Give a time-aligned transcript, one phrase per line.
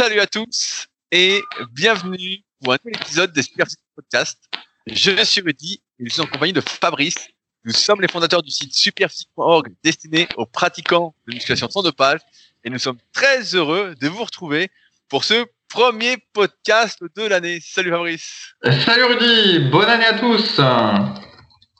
[0.00, 1.42] Salut à tous et
[1.72, 4.38] bienvenue pour un nouvel épisode des Superphysique Podcast.
[4.86, 7.28] Je suis Rudy et je suis en compagnie de Fabrice.
[7.66, 12.20] Nous sommes les fondateurs du site superphysique.org destiné aux pratiquants de musculation sans dopage
[12.64, 14.70] et nous sommes très heureux de vous retrouver
[15.10, 17.60] pour ce premier podcast de l'année.
[17.62, 18.54] Salut Fabrice.
[18.86, 20.58] Salut Rudy, bonne année à tous.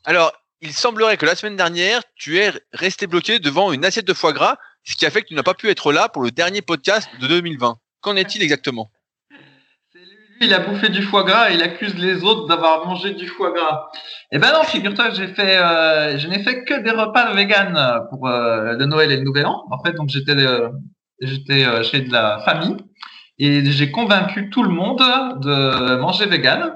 [0.05, 0.30] Alors,
[0.61, 4.34] il semblerait que la semaine dernière, tu es resté bloqué devant une assiette de foie
[4.34, 6.60] gras, ce qui a fait que tu n'as pas pu être là pour le dernier
[6.60, 7.79] podcast de 2020.
[8.00, 8.90] Qu'en est-il exactement?
[10.40, 13.26] Lui, il a bouffé du foie gras et il accuse les autres d'avoir mangé du
[13.26, 13.90] foie gras.
[14.32, 18.26] Eh ben non, figure-toi, j'ai fait, euh, je n'ai fait que des repas vegan pour
[18.26, 19.64] euh, le Noël et le Nouvel An.
[19.70, 20.70] En fait, donc j'étais, euh,
[21.20, 22.76] j'étais euh, chez de la famille
[23.38, 25.02] et j'ai convaincu tout le monde
[25.42, 26.74] de manger vegan.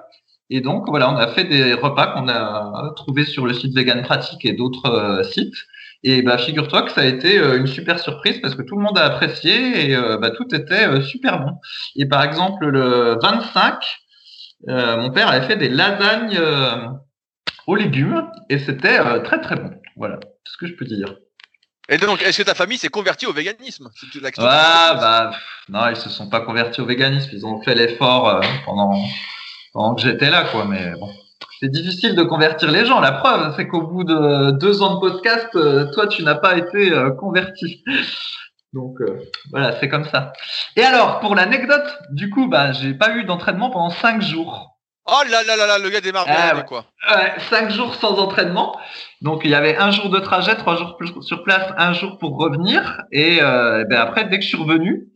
[0.50, 4.02] Et donc voilà, on a fait des repas qu'on a trouvés sur le site Vegan
[4.02, 5.54] Pratique et d'autres euh, sites.
[6.06, 8.82] Et bah figure-toi que ça a été euh, une super surprise parce que tout le
[8.82, 11.52] monde a apprécié et euh, bah, tout était euh, super bon.
[11.96, 13.82] Et par exemple le 25,
[14.68, 16.88] euh, mon père avait fait des lasagnes euh,
[17.66, 19.70] aux légumes et c'était euh, très très bon.
[19.96, 21.16] Voilà, tout ce que je peux dire.
[21.88, 23.90] Et donc, est-ce que ta famille s'est convertie au véganisme
[24.20, 24.30] la.
[24.38, 25.40] Ah bah pff,
[25.70, 28.92] non, ils se sont pas convertis au véganisme, ils ont fait l'effort pendant
[29.72, 31.10] pendant que j'étais là quoi, mais bon.
[31.64, 33.00] C'est difficile de convertir les gens.
[33.00, 36.58] La preuve, c'est qu'au bout de deux ans de podcast, euh, toi, tu n'as pas
[36.58, 37.82] été euh, converti.
[38.74, 39.18] Donc euh,
[39.50, 40.34] voilà, c'est comme ça.
[40.76, 44.74] Et alors, pour l'anecdote, du coup, bah, j'ai pas eu d'entraînement pendant cinq jours.
[45.06, 46.64] Oh là là là là, le gars démarre ouais.
[46.66, 46.84] quoi.
[47.10, 48.78] Ouais, cinq jours sans entraînement.
[49.22, 52.36] Donc il y avait un jour de trajet, trois jours sur place, un jour pour
[52.36, 53.02] revenir.
[53.10, 55.08] Et euh, ben après, dès que je suis revenu,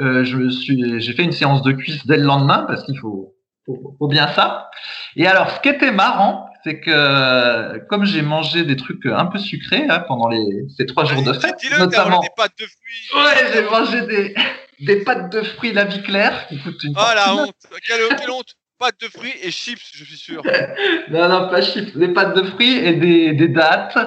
[0.00, 2.98] euh, je me suis, j'ai fait une séance de cuisse dès le lendemain parce qu'il
[2.98, 3.33] faut,
[3.66, 4.70] faut, faut bien ça.
[5.16, 9.38] Et alors, ce qui était marrant, c'est que comme j'ai mangé des trucs un peu
[9.38, 13.24] sucrés hein, pendant les, ces trois jours de fête, notamment, des pâtes de fruits.
[13.24, 14.34] ouais, j'ai mangé des,
[14.80, 17.54] des pâtes de fruits la vie claire qui coûtent une Oh la honte.
[17.86, 18.56] Quelle, quelle honte.
[18.78, 20.42] Pâtes de fruits et chips, je suis sûr.
[21.10, 23.98] Non, non, pas chips, des pâtes de fruits et des, des dattes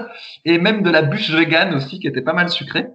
[0.44, 2.88] et même de la bûche vegan aussi qui était pas mal sucrée.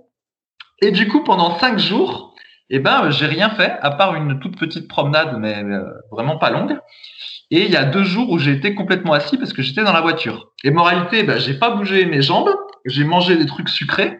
[0.82, 2.31] Et du coup, pendant cinq jours,
[2.74, 6.50] eh ben, j'ai rien fait à part une toute petite promenade, mais euh, vraiment pas
[6.50, 6.78] longue.
[7.50, 9.92] Et il y a deux jours où j'ai été complètement assis parce que j'étais dans
[9.92, 10.52] la voiture.
[10.64, 12.48] Et moralité, ben, j'ai pas bougé mes jambes,
[12.86, 14.18] j'ai mangé des trucs sucrés.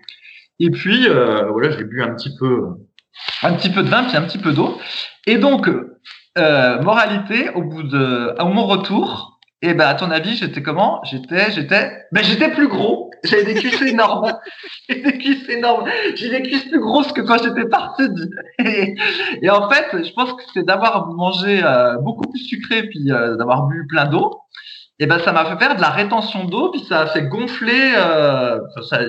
[0.61, 2.67] Et puis, euh, voilà, j'ai bu un petit peu,
[3.43, 4.79] un petit peu de vin puis un petit peu d'eau.
[5.27, 5.71] Et donc,
[6.39, 11.00] euh, moralité, au bout de, à mon retour, et ben à ton avis, j'étais comment?
[11.05, 13.12] J'étais, j'étais, ben j'étais plus gros.
[13.23, 14.33] J'avais des cuisses énormes.
[14.89, 15.89] J'ai des cuisses énormes.
[16.17, 18.09] J'ai des cuisses plus grosses que quand j'étais parti.
[18.59, 18.97] Et,
[19.41, 23.37] et en fait, je pense que c'est d'avoir mangé euh, beaucoup plus sucré puis euh,
[23.37, 24.41] d'avoir bu plein d'eau.
[24.99, 27.93] Et ben ça m'a fait faire de la rétention d'eau puis ça a fait gonfler.
[27.97, 28.59] Euh,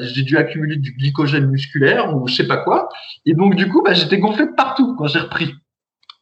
[0.01, 2.89] j'ai dû accumuler du glycogène musculaire ou je sais pas quoi.
[3.25, 5.55] Et donc du coup, ben, j'étais gonflé de partout quand j'ai repris.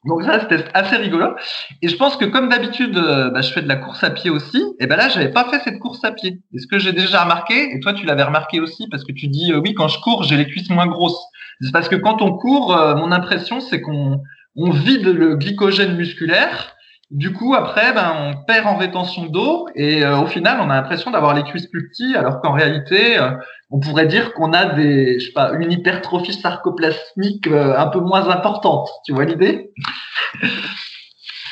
[0.06, 1.36] Donc ça, c'était assez rigolo.
[1.84, 4.32] Et je pense que comme d'habitude, euh, bah, je fais de la course à pied
[4.32, 4.64] aussi.
[4.80, 6.42] Et ben là, j'avais pas fait cette course à pied.
[6.54, 9.28] Et ce que j'ai déjà remarqué, et toi tu l'avais remarqué aussi, parce que tu
[9.28, 11.22] dis euh, oui, quand je cours, j'ai les cuisses moins grosses.
[11.62, 14.22] C'est parce que quand on court, euh, mon impression c'est qu'on
[14.56, 16.76] on vide le glycogène musculaire.
[17.12, 20.76] Du coup, après, ben, on perd en rétention d'eau et euh, au final, on a
[20.76, 23.32] l'impression d'avoir les cuisses plus petits, alors qu'en réalité, euh,
[23.70, 28.00] on pourrait dire qu'on a des, je sais pas, une hypertrophie sarcoplasmique euh, un peu
[28.00, 28.90] moins importante.
[29.06, 29.72] Tu vois l'idée?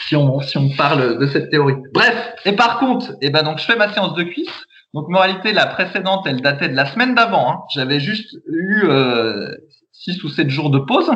[0.08, 1.76] Si on, si on parle de cette théorie.
[1.94, 4.64] Bref, et par contre, eh ben donc je fais ma séance de cuisse.
[4.94, 7.52] Donc moralité, la précédente, elle datait de la semaine d'avant.
[7.52, 7.60] hein.
[7.76, 8.88] J'avais juste eu
[9.92, 11.12] 6 ou 7 jours de pause.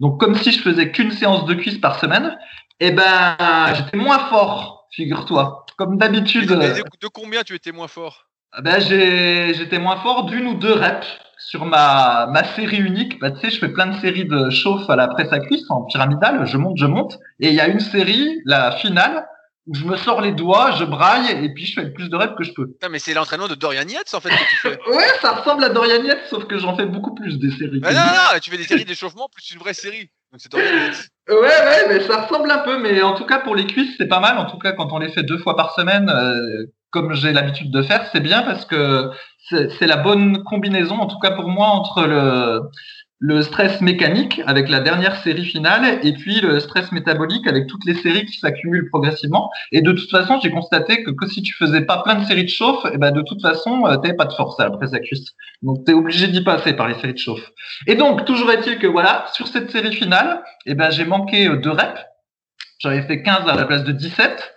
[0.00, 2.36] Donc comme si je faisais qu'une séance de cuisse par semaine,
[2.80, 3.36] eh ben
[3.74, 5.66] j'étais moins fort, figure-toi.
[5.76, 6.48] Comme d'habitude.
[6.48, 8.26] De, de combien tu étais moins fort?
[8.62, 11.06] Ben, j'ai, j'étais moins fort d'une ou deux reps
[11.38, 13.18] sur ma, ma série unique.
[13.20, 15.70] Bah, tu sais, je fais plein de séries de chauffe à la presse à cuisse
[15.70, 16.46] en pyramidale.
[16.46, 17.18] Je monte, je monte.
[17.40, 19.26] Et il y a une série, la finale,
[19.66, 22.16] où je me sors les doigts, je braille et puis je fais le plus de
[22.16, 22.76] reps que je peux.
[22.90, 24.78] Mais c'est l'entraînement de Dorian Yates en fait que tu fais.
[24.88, 27.80] Ouais, ça ressemble à Dorian Yates, sauf que j'en fais beaucoup plus des séries.
[27.82, 30.08] Mais non, non, non, tu fais des séries d'échauffement plus une vraie série.
[30.32, 31.08] Donc c'est Dorian Yates.
[31.28, 32.78] Ouais, ouais, mais ça ressemble un peu.
[32.80, 34.38] Mais en tout cas, pour les cuisses, c'est pas mal.
[34.38, 37.72] En tout cas, quand on les fait deux fois par semaine, euh, comme j'ai l'habitude
[37.72, 39.10] de faire, c'est bien parce que
[39.48, 42.60] c'est c'est la bonne combinaison, en tout cas pour moi, entre le,
[43.18, 47.84] le stress mécanique avec la dernière série finale et puis le stress métabolique avec toutes
[47.86, 49.50] les séries qui s'accumulent progressivement.
[49.72, 52.50] Et de toute façon, j'ai constaté que, si tu faisais pas plein de séries de
[52.50, 54.98] chauffe, et ben de toute façon, euh, t'avais pas de force à la presse à
[54.98, 55.32] cuisse.
[55.62, 57.50] Donc t'es obligé d'y passer par les séries de chauffe.
[57.86, 61.56] Et donc, toujours est-il que voilà, sur cette série finale, et ben j'ai manqué euh,
[61.56, 62.00] deux reps.
[62.78, 64.52] J'avais fait 15 à la place de 17.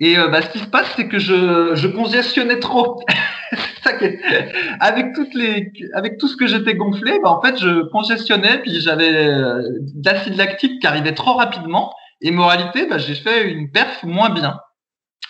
[0.00, 3.00] Et euh, bah, ce qui se passe, c'est que je, je congestionnais trop.
[4.80, 8.80] avec toutes les, avec tout ce que j'étais gonflé, bah, en fait, je congestionnais, puis
[8.80, 9.62] j'avais euh,
[9.94, 11.92] de l'acide lactique qui arrivait trop rapidement.
[12.20, 14.58] Et moralité, bah, j'ai fait une perf moins bien.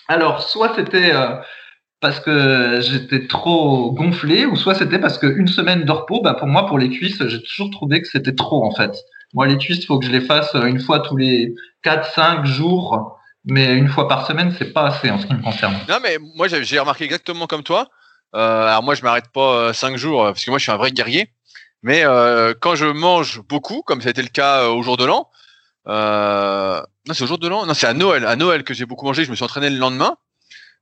[0.09, 1.37] Alors, soit c'était euh,
[2.01, 6.49] parce que j'étais trop gonflé, ou soit c'était parce qu'une semaine de repos, bah, pour
[6.49, 8.97] moi, pour les cuisses, j'ai toujours trouvé que c'était trop en fait.
[9.35, 11.55] Moi, les cuisses, il faut que je les fasse euh, une fois tous les
[11.85, 15.75] 4-5 jours, mais une fois par semaine, c'est pas assez en ce qui me concerne.
[15.89, 17.89] Non, mais moi, j'ai remarqué exactement comme toi.
[18.37, 20.93] Euh, alors moi, je m'arrête pas 5 jours parce que moi, je suis un vrai
[20.93, 21.33] guerrier.
[21.83, 22.03] Mais
[22.61, 25.31] quand je mange beaucoup, comme ça a été le cas au jour de l'an,
[25.89, 27.67] euh, non, c'est au jour de l'an?
[27.67, 28.27] Non, c'est à Noël.
[28.27, 29.25] À Noël que j'ai beaucoup mangé.
[29.25, 30.17] Je me suis entraîné le lendemain.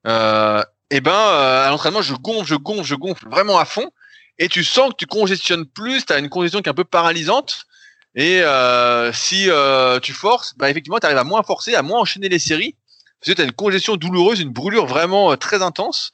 [0.06, 3.90] Euh, et ben, euh, à l'entraînement, je gonfle, je gonfle, je gonfle vraiment à fond.
[4.38, 6.06] Et tu sens que tu congestionnes plus.
[6.06, 7.66] Tu as une congestion qui est un peu paralysante.
[8.14, 12.00] Et euh, si euh, tu forces, bah effectivement, tu arrives à moins forcer, à moins
[12.00, 12.76] enchaîner les séries.
[13.20, 16.12] Parce que tu as une congestion douloureuse, une brûlure vraiment euh, très intense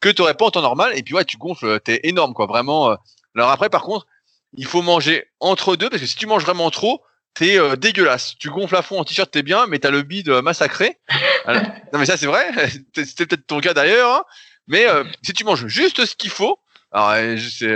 [0.00, 0.96] que tu n'aurais pas en temps normal.
[0.96, 2.96] Et puis ouais, tu gonfles, t'es énorme quoi, vraiment.
[3.34, 4.06] Alors après, par contre,
[4.54, 7.02] il faut manger entre deux parce que si tu manges vraiment trop,
[7.34, 8.34] t'es euh, dégueulasse.
[8.38, 10.98] Tu gonfles à fond en t-shirt, t'es bien, mais t'as le bide euh, massacré.
[11.46, 12.50] non mais ça c'est vrai,
[12.94, 14.12] c'était peut-être ton cas d'ailleurs.
[14.12, 14.24] Hein.
[14.66, 16.58] Mais euh, si tu manges juste ce qu'il faut,
[16.92, 17.74] alors c'est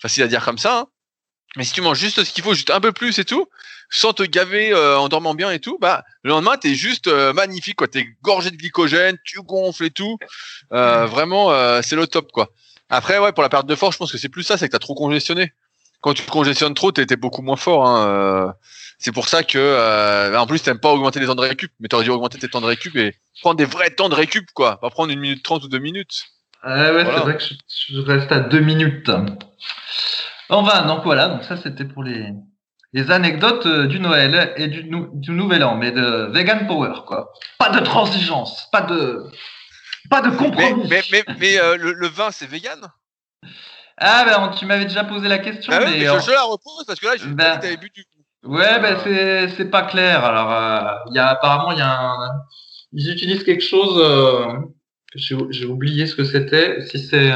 [0.00, 0.86] facile à dire comme ça, hein.
[1.56, 3.48] mais si tu manges juste ce qu'il faut, juste un peu plus et tout,
[3.90, 7.88] sans te gaver en dormant bien et tout, bah le lendemain t'es juste magnifique quoi.
[7.88, 10.18] T'es gorgé de glycogène, tu gonfles et tout.
[10.70, 12.50] vraiment, c'est le top quoi.
[12.90, 14.72] Après ouais pour la perte de force, je pense que c'est plus ça, c'est que
[14.72, 15.52] t'as trop congestionné
[16.00, 17.86] quand tu congestionnes trop, tu étais beaucoup moins fort.
[17.86, 18.52] Hein, euh.
[18.98, 21.88] C'est pour ça que, euh, en plus, t'aimes pas augmenter les temps de récup, mais
[21.88, 24.80] t'aurais dû augmenter tes temps de récup et prendre des vrais temps de récup, quoi.
[24.80, 26.26] Pas prendre une minute trente ou deux minutes.
[26.64, 29.08] Ouais, c'est vrai que je, reste à deux minutes.
[30.50, 32.32] Va, donc voilà, donc ça c'était pour les,
[32.92, 37.32] les anecdotes euh, du Noël et du, du Nouvel An, mais de vegan power, quoi.
[37.58, 39.24] Pas de transigence, pas de,
[40.10, 40.88] pas de compromis.
[40.88, 42.90] Mais, mais, mais, le, le, vin, c'est vegan?
[43.98, 45.72] Ah, ben, tu m'avais déjà posé la question.
[45.74, 48.18] Ah mais, je, la repose parce que là, j'ai ben, t'avais bu du coup.
[48.44, 50.24] Ouais, ben, c'est, c'est pas clair.
[50.24, 52.30] Alors, euh, il y a, apparemment, il y a un,
[52.92, 54.60] ils utilisent quelque chose, euh,
[55.14, 56.80] j'ai, oublié ce que c'était.
[56.86, 57.32] Si c'est,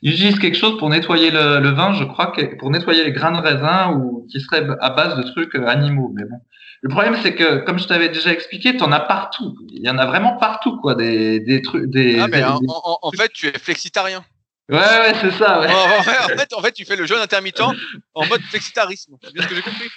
[0.00, 3.12] ils utilisent quelque chose pour nettoyer le, le, vin, je crois, que, pour nettoyer les
[3.12, 6.10] grains de raisin ou qui serait à base de trucs euh, animaux.
[6.14, 6.38] Mais bon.
[6.80, 9.54] Le problème, c'est que, comme je t'avais déjà expliqué, t'en as partout.
[9.70, 12.18] Il y en a vraiment partout, quoi, des, des trucs, des.
[12.18, 14.24] Ah, mais en, en, en, fait, tu es flexitarien.
[14.68, 15.60] Ouais, ouais, c'est ça.
[15.60, 15.66] Ouais.
[15.68, 19.16] en, fait, en fait, tu fais le jeûne intermittent en mode flexitarisme.
[19.22, 19.90] C'est bien ce que j'ai compris?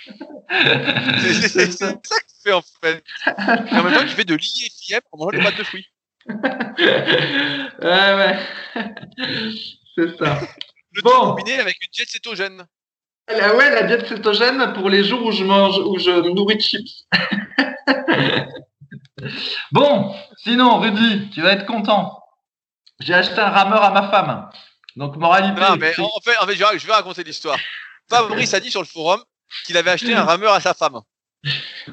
[1.47, 1.93] C'est ça.
[1.93, 3.03] que tu fais en fait.
[3.25, 5.87] Et en même temps, tu fais de l'IFIM en mangeant des pâtes de fruits.
[6.29, 8.39] ouais, ouais.
[9.95, 10.41] C'est ça.
[10.91, 11.09] Le bon.
[11.09, 12.65] tout combiné avec une diète cétogène.
[13.27, 16.57] Ah ouais, la diète cétogène pour les jours où je mange, où je me nourris
[16.57, 17.05] de chips.
[19.71, 22.21] bon, sinon, Rudy, tu vas être content.
[22.99, 24.49] J'ai acheté un rameur à ma femme.
[24.95, 25.59] Donc, moralité.
[25.59, 27.57] Non, mais en fait, en fait je vais raconter l'histoire.
[28.09, 29.21] Fabrice a dit sur le forum
[29.65, 31.01] qu'il avait acheté un rameur à sa femme.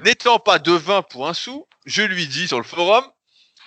[0.05, 3.05] N'étant pas de vin pour un sou, je lui dis sur le forum,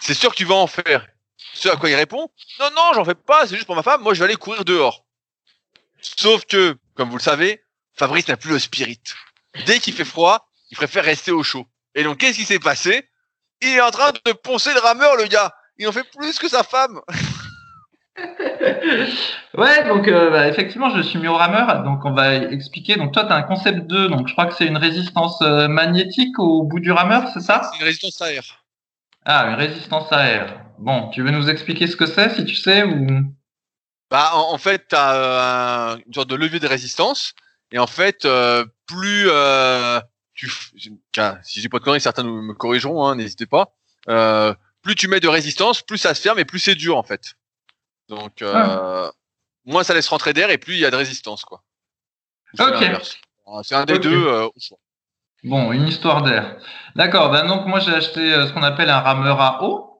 [0.05, 1.05] c'est sûr que tu vas en faire.
[1.53, 2.29] Ce à quoi il répond,
[2.59, 4.65] non, non, j'en fais pas, c'est juste pour ma femme, moi je vais aller courir
[4.65, 5.05] dehors.
[6.01, 7.63] Sauf que, comme vous le savez,
[7.93, 8.99] Fabrice n'a plus le spirit.
[9.65, 11.65] Dès qu'il fait froid, il préfère rester au chaud.
[11.95, 13.09] Et donc, qu'est-ce qui s'est passé?
[13.61, 16.47] Il est en train de poncer le rameur, le gars il en fait plus que
[16.47, 17.01] sa femme.
[19.57, 21.83] ouais, donc euh, bah, effectivement, je suis mis au rameur.
[21.83, 22.95] Donc on va expliquer.
[22.95, 24.09] Donc toi, tu as un concept 2.
[24.09, 27.69] Donc je crois que c'est une résistance euh, magnétique au bout du rameur, c'est ça?
[27.71, 28.64] C'est une résistance à air.
[29.25, 30.61] Ah, une résistance à air.
[30.77, 33.07] Bon, tu veux nous expliquer ce que c'est, si tu sais ou?
[34.11, 37.33] Bah, en, fait, tu as euh, une sorte de levier de résistance.
[37.71, 38.27] Et en fait,
[38.85, 39.29] plus
[40.33, 40.49] tu,
[41.43, 43.73] si j'ai pas de conneries, certains me corrigeront, hein, n'hésitez pas
[44.85, 47.33] plus tu mets de résistance, plus ça se ferme et plus c'est dur en fait.
[48.07, 49.11] Donc euh, ah.
[49.65, 51.63] moins ça laisse rentrer d'air et plus il y a de résistance quoi.
[52.59, 52.85] Ok.
[53.63, 54.47] C'est un des deux euh,
[55.45, 56.57] Bon, une histoire d'air.
[56.95, 57.31] D'accord.
[57.31, 59.91] Ben donc moi j'ai acheté euh, ce qu'on appelle un rameur à eau.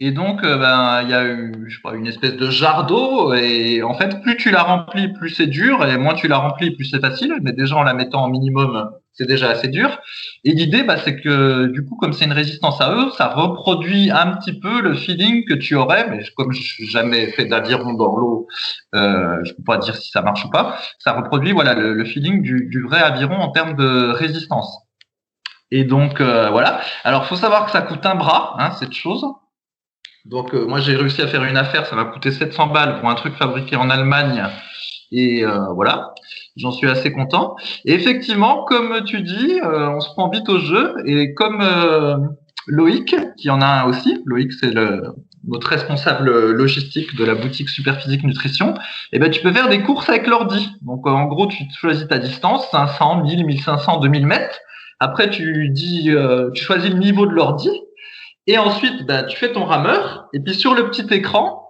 [0.00, 3.32] Et donc, ben, il y a eu, je une espèce de jarre d'eau.
[3.32, 5.86] Et en fait, plus tu la remplis, plus c'est dur.
[5.86, 7.34] Et moins tu la remplis, plus c'est facile.
[7.42, 9.98] Mais déjà, en la mettant en minimum, c'est déjà assez dur.
[10.44, 14.10] Et l'idée, bah, c'est que du coup, comme c'est une résistance à eux, ça reproduit
[14.10, 17.94] un petit peu le feeling que tu aurais, mais comme je n'ai jamais fait d'aviron
[17.94, 18.48] dans l'eau,
[18.94, 20.78] euh, je peux pas dire si ça marche ou pas.
[20.98, 24.83] Ça reproduit voilà le, feeling du, vrai aviron en termes de résistance.
[25.70, 26.80] Et donc euh, voilà.
[27.04, 29.24] Alors, faut savoir que ça coûte un bras, hein, cette chose.
[30.24, 33.10] Donc euh, moi, j'ai réussi à faire une affaire, ça m'a coûté 700 balles pour
[33.10, 34.48] un truc fabriqué en Allemagne.
[35.12, 36.14] Et euh, voilà.
[36.56, 37.56] J'en suis assez content.
[37.84, 40.94] Et effectivement, comme tu dis, euh, on se prend vite au jeu.
[41.04, 42.16] Et comme euh,
[42.66, 45.02] Loïc, qui en a un aussi, Loïc c'est le,
[45.46, 48.74] notre responsable logistique de la boutique Superphysique Nutrition,
[49.12, 50.70] et ben tu peux faire des courses avec l'ordi.
[50.82, 54.58] Donc en gros, tu choisis ta distance, 500, 1000, 1500, 2000 mètres.
[55.04, 57.68] Après, tu dis, euh, tu choisis le niveau de l'ordi,
[58.46, 61.68] et ensuite, bah, tu fais ton rameur, et puis sur le petit écran,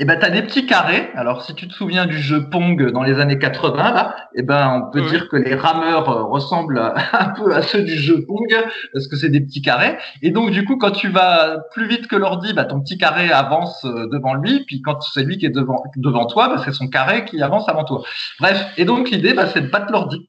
[0.00, 1.08] et ben, tu as des petits carrés.
[1.14, 4.82] Alors, si tu te souviens du jeu Pong dans les années 80, là, et ben,
[4.86, 8.54] on peut dire que les rameurs euh, ressemblent un peu à ceux du jeu Pong,
[8.92, 9.96] parce que c'est des petits carrés.
[10.20, 13.32] Et donc, du coup, quand tu vas plus vite que l'ordi, bah, ton petit carré
[13.32, 14.62] avance euh, devant lui.
[14.66, 17.66] Puis quand c'est lui qui est devant, devant toi, bah, c'est son carré qui avance
[17.66, 18.02] avant toi.
[18.40, 18.62] Bref.
[18.76, 20.28] Et donc, l'idée, bah, c'est de battre l'ordi.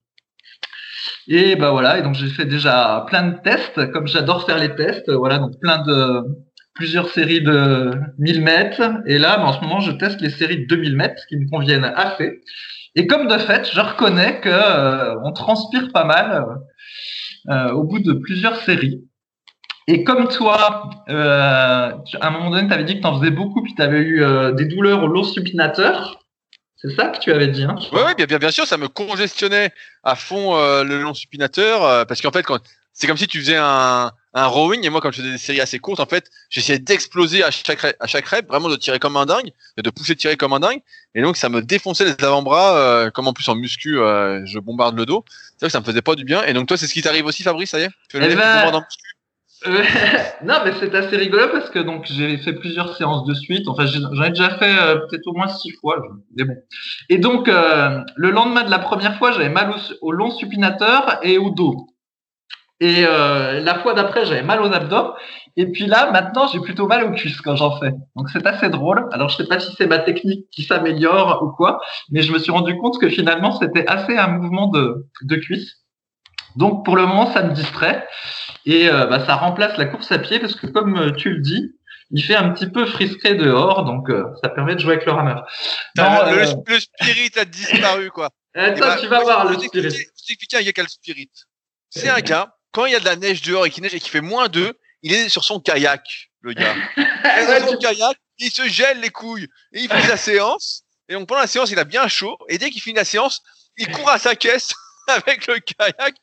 [1.31, 4.75] Et bah voilà, et donc j'ai fait déjà plein de tests, comme j'adore faire les
[4.75, 6.23] tests, voilà, donc plein de,
[6.79, 8.81] plusieurs séries de 1000 mètres.
[9.05, 11.83] Et là, en ce moment, je teste les séries de 2000 mètres qui me conviennent
[11.83, 12.41] assez.
[12.95, 16.45] Et comme de fait, je reconnais que euh, on transpire pas mal
[17.49, 19.03] euh, au bout de plusieurs séries.
[19.87, 23.31] Et comme toi, euh, à un moment donné, tu avais dit que tu en faisais
[23.31, 24.23] beaucoup, puis tu avais eu
[24.55, 26.18] des douleurs au long supinateur.
[26.81, 29.73] C'est ça que tu avais dit, hein Oui, bien, bien, bien sûr, ça me congestionnait
[30.03, 32.59] à fond le long supinateur, parce qu'en fait, quand
[32.99, 35.61] c'est comme si tu faisais un, un rowing et moi comme je faisais des séries
[35.61, 39.15] assez courtes en fait j'essayais d'exploser à chaque à chaque rep vraiment de tirer comme
[39.15, 40.81] un dingue de pousser tirer comme un dingue
[41.15, 44.59] et donc ça me défonçait les avant-bras euh, comme en plus en muscu euh, je
[44.59, 45.23] bombarde le dos.
[45.29, 47.01] C'est vrai que ça me faisait pas du bien et donc toi c'est ce qui
[47.01, 47.89] t'arrive aussi Fabrice ça y est?
[48.09, 48.85] Tu eh ben...
[49.67, 49.83] euh,
[50.43, 53.85] non mais c'est assez rigolo parce que donc j'ai fait plusieurs séances de suite enfin
[53.85, 54.75] j'en ai déjà fait
[55.09, 56.01] peut-être au moins six fois
[56.35, 56.55] mais bon
[57.09, 61.49] et donc le lendemain de la première fois j'avais mal au long supinateur et au
[61.49, 61.89] dos
[62.81, 65.13] et euh, la fois d'après, j'avais mal aux abdos.
[65.57, 67.91] Et puis là, maintenant, j'ai plutôt mal aux cuisses quand j'en fais.
[68.15, 69.07] Donc c'est assez drôle.
[69.11, 72.39] Alors je sais pas si c'est ma technique qui s'améliore ou quoi, mais je me
[72.39, 75.83] suis rendu compte que finalement, c'était assez un mouvement de, de cuisse.
[76.55, 78.07] Donc pour le moment, ça me distrait.
[78.69, 81.39] Et euh, bah, ça remplace la course à pied parce que comme euh, tu le
[81.39, 81.75] dis,
[82.11, 85.11] il fait un petit peu frisqué dehors, donc euh, ça permet de jouer avec le
[85.11, 85.43] rameur.
[85.95, 88.29] le, le, spirit a disparu, quoi.
[88.53, 89.89] Attends, eh, bah, tu vas voir le spirit.
[89.89, 91.31] Je t'expliquer un gars qui a le spirit.
[91.89, 93.99] C'est un gars quand il y a de la neige dehors et qu'il neige et
[93.99, 94.71] qu'il fait moins 2,
[95.01, 96.75] il est sur son kayak, le gars.
[96.97, 100.83] Il est sur son kayak, il se gèle les couilles et il fait la séance.
[101.07, 102.37] Et donc pendant la séance, il a bien chaud.
[102.49, 103.41] Et dès qu'il finit la séance,
[103.77, 104.71] il court à sa caisse
[105.07, 106.15] avec le kayak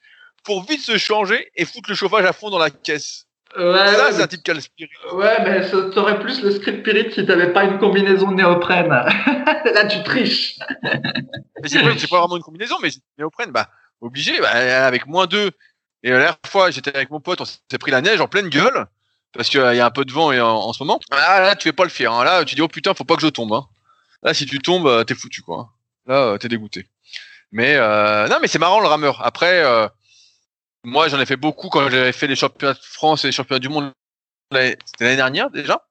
[0.46, 3.26] pour vite se changer et foutre le chauffage à fond dans la caisse.
[3.56, 4.90] Ouais, ça, c'est un type qui a le spirit.
[5.12, 8.88] Ouais, mais ça aurait plus le script spirit si t'avais pas une combinaison néoprène.
[9.74, 10.58] Là, tu triches.
[11.62, 13.68] mais c'est pas, vraiment une combinaison, mais néoprène, bah,
[14.00, 14.50] obligé, bah,
[14.86, 15.50] avec moins 2
[16.02, 18.48] et la dernière fois, j'étais avec mon pote, on s'est pris la neige en pleine
[18.48, 18.86] gueule,
[19.32, 21.00] parce qu'il y a un peu de vent et en, ce moment.
[21.10, 22.12] Ah là, tu fais pas le fier.
[22.12, 22.22] Hein.
[22.22, 23.52] Là, tu dis, oh putain, faut pas que je tombe.
[23.52, 23.66] Hein.
[24.22, 25.70] Là, si tu tombes, euh, t'es foutu, quoi.
[26.06, 26.86] Là, euh, t'es dégoûté.
[27.50, 29.20] Mais euh, non, mais c'est marrant le rameur.
[29.26, 29.64] Après,
[30.86, 33.58] moi, j'en ai fait beaucoup quand j'avais fait les championnats de France et les championnats
[33.58, 33.92] du monde.
[34.52, 35.86] L'année dernière déjà.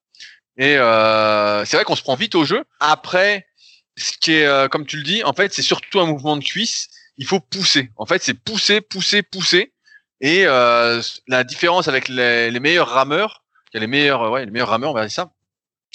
[0.58, 0.76] Et
[1.66, 2.64] c'est vrai qu'on se prend vite au jeu.
[2.80, 3.46] Après,
[3.98, 6.88] ce qui est, comme tu le dis, en fait, c'est surtout un mouvement de cuisse.
[7.18, 7.92] Il faut pousser.
[7.98, 9.74] En fait, c'est pousser, pousser, pousser.
[10.22, 14.46] Et euh, la différence avec les, les meilleurs rameurs, il y a les meilleurs, ouais,
[14.46, 15.32] les meilleurs rameurs, on va dire ça.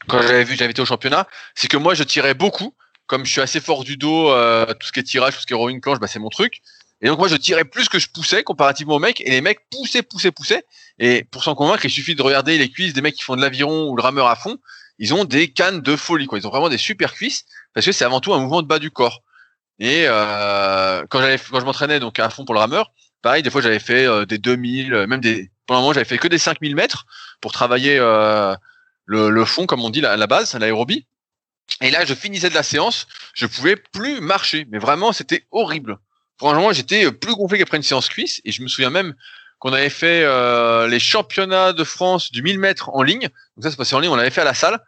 [0.08, 2.74] Quand j'avais vu, j'avais été au championnat, c'est que moi je tirais beaucoup,
[3.06, 5.46] comme je suis assez fort du dos, euh, tout ce qui est tirage, tout ce
[5.46, 6.62] qui est rowing planche, bah, c'est mon truc.
[7.02, 9.60] Et donc moi je tirais plus que je poussais comparativement aux mecs, et les mecs
[9.70, 10.64] poussaient, poussaient, poussaient.
[10.98, 13.40] Et pour s'en convaincre, il suffit de regarder les cuisses des mecs qui font de
[13.40, 14.58] l'aviron ou le rameur à fond.
[14.98, 16.38] Ils ont des cannes de folie, quoi.
[16.38, 18.78] Ils ont vraiment des super cuisses parce que c'est avant tout un mouvement de bas
[18.78, 19.22] du corps.
[19.78, 22.92] Et euh, quand quand je m'entraînais donc à fond pour le rameur,
[23.22, 25.50] Pareil, des fois j'avais fait euh, des 2000, euh, même des.
[25.66, 27.06] Pendant un moment, j'avais fait que des 5000 mètres
[27.40, 28.54] pour travailler euh,
[29.04, 31.06] le, le, fond, comme on dit, la, la base, l'aérobie.
[31.80, 34.66] Et là, je finissais de la séance, je pouvais plus marcher.
[34.70, 35.98] Mais vraiment, c'était horrible.
[36.40, 38.40] Franchement, j'étais plus gonflé qu'après une séance cuisse.
[38.46, 39.14] Et je me souviens même
[39.58, 43.28] qu'on avait fait euh, les championnats de France du 1000 mètres en ligne.
[43.56, 44.10] Donc ça, c'est passé en ligne.
[44.10, 44.80] On l'avait fait à la salle.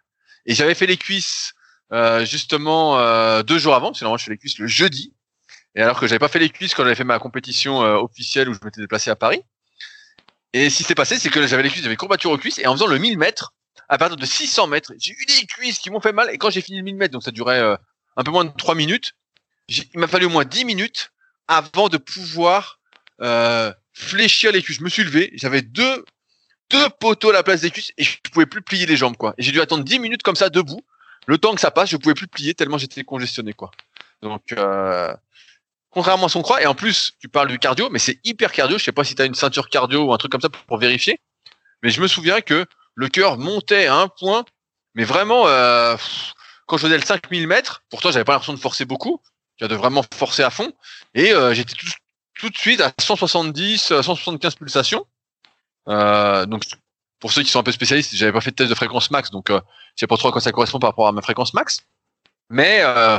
[0.47, 1.53] Et j'avais fait les cuisses
[1.93, 3.89] euh, justement euh, deux jours avant.
[3.89, 5.13] Parce que normalement, je fais les cuisses le jeudi.
[5.75, 8.49] Et alors que j'avais pas fait les cuisses quand j'avais fait ma compétition euh, officielle
[8.49, 9.43] où je m'étais déplacé à Paris.
[10.55, 12.67] Et ce qui s'est passé, c'est que j'avais les cuisses, j'avais courbature aux cuisses, et
[12.67, 13.53] en faisant le 1000 mètres,
[13.91, 16.51] à partir de 600 mètres, j'ai eu des cuisses qui m'ont fait mal, et quand
[16.51, 17.77] j'ai fini le 1000 mètres, donc ça durait euh,
[18.17, 19.13] un peu moins de 3 minutes,
[19.69, 21.11] il m'a fallu au moins 10 minutes
[21.53, 22.79] avant de pouvoir
[23.21, 24.79] euh, fléchir les cuisses.
[24.79, 26.05] Je me suis levé, j'avais deux,
[26.71, 29.35] deux poteaux à la place des cuisses, et je pouvais plus plier les jambes, quoi.
[29.37, 30.83] J'ai dû attendre 10 minutes comme ça, debout.
[31.27, 33.71] Le temps que ça passe, je pouvais plus plier tellement j'étais congestionné, quoi.
[34.23, 35.15] Donc, euh,
[35.91, 36.63] contrairement à ce qu'on croit.
[36.63, 38.79] Et en plus, tu parles du cardio, mais c'est hyper cardio.
[38.79, 40.79] Je sais pas si tu as une ceinture cardio ou un truc comme ça pour,
[40.79, 41.21] vérifier.
[41.83, 44.45] Mais je me souviens que le cœur montait à un point,
[44.95, 45.97] mais vraiment, euh,
[46.67, 49.21] quand je faisais le 5000 mètres, pourtant j'avais pas l'impression de forcer beaucoup,
[49.57, 50.73] tu as de vraiment forcer à fond,
[51.15, 51.87] et euh, j'étais tout,
[52.35, 55.07] tout, de suite à 170, 175 pulsations.
[55.89, 56.65] Euh, donc
[57.21, 59.31] pour ceux qui sont un peu spécialistes, j'avais pas fait de test de fréquence max,
[59.31, 59.61] donc euh,
[59.95, 61.81] je sais pas trop à quoi ça correspond par rapport à ma fréquence max.
[62.51, 63.19] Mais euh,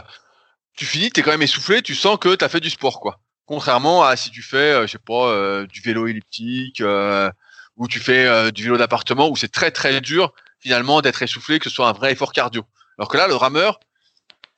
[0.76, 3.00] tu finis, tu es quand même essoufflé, tu sens que tu as fait du sport,
[3.00, 3.20] quoi.
[3.46, 7.30] Contrairement à si tu fais, euh, je sais pas, euh, du vélo elliptique, euh,
[7.78, 11.60] ou tu fais euh, du vélo d'appartement, où c'est très très dur finalement d'être essoufflé,
[11.60, 12.64] que ce soit un vrai effort cardio.
[12.98, 13.80] Alors que là, le rameur,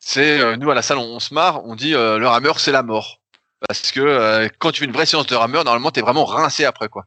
[0.07, 2.71] c'est euh, nous à la salle, on, se marre, on dit euh, le rameur c'est
[2.71, 3.21] la mort,
[3.67, 6.25] parce que euh, quand tu fais une vraie séance de rameur, normalement tu es vraiment
[6.25, 7.05] rincé après, quoi.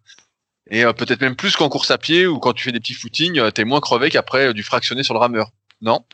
[0.68, 2.94] Et euh, peut-être même plus qu'en course à pied ou quand tu fais des petits
[2.94, 5.50] footings, t'es moins crevé qu'après du fractionné sur le rameur.
[5.80, 6.04] Non?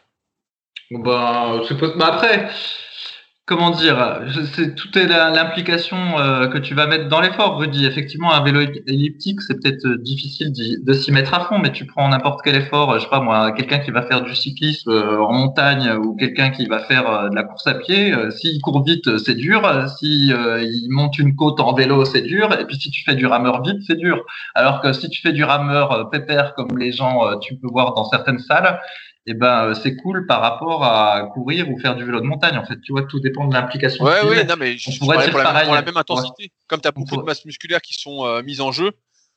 [0.90, 1.94] Ben, je suppose.
[1.96, 2.50] Mais après,
[3.46, 4.22] comment dire,
[4.54, 7.84] sais, tout est l'implication euh, que tu vas mettre dans l'effort, Rudy.
[7.84, 11.84] Effectivement, un vélo elliptique, c'est peut-être euh, difficile de s'y mettre à fond, mais tu
[11.84, 14.90] prends n'importe quel effort, euh, je sais pas moi, quelqu'un qui va faire du cyclisme
[14.92, 19.18] en montagne ou quelqu'un qui va faire de la course à pied, s'il court vite,
[19.18, 19.62] c'est dur.
[19.98, 22.48] Si il monte une côte en vélo, c'est dur.
[22.58, 24.24] Et puis si tu fais du rameur vite, c'est dur.
[24.54, 28.04] Alors que si tu fais du rameur pépère comme les gens, tu peux voir dans
[28.04, 28.80] certaines salles,
[29.26, 32.58] eh ben euh, c'est cool par rapport à courir ou faire du vélo de montagne.
[32.58, 34.04] En fait, tu vois, tout dépend de l'implication.
[34.04, 34.44] Ouais, oui, mets.
[34.44, 35.86] non, mais je, dire pour, la, pareil, pour la ouais.
[35.86, 36.52] même intensité.
[36.66, 38.92] Comme tu as beaucoup pourrait- de masses musculaires qui sont euh, mises en jeu,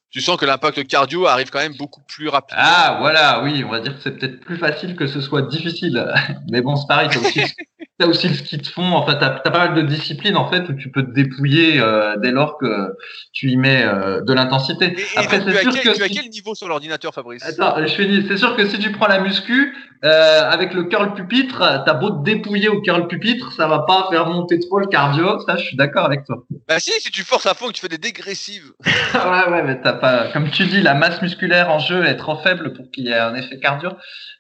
[0.10, 2.62] tu sens que l'impact cardio arrive quand même beaucoup plus rapidement.
[2.65, 6.06] Ah, voilà, oui, on va dire que c'est peut-être plus facile que ce soit difficile.
[6.50, 7.41] Mais bon, c'est pareil, t'as aussi,
[8.00, 8.94] t'as aussi le ski de fond.
[8.94, 12.16] Enfin, t'as, t'as pas mal de disciplines, en fait, où tu peux te dépouiller euh,
[12.18, 12.94] dès lors que
[13.34, 14.96] tu y mets euh, de l'intensité.
[15.16, 17.44] Après, c'est as sûr quel, que tu as quel niveau sur l'ordinateur, Fabrice?
[17.44, 18.25] Attends, je finis.
[18.27, 19.74] C'est sûr que si tu prends la muscu,
[20.06, 24.08] euh, avec le curl pupitre, t'as beau te dépouiller au curl pupitre, ça va pas
[24.12, 25.39] faire monter trop le cardio.
[25.39, 26.44] Ça, je suis d'accord avec toi.
[26.68, 28.74] Bah si, si tu forces à fond que tu fais des dégressives.
[28.86, 32.38] ouais, ouais, mais t'as pas, comme tu dis, la masse musculaire en jeu est trop
[32.38, 33.89] faible pour qu'il y ait un effet cardio.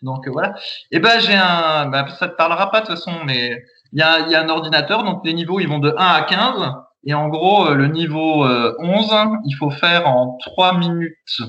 [0.03, 0.53] Donc euh, voilà.
[0.91, 3.46] Et ben j'ai un, bah, ça te parlera pas de toute façon, mais
[3.93, 6.71] il y a, un ordinateur, donc les niveaux ils vont de 1 à 15.
[7.05, 11.41] Et en gros, euh, le niveau euh, 11, il faut faire en 3 minutes.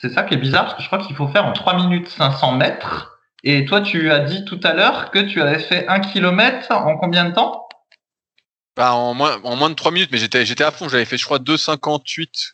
[0.00, 2.08] C'est ça qui est bizarre, parce que je crois qu'il faut faire en 3 minutes
[2.08, 3.18] 500 mètres.
[3.42, 6.96] Et toi, tu as dit tout à l'heure que tu avais fait 1 kilomètre en
[6.96, 7.68] combien de temps?
[8.76, 10.88] Bah, en, moins, en moins de 3 minutes, mais j'étais j'étais à fond.
[10.88, 12.53] J'avais fait, je crois, 2,58.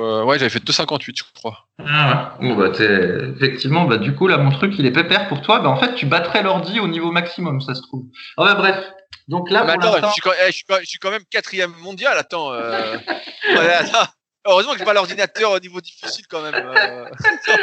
[0.00, 1.66] Euh, ouais, j'avais fait 2,58, je crois.
[1.78, 2.48] Ah ouais.
[2.48, 5.60] Bon, bah, t'es- effectivement, bah, du coup, là, mon truc, il est pépère pour toi.
[5.60, 8.04] Bah, en fait, tu battrais l'ordi au niveau maximum, ça se trouve.
[8.36, 8.84] Ah bah, bref.
[9.28, 11.10] Donc là, Mais pour attends, je suis, quand, eh, je, suis quand, je suis quand
[11.10, 12.16] même quatrième mondial.
[12.18, 12.52] Attends.
[12.52, 12.96] Euh...
[13.56, 14.10] ouais, attends.
[14.44, 16.54] Heureusement que j'ai pas l'ordinateur au niveau difficile quand même.
[16.54, 17.08] Euh...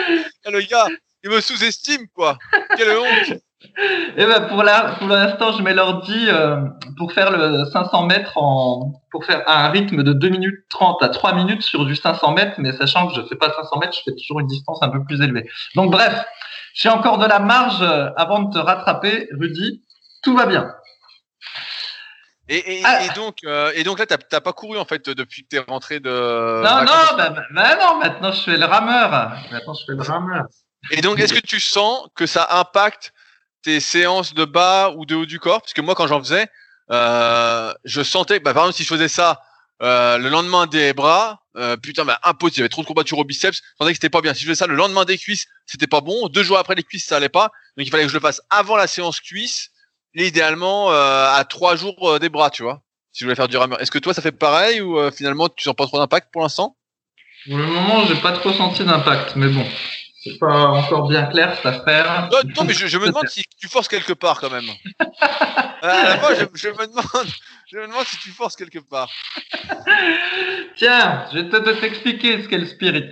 [0.51, 0.87] Le gars,
[1.23, 2.37] il me sous-estime quoi.
[2.77, 3.39] Quelle honte.
[4.17, 6.57] Eh ben, pour la- pour l'instant, je mets l'ordi euh,
[6.97, 11.09] pour faire le 500 mètres en, pour faire un rythme de 2 minutes 30 à
[11.09, 14.01] 3 minutes sur du 500 mètres, mais sachant que je fais pas 500 mètres, je
[14.11, 15.49] fais toujours une distance un peu plus élevée.
[15.75, 16.13] Donc, bref.
[16.75, 19.81] J'ai encore de la marge euh, avant de te rattraper, Rudy.
[20.23, 20.71] Tout va bien.
[22.47, 23.03] Et, et, Ah.
[23.05, 25.59] et donc, euh, et donc là, t'as t'as pas couru en fait depuis que t'es
[25.59, 26.09] rentré de.
[26.09, 29.09] non, non, bah, bah, bah non, maintenant je fais le rameur.
[29.51, 30.45] Maintenant je fais le rameur.
[30.91, 33.13] Et donc, est-ce que tu sens que ça impacte
[33.61, 36.47] tes séances de bas ou de haut du corps Parce que moi, quand j'en faisais,
[36.91, 39.41] euh, je sentais, bah, par exemple, si je faisais ça
[39.81, 43.17] euh, le lendemain des bras, euh, putain, bah, impossible, il y avait trop de courbatures
[43.17, 44.33] au biceps, je sentais que c'était pas bien.
[44.33, 46.27] Si je faisais ça le lendemain des cuisses, c'était pas bon.
[46.27, 47.51] Deux jours après les cuisses, ça allait pas.
[47.77, 49.69] Donc, il fallait que je le fasse avant la séance cuisse,
[50.15, 52.81] et idéalement à trois jours des bras, tu vois.
[53.11, 53.79] Si je voulais faire du rameur.
[53.79, 56.75] Est-ce que toi, ça fait pareil ou finalement, tu sens pas trop d'impact pour l'instant?
[57.47, 59.65] Pour le moment, j'ai pas trop senti d'impact, mais bon,
[60.21, 62.29] c'est pas encore bien clair cette affaire.
[62.31, 64.69] Non, non, mais je, je me demande si tu forces quelque part quand même.
[65.81, 67.27] Euh, la fois, je, je me demande,
[67.71, 69.09] je me demande si tu forces quelque part.
[70.75, 73.11] Tiens, je vais te te t'expliquer ce qu'est le spirit.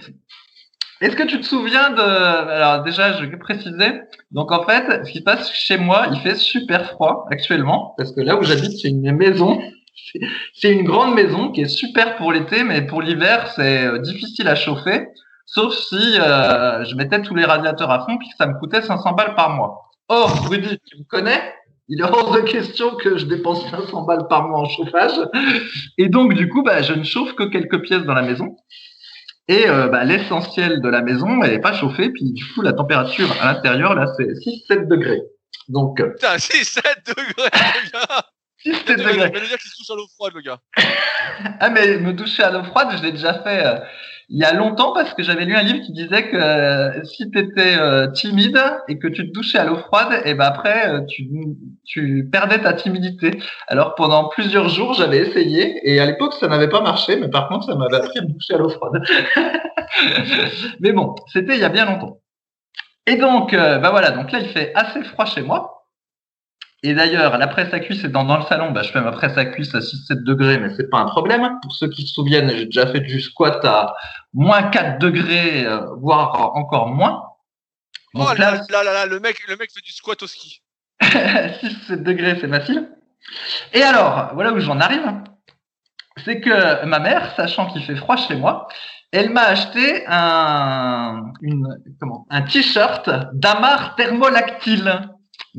[1.00, 2.02] Est-ce que tu te souviens de...
[2.02, 4.02] Alors déjà, je vais préciser.
[4.32, 8.12] Donc en fait, ce qui se passe chez moi, il fait super froid actuellement, parce
[8.13, 9.62] que là où j'habite, c'est une maison.
[10.12, 10.20] c'est-
[10.54, 14.48] C'est une grande maison qui est super pour l'été, mais pour l'hiver, c'est euh, difficile
[14.48, 15.08] à chauffer.
[15.50, 18.82] Sauf si euh, je mettais tous les radiateurs à fond, puis que ça me coûtait
[18.82, 19.90] 500 balles par mois.
[20.10, 21.56] Or, Rudy, tu me connais
[21.88, 25.14] Il est hors de question que je dépense 500 balles par mois en chauffage.
[25.98, 28.58] Et donc, du coup, bah, je ne chauffe que quelques pièces dans la maison.
[29.48, 32.10] Et euh, bah, l'essentiel de la maison, elle n'est pas chauffée.
[32.10, 34.26] Puis, du coup, la température à l'intérieur, là, c'est
[34.70, 35.22] 6-7 degrés.
[35.70, 37.24] Donc, euh, Putain, 6, 7 degrés,
[37.86, 38.26] le gars.
[38.66, 39.32] 6-7 Tu vas degrés.
[39.42, 40.60] nous dire qu'il se touche à l'eau froide, le gars.
[41.62, 43.80] Ah, mais me doucher à l'eau froide, je l'ai déjà fait euh,
[44.30, 47.30] il y a longtemps parce que j'avais lu un livre qui disait que euh, si
[47.32, 47.78] tu étais
[48.13, 48.60] timide
[48.90, 51.30] et que tu te douchais à l'eau froide, et ben après, euh, tu,
[51.86, 53.40] tu perdais ta timidité.
[53.68, 57.48] Alors pendant plusieurs jours, j'avais essayé et à l'époque, ça n'avait pas marché, mais par
[57.48, 59.02] contre, ça m'avait appris à me doucher à l'eau froide.
[60.82, 62.20] mais bon, c'était il y a bien longtemps.
[63.06, 65.77] Et donc, euh, bah voilà, donc là, il fait assez froid chez moi.
[66.84, 69.36] Et d'ailleurs, la presse à cuisse étant dans le salon, bah, je fais ma presse
[69.36, 71.58] à cuisse à 6-7 degrés, mais c'est pas un problème.
[71.63, 73.96] Pour ceux qui se souviennent, j'ai déjà fait du squat à
[74.34, 77.24] moins 4 degrés, euh, voire encore moins.
[78.13, 80.62] oh là, là, là, là, le mec, le mec fait du squat au ski.
[81.02, 82.90] 6-7 degrés, c'est facile.
[83.74, 85.12] Et alors, voilà où j'en arrive.
[86.24, 88.68] C'est que ma mère, sachant qu'il fait froid chez moi,
[89.12, 91.68] elle m'a acheté un, une,
[92.00, 95.10] comment, un t-shirt d'Amar thermolactyle.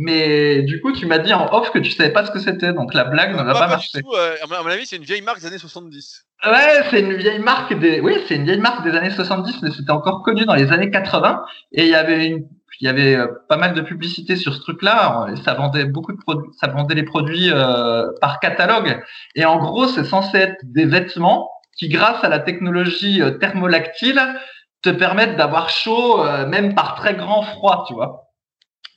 [0.00, 2.72] Mais du coup, tu m'as dit en off que tu savais pas ce que c'était,
[2.72, 3.98] donc la blague ne va pas, marcher.
[3.98, 6.24] Euh, à mon avis, c'est une vieille marque des années 70.
[6.46, 9.72] Ouais, c'est une vieille marque des, oui, c'est une vieille marque des années 70, mais
[9.72, 11.42] c'était encore connu dans les années 80.
[11.72, 12.46] Et il y avait une,
[12.80, 15.26] il y avait euh, pas mal de publicité sur ce truc-là.
[15.44, 19.02] Ça vendait beaucoup de produits, ça vendait les produits euh, par catalogue.
[19.34, 24.22] Et en gros, c'est censé être des vêtements qui, grâce à la technologie thermolactyle,
[24.82, 28.27] te permettent d'avoir chaud même par très grand froid, tu vois.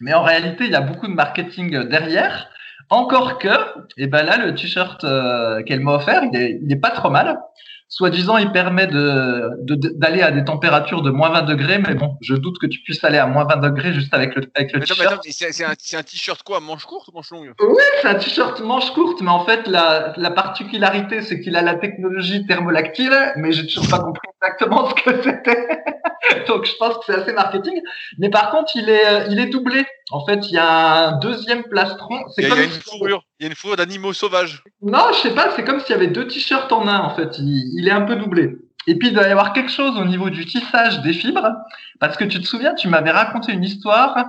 [0.01, 2.49] Mais en réalité, il y a beaucoup de marketing derrière.
[2.89, 6.71] Encore que, et eh ben là, le t-shirt euh, qu'elle m'a offert, il est, il
[6.73, 7.39] est, pas trop mal.
[7.87, 9.49] Soi-disant, il permet de,
[9.95, 13.03] d'aller à des températures de moins 20 degrés, mais bon, je doute que tu puisses
[13.03, 15.21] aller à moins 20 degrés juste avec le, avec le t-shirt.
[15.29, 17.53] C'est un, un t-shirt quoi, manche courte ou manche longue?
[17.61, 21.61] Oui, c'est un t-shirt manche courte, mais en fait, la, la particularité, c'est qu'il a
[21.61, 25.67] la technologie thermolactyle, mais j'ai toujours pas compris exactement ce que c'était.
[26.47, 27.81] Donc, je pense que c'est assez marketing.
[28.17, 29.85] Mais par contre, il est, il est doublé.
[30.11, 32.23] En fait, il y a un deuxième plastron.
[32.37, 33.23] Il y, a une fourrure.
[33.39, 34.63] Il y a une fourrure d'animaux sauvages.
[34.81, 35.51] Non, je sais pas.
[35.55, 36.99] C'est comme s'il y avait deux t-shirts en un.
[36.99, 38.55] En fait, il, est un peu doublé.
[38.87, 41.53] Et puis, il doit y avoir quelque chose au niveau du tissage des fibres.
[41.99, 44.25] Parce que tu te souviens, tu m'avais raconté une histoire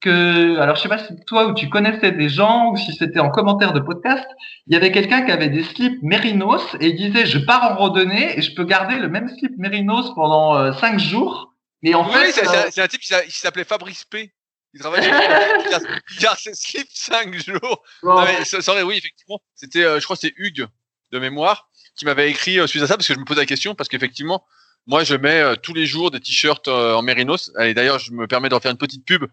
[0.00, 3.20] que, alors je sais pas si toi ou tu connaissais des gens ou si c'était
[3.20, 4.26] en commentaire de podcast.
[4.66, 7.76] Il y avait quelqu'un qui avait des slips mérinos et il disait, je pars en
[7.76, 11.54] randonnée et je peux garder le même slip mérinos pendant euh, cinq jours.
[11.82, 14.32] Et en fait, c'est un, euh, type qui s'appelait Fabrice P.
[14.72, 17.82] Il travaille chez il garde ses slips 5 jours.
[18.02, 19.40] Non, mais, ça, oui, effectivement.
[19.54, 20.66] C'était, euh, je crois c'est Hugues
[21.10, 21.69] de mémoire
[22.00, 23.88] qui m'avait écrit euh, suite à ça parce que je me posais la question parce
[23.88, 24.44] qu'effectivement,
[24.86, 27.52] moi, je mets euh, tous les jours des t-shirts en mérinos.
[27.60, 29.24] Et d'ailleurs, je me permets d'en faire une petite pub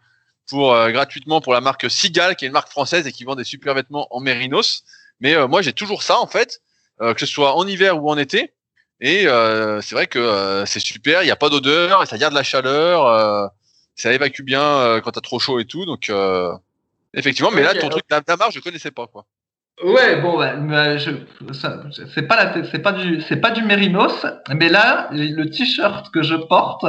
[0.47, 3.43] pour gratuitement pour la marque Sigal, qui est une marque française et qui vend des
[3.43, 4.83] super vêtements en mérinos.
[5.19, 6.61] Mais moi, j'ai toujours ça en fait,
[7.01, 8.53] que ce soit en hiver ou en été.
[9.01, 9.23] Et
[9.81, 11.21] c'est vrai que c'est super.
[11.21, 13.51] Il n'y a pas d'odeur et ça garde la chaleur
[13.97, 15.85] ça évacue bien euh, quand t'as trop chaud et tout.
[15.85, 16.55] Donc, euh,
[17.13, 19.25] effectivement, mais là, ton truc d'Amar, je connaissais pas, quoi.
[19.83, 25.45] Ouais, bon, bah, c'est pas c'est pas du, c'est pas du mérinos, mais là, le
[25.45, 26.85] t-shirt que je porte,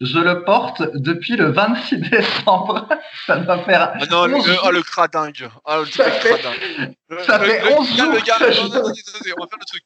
[0.00, 2.88] je le porte depuis le 26 décembre.
[3.26, 3.92] ça va faire.
[3.94, 5.48] Ah non, le, oh, le cradingue.
[5.64, 6.94] Ah, le ça fait, cradingue.
[7.26, 8.12] Ça le, fait 11 jours.
[8.12, 9.84] Le gars, on va faire le truc.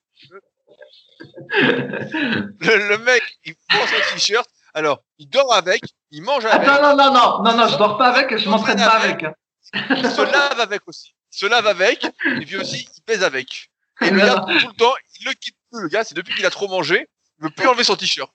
[2.61, 6.69] le, le mec, il prend son t-shirt, alors, il dort avec, il mange avec.
[6.69, 9.25] Attends, non, non, non, non, non, je dors pas avec je m'entraîne pas avec.
[9.73, 11.16] Il se lave avec aussi.
[11.37, 13.69] Il se lave avec, et puis aussi, il pèse avec.
[14.01, 16.47] Et le gars, tout le temps, il le quitte plus, le gars, c'est depuis qu'il
[16.47, 18.33] a trop mangé, il veut plus enlever son t-shirt.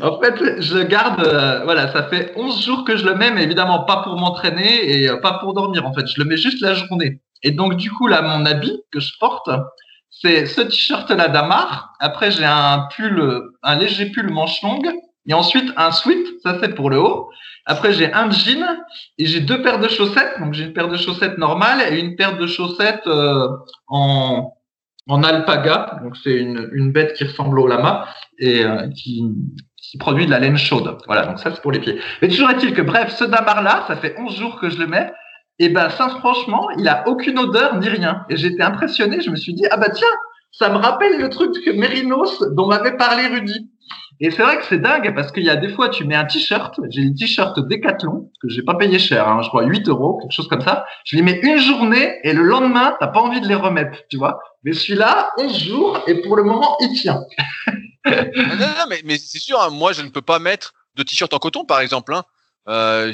[0.00, 3.42] En fait, je garde, euh, voilà, ça fait 11 jours que je le mets, mais
[3.42, 6.06] évidemment pas pour m'entraîner et euh, pas pour dormir, en fait.
[6.06, 7.20] Je le mets juste la journée.
[7.42, 9.50] Et donc, du coup, là, mon habit que je porte,
[10.10, 11.92] c'est ce t-shirt-là d'Amar.
[11.98, 14.92] Après, j'ai un pull, un léger pull manche longue
[15.28, 17.30] et ensuite, un sweat, ça c'est pour le haut.
[17.64, 18.64] Après, j'ai un jean
[19.18, 20.38] et j'ai deux paires de chaussettes.
[20.38, 23.48] Donc, j'ai une paire de chaussettes normales et une paire de chaussettes euh,
[23.88, 24.54] en,
[25.08, 25.98] en alpaga.
[26.04, 28.06] Donc, c'est une, une bête qui ressemble au lama
[28.38, 29.24] et euh, qui,
[29.76, 30.96] qui produit de la laine chaude.
[31.06, 31.98] Voilà, donc ça c'est pour les pieds.
[32.22, 35.12] Mais toujours est-il que, bref, ce damar-là, ça fait 11 jours que je le mets.
[35.58, 38.24] Et ben, ça, franchement, il a aucune odeur ni rien.
[38.28, 39.20] Et j'étais impressionné.
[39.20, 40.06] Je me suis dit, ah bah tiens,
[40.52, 43.70] ça me rappelle le truc que Mérinos dont m'avait parlé Rudy.
[44.20, 46.24] Et c'est vrai que c'est dingue parce qu'il y a des fois, tu mets un
[46.24, 50.18] t-shirt, j'ai des t-shirts Decathlon, que j'ai pas payé cher, hein, je crois 8 euros,
[50.20, 50.86] quelque chose comme ça.
[51.04, 54.16] Je les mets une journée et le lendemain, t'as pas envie de les remettre, tu
[54.16, 54.38] vois.
[54.64, 57.20] Mais celui-là, 11 jours et pour le moment, il tient.
[58.06, 61.38] non, non, mais, c'est sûr, hein, moi, je ne peux pas mettre de t-shirt en
[61.38, 62.14] coton, par exemple.
[62.14, 62.24] Hein.
[62.68, 63.12] Euh,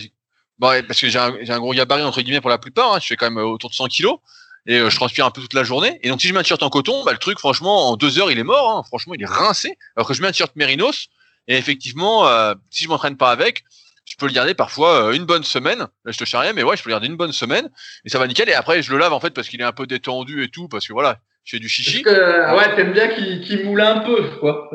[0.61, 3.01] parce que j'ai un, un, gros gabarit, entre guillemets, pour la plupart.
[3.01, 4.19] Je fais quand même autour de 100 kilos
[4.67, 5.99] et euh, je transpire un peu toute la journée.
[6.03, 8.19] Et donc si je mets un t-shirt en coton, bah, le truc franchement en deux
[8.19, 8.71] heures il est mort.
[8.71, 8.83] Hein.
[8.87, 9.77] Franchement il est rincé.
[9.97, 11.09] Alors que je mets un t-shirt mérinos
[11.49, 13.65] et effectivement euh, si je m'entraîne pas avec,
[14.05, 15.79] je peux le garder parfois euh, une bonne semaine.
[15.79, 17.69] Là je te charrie, mais ouais je peux le garder une bonne semaine
[18.05, 18.49] et ça va nickel.
[18.49, 20.69] Et après je le lave en fait parce qu'il est un peu détendu et tout
[20.69, 22.05] parce que voilà je fais du chichi.
[22.07, 24.31] Ouais, t'aimes bien qu'il moule un peu.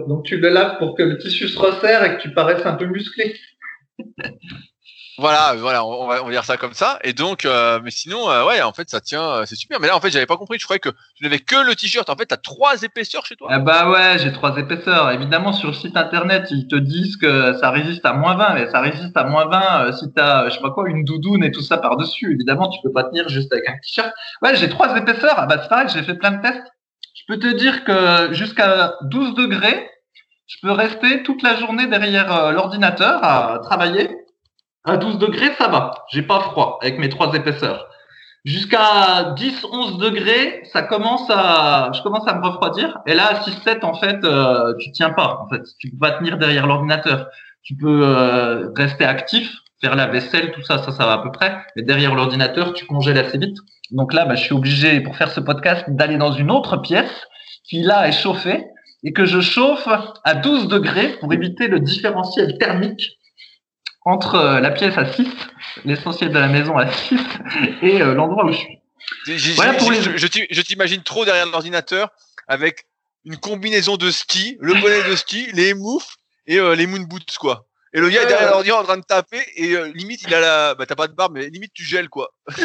[0.07, 2.73] Donc tu le laves pour que le tissu se resserre et que tu paraisses un
[2.73, 3.39] peu musclé.
[5.19, 6.99] Voilà, voilà, on va, on dire ça comme ça.
[7.03, 9.79] Et donc, euh, mais sinon, euh, ouais, en fait, ça tient, euh, c'est super.
[9.79, 10.59] Mais là, en fait, j'avais pas compris.
[10.59, 12.07] Je croyais que tu n'avais que le t-shirt.
[12.11, 13.47] En fait, t'as trois épaisseurs chez toi.
[13.49, 15.09] Ah bah ouais, j'ai trois épaisseurs.
[15.09, 18.69] Évidemment, sur le site internet, ils te disent que ça résiste à moins 20, mais
[18.69, 21.51] ça résiste à moins 20 euh, si t'as, je sais pas quoi, une doudoune et
[21.51, 22.33] tout ça par-dessus.
[22.33, 24.13] Évidemment, tu peux pas tenir juste avec un t-shirt.
[24.43, 25.35] Ouais, j'ai trois épaisseurs.
[25.37, 26.67] Ah bah c'est pareil, j'ai fait plein de tests.
[27.15, 29.89] Je peux te dire que jusqu'à 12 degrés,
[30.45, 34.26] je peux rester toute la journée derrière l'ordinateur à travailler.
[34.87, 35.91] À 12 degrés, ça va.
[36.11, 37.87] J'ai pas froid avec mes trois épaisseurs.
[38.45, 42.97] Jusqu'à 10, 11 degrés, ça commence à, je commence à me refroidir.
[43.05, 45.39] Et là, à 6, 7, en fait, euh, tu tiens pas.
[45.43, 47.27] En fait, tu pas tenir derrière l'ordinateur.
[47.63, 51.33] Tu peux euh, rester actif, faire la vaisselle, tout ça, ça, ça va à peu
[51.33, 51.57] près.
[51.75, 53.57] Mais derrière l'ordinateur, tu congèles assez vite.
[53.91, 57.27] Donc là, bah, je suis obligé, pour faire ce podcast, d'aller dans une autre pièce
[57.65, 58.63] qui là est chauffée
[59.03, 59.89] et que je chauffe
[60.23, 63.17] à 12 degrés pour éviter le différentiel thermique
[64.07, 65.27] entre euh, la pièce à 6,
[65.85, 67.19] l'essentiel de la maison à 6
[67.81, 69.53] et euh, l'endroit où je suis.
[69.55, 72.09] Voilà pour les- je- je t'i- je t'imagine trop derrière l'ordinateur
[72.47, 72.85] avec
[73.25, 76.15] une combinaison de ski, le bonnet de ski, les moufs
[76.45, 77.65] et euh, les moon boots quoi.
[77.93, 78.53] Et le gars est derrière ouais.
[78.53, 81.13] l'ordi en train de taper et euh, limite il a la, bah t'as pas de
[81.13, 82.29] barbe mais limite tu gèles quoi.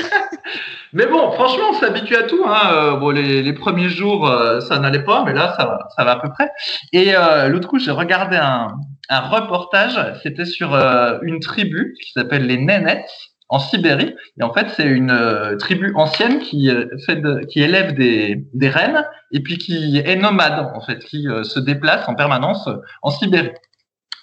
[0.93, 2.45] Mais bon, franchement, on s'habitue à tout.
[2.47, 2.71] Hein.
[2.75, 4.31] Euh, bon, les, les premiers jours,
[4.69, 6.51] ça n'allait pas, mais là, ça va, ça va à peu près.
[6.93, 7.13] Et
[7.49, 8.69] l'autre coup, j'ai regardé un,
[9.09, 9.99] un reportage.
[10.23, 13.05] C'était sur euh, une tribu qui s'appelle les Nénets
[13.49, 14.15] en Sibérie.
[14.41, 18.47] Et en fait, c'est une euh, tribu ancienne qui euh, fait de- qui élève des,
[18.55, 22.69] des rennes et puis qui est nomade en fait, qui se déplace en permanence
[23.03, 23.51] en Sibérie.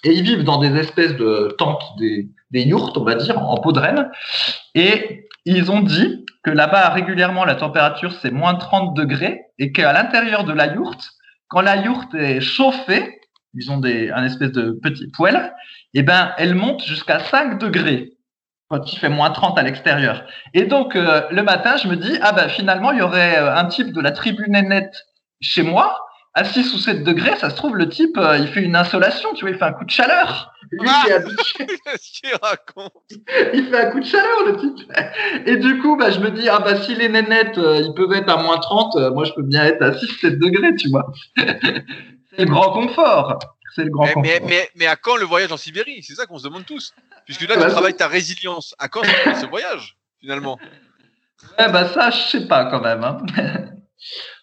[0.02, 3.58] Et ils vivent dans des espèces de tentes, des, des yourtes, on va dire, en
[3.58, 4.10] peau de renne.
[4.74, 9.92] Et ils ont dit que là-bas, régulièrement, la température, c'est moins 30 degrés et qu'à
[9.92, 11.10] l'intérieur de la yourte,
[11.48, 13.19] quand la yourte est chauffée,
[13.54, 15.52] ils ont des, un espèce de petit poêle,
[15.94, 18.12] et ben, elle monte jusqu'à 5 degrés
[18.68, 20.24] quand il fait moins 30 à l'extérieur.
[20.54, 23.54] Et donc, euh, le matin, je me dis, ah ben, finalement, il y aurait euh,
[23.54, 25.06] un type de la tribu nénette
[25.40, 25.98] chez moi,
[26.34, 29.34] à 6 ou 7 degrés, ça se trouve, le type, euh, il fait une insolation,
[29.34, 30.52] tu vois, il fait un coup de chaleur.
[30.70, 32.92] Lui, Ah habitué qu'il raconte
[33.52, 34.92] il fait un coup de chaleur le type.
[35.46, 38.12] Et du coup, bah, je me dis, ah bah si les nénettes, euh, ils peuvent
[38.12, 41.12] être à moins 30, euh, moi je peux bien être à 6-7 degrés, tu vois.
[42.36, 43.38] C'est le grand confort.
[43.74, 44.22] C'est le grand mais, confort.
[44.24, 46.02] mais, mais, mais à quand le voyage en Sibérie?
[46.02, 46.92] C'est ça qu'on se demande tous.
[47.24, 48.74] Puisque là Ah bah, tu travailles ta résilience.
[48.78, 50.58] À quand ce ce voyage finalement?
[51.58, 53.02] Ouais, bah ça, je sais pas quand même.
[53.04, 53.18] hein.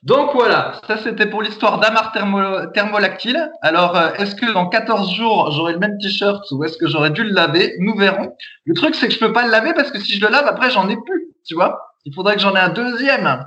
[0.03, 3.51] Donc voilà, ça c'était pour l'histoire d'Amar thermo- thermolactyle.
[3.63, 7.09] Alors, euh, est-ce que dans 14 jours, j'aurai le même t-shirt ou est-ce que j'aurais
[7.09, 7.75] dû le laver?
[7.79, 8.35] Nous verrons.
[8.65, 10.45] Le truc, c'est que je peux pas le laver parce que si je le lave,
[10.47, 11.81] après, j'en ai plus, tu vois?
[12.05, 13.43] Il faudrait que j'en ai un deuxième.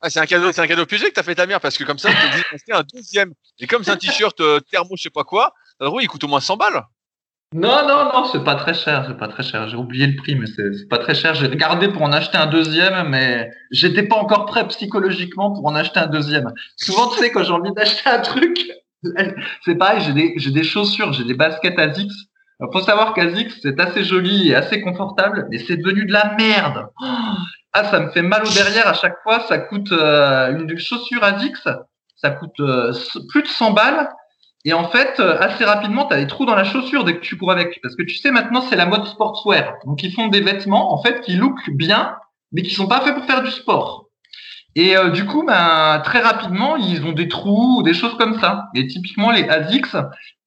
[0.00, 1.84] Ah, c'est un cadeau, c'est un cadeau piégé que t'as fait ta mère parce que
[1.84, 3.32] comme ça, d'acheter un deuxième.
[3.58, 6.22] Et comme c'est un t-shirt euh, thermo, je sais pas quoi, alors oui, il coûte
[6.24, 6.84] au moins 100 balles.
[7.54, 9.68] Non, non, non, c'est pas très cher, c'est pas très cher.
[9.68, 11.34] J'ai oublié le prix, mais c'est pas très cher.
[11.34, 15.74] J'ai regardé pour en acheter un deuxième, mais j'étais pas encore prêt psychologiquement pour en
[15.74, 16.52] acheter un deuxième.
[16.76, 18.70] Souvent, tu sais, quand j'ai envie d'acheter un truc,
[19.64, 22.28] c'est pareil, j'ai des, des chaussures, j'ai des baskets ASICS.
[22.60, 26.34] Alors, faut savoir qu'ASICS, c'est assez joli et assez confortable, mais c'est devenu de la
[26.36, 26.88] merde.
[27.72, 29.40] Ah, ça me fait mal au derrière à chaque fois.
[29.40, 31.68] Ça coûte euh, une chaussure ASICS,
[32.16, 32.92] ça coûte euh,
[33.28, 34.08] plus de 100 balles.
[34.64, 37.20] Et en fait, euh, assez rapidement, tu as des trous dans la chaussure dès que
[37.20, 37.78] tu cours avec.
[37.82, 39.74] Parce que tu sais, maintenant, c'est la mode sportswear.
[39.84, 42.16] Donc, ils font des vêtements, en fait, qui lookent bien,
[42.52, 44.06] mais qui sont pas faits pour faire du sport.
[44.74, 48.66] Et du coup, ben, très rapidement, ils ont des trous ou des choses comme ça.
[48.74, 49.96] Et typiquement, les ASICS,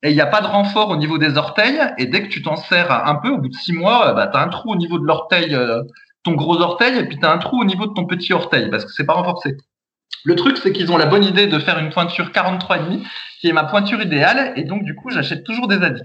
[0.04, 1.82] il n'y a pas de renfort au niveau des orteils.
[1.98, 4.38] Et dès que tu t'en sers un peu, au bout de six mois, bah, tu
[4.38, 5.58] as un trou au niveau de l'orteil,
[6.24, 8.70] ton gros orteil, et puis tu as un trou au niveau de ton petit orteil,
[8.70, 9.58] parce que c'est pas renforcé.
[10.24, 13.04] Le truc, c'est qu'ils ont la bonne idée de faire une pointure 43,5,
[13.40, 16.04] qui est ma pointure idéale, et donc du coup, j'achète toujours des Adix.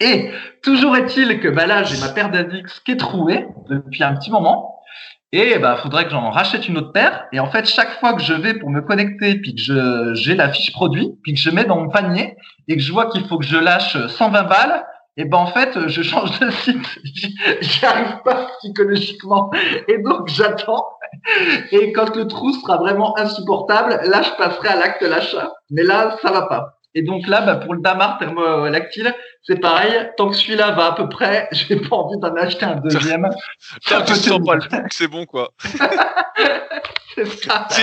[0.00, 0.30] Et
[0.62, 4.30] toujours est-il que bah là, j'ai ma paire d'Adix qui est trouée depuis un petit
[4.30, 4.78] moment,
[5.32, 7.26] et bah faudrait que j'en rachète une autre paire.
[7.32, 10.50] Et en fait, chaque fois que je vais pour me connecter, puis que j'ai la
[10.50, 12.36] fiche produit, puis que je mets dans mon panier,
[12.68, 14.84] et que je vois qu'il faut que je lâche 120 balles,
[15.18, 17.00] et ben en fait, je change de site.
[17.60, 19.50] J'y arrive pas psychologiquement,
[19.88, 20.86] et donc j'attends.
[21.72, 25.52] Et quand le trou sera vraiment insupportable, là, je passerai à l'acte d'achat.
[25.70, 26.78] Mais là, ça va pas.
[26.94, 29.92] Et donc là, bah, pour le Damar thermolactyle, c'est pareil.
[30.16, 33.28] Tant que celui-là va à peu près, j'ai pas envie d'en acheter un deuxième.
[33.88, 35.50] Tant que tu sens pas le bouc, c'est bon quoi.
[37.14, 37.66] C'est ça.
[37.70, 37.82] Si,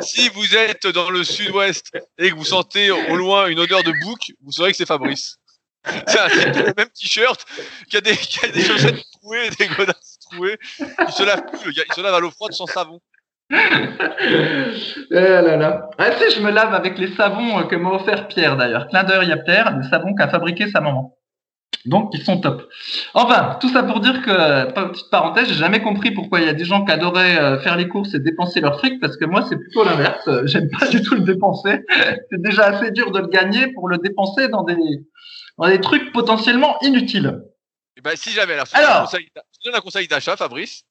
[0.00, 3.92] si vous êtes dans le sud-ouest et que vous sentez au loin une odeur de
[4.02, 5.38] bouc, vous saurez que c'est Fabrice.
[6.06, 7.44] Le même t-shirt,
[7.88, 10.58] qui a des, qui a des chaussettes trouées, des godasses trouées.
[10.78, 11.82] Il se lave plus, le gars.
[11.86, 13.00] Il se lave à l'eau froide sans savon.
[13.50, 13.54] Eh
[15.10, 15.90] là là.
[15.98, 18.88] Ah, si, je me lave avec les savons euh, que m'a offert Pierre d'ailleurs.
[18.88, 21.16] Clin d'œil à Pierre, les savons qu'a fabriqué sa maman.
[21.84, 22.66] Donc, ils sont top.
[23.12, 26.54] Enfin, tout ça pour dire que, petite parenthèse, j'ai jamais compris pourquoi il y a
[26.54, 29.44] des gens qui adoraient euh, faire les courses et dépenser leur fric, parce que moi,
[29.46, 30.26] c'est plutôt l'inverse.
[30.44, 31.84] J'aime pas du tout le dépenser.
[32.30, 34.76] C'est déjà assez dur de le gagner pour le dépenser dans des,
[35.58, 37.42] dans des trucs potentiellement inutiles.
[37.96, 40.84] Et ben, si j'avais, alors, alors, je te donne un conseil d'achat, Fabrice,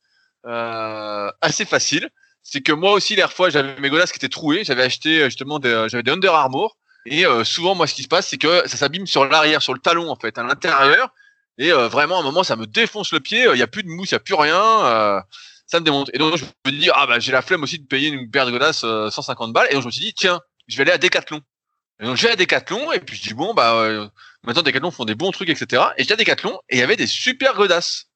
[0.46, 2.10] euh, assez facile.
[2.42, 4.64] C'est que moi aussi, l'air fois, j'avais mes godasses qui étaient trouées.
[4.64, 8.08] J'avais acheté justement des, j'avais des Under Armour et euh, souvent, moi, ce qui se
[8.08, 11.10] passe, c'est que ça s'abîme sur l'arrière, sur le talon, en fait, à l'intérieur.
[11.58, 13.46] Et euh, vraiment, à un moment, ça me défonce le pied.
[13.46, 15.24] Il n'y a plus de mousse, il n'y a plus rien.
[15.68, 16.10] ça me démonte.
[16.14, 18.46] Et donc, je me dis, ah bah, j'ai la flemme aussi de payer une paire
[18.46, 19.68] de godasses 150 balles.
[19.70, 21.42] Et donc, je me suis dit, tiens, je vais aller à Decathlon.
[22.00, 22.92] Et donc, je vais à Decathlon.
[22.94, 24.10] Et puis, je dis, bon, bah,
[24.44, 25.84] maintenant, Decathlon font des bons trucs, etc.
[25.98, 26.60] Et j'étais à Decathlon.
[26.70, 28.08] Et il y avait des super godasses.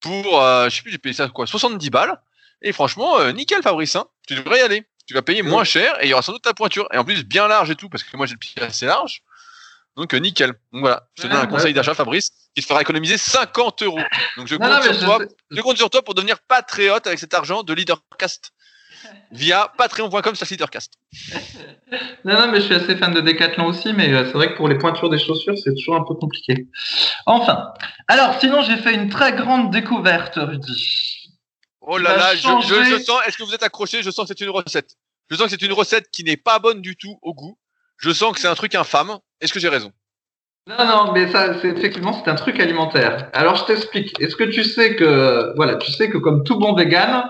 [0.00, 2.20] Pour, je sais plus, j'ai payé ça quoi, 70 balles.
[2.62, 3.96] Et franchement, nickel, Fabrice.
[3.96, 4.06] Hein.
[4.26, 6.42] Tu devrais y aller tu vas payer moins cher et il y aura sans doute
[6.42, 6.88] ta pointure.
[6.92, 9.22] Et en plus, bien large et tout, parce que moi j'ai le pied assez large.
[9.96, 10.48] Donc euh, nickel.
[10.72, 14.00] Donc voilà, je te donne un conseil d'achat, Fabrice, qui te fera économiser 50 euros.
[14.36, 15.18] Donc je compte, sur toi,
[15.50, 15.60] je...
[15.62, 18.52] compte sur toi pour devenir patriote avec cet argent de Leadercast
[19.30, 20.92] via patreon.com slash leadercast.
[22.24, 24.56] non, non, mais je suis assez fan de Decathlon aussi, mais euh, c'est vrai que
[24.56, 26.66] pour les pointures des chaussures, c'est toujours un peu compliqué.
[27.26, 27.72] Enfin,
[28.08, 31.30] alors sinon, j'ai fait une très grande découverte, Rudy.
[31.80, 34.02] Oh là là, je, je, sens, est-ce que vous êtes accroché?
[34.02, 34.96] Je sens que c'est une recette.
[35.30, 37.58] Je sens que c'est une recette qui n'est pas bonne du tout au goût.
[37.98, 39.18] Je sens que c'est un truc infâme.
[39.40, 39.92] Est-ce que j'ai raison?
[40.68, 43.30] Non, non, mais ça, c'est effectivement, c'est un truc alimentaire.
[43.32, 44.20] Alors, je t'explique.
[44.20, 47.24] Est-ce que tu sais que, voilà, tu sais que comme tout bon vegan,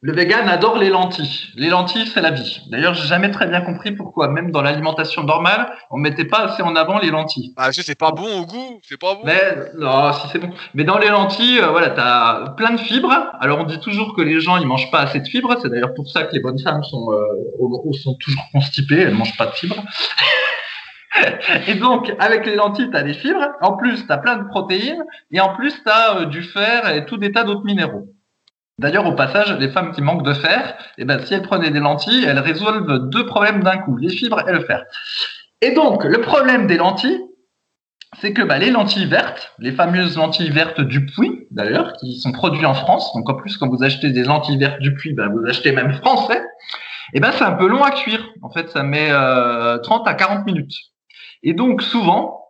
[0.00, 1.48] le vegan adore les lentilles.
[1.56, 2.60] Les lentilles, c'est la vie.
[2.70, 6.62] D'ailleurs, j'ai jamais très bien compris pourquoi, même dans l'alimentation normale, on mettait pas assez
[6.62, 7.52] en avant les lentilles.
[7.56, 9.22] Ah, c'est pas bon au goût, c'est pas bon.
[9.24, 10.50] Mais non, si c'est bon.
[10.74, 13.12] Mais dans les lentilles, euh, voilà, t'as plein de fibres.
[13.40, 15.56] Alors, on dit toujours que les gens ils mangent pas assez de fibres.
[15.60, 19.00] C'est d'ailleurs pour ça que les bonnes femmes sont euh, sont toujours constipées.
[19.00, 19.82] Elles mangent pas de fibres.
[21.66, 23.48] et donc, avec les lentilles, tu as des fibres.
[23.62, 25.02] En plus, tu as plein de protéines.
[25.32, 28.06] Et en plus, tu as euh, du fer et tout des tas d'autres minéraux.
[28.78, 31.80] D'ailleurs, au passage, les femmes qui manquent de fer, eh ben, si elles prenaient des
[31.80, 34.84] lentilles, elles résolvent deux problèmes d'un coup, les fibres et le fer.
[35.60, 37.20] Et donc, le problème des lentilles,
[38.20, 42.30] c'est que bah, les lentilles vertes, les fameuses lentilles vertes du Puy, d'ailleurs, qui sont
[42.30, 45.28] produites en France, donc en plus, quand vous achetez des lentilles vertes du Puy, bah,
[45.28, 46.40] vous achetez même français,
[47.14, 48.28] et ben c'est un peu long à cuire.
[48.42, 50.74] En fait, ça met euh, 30 à 40 minutes.
[51.42, 52.44] Et donc, souvent,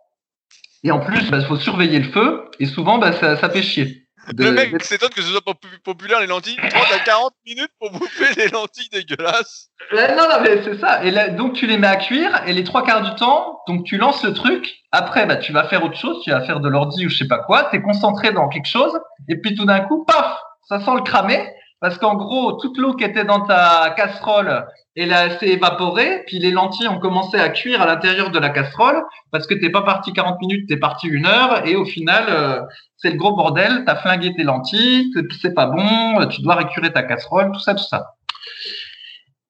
[0.83, 3.63] et en plus, il bah, faut surveiller le feu, et souvent, bah, ça, ça fait
[3.63, 6.57] chier le mec s'étonne que ce soit pas plus populaire les lentilles.
[6.57, 9.69] 30 à 40 minutes pour bouffer des lentilles dégueulasses.
[9.91, 11.03] non, non, mais c'est ça.
[11.03, 13.85] Et là, donc tu les mets à cuire et les trois quarts du temps, donc
[13.85, 14.75] tu lances le truc.
[14.91, 17.27] Après, bah, tu vas faire autre chose, tu vas faire de l'ordi ou je sais
[17.27, 17.69] pas quoi.
[17.69, 20.37] Tu es concentré dans quelque chose et puis tout d'un coup, paf,
[20.67, 24.65] ça sent le cramer parce qu'en gros, toute l'eau qui était dans ta casserole,
[24.95, 29.01] elle s'est évaporée, puis les lentilles ont commencé à cuire à l'intérieur de la casserole,
[29.31, 32.61] parce que t'es pas parti 40 minutes, t'es parti une heure, et au final, euh,
[32.97, 35.11] c'est le gros bordel, t'as flingué tes lentilles,
[35.41, 38.15] c'est pas bon, tu dois récurer ta casserole, tout ça, tout ça.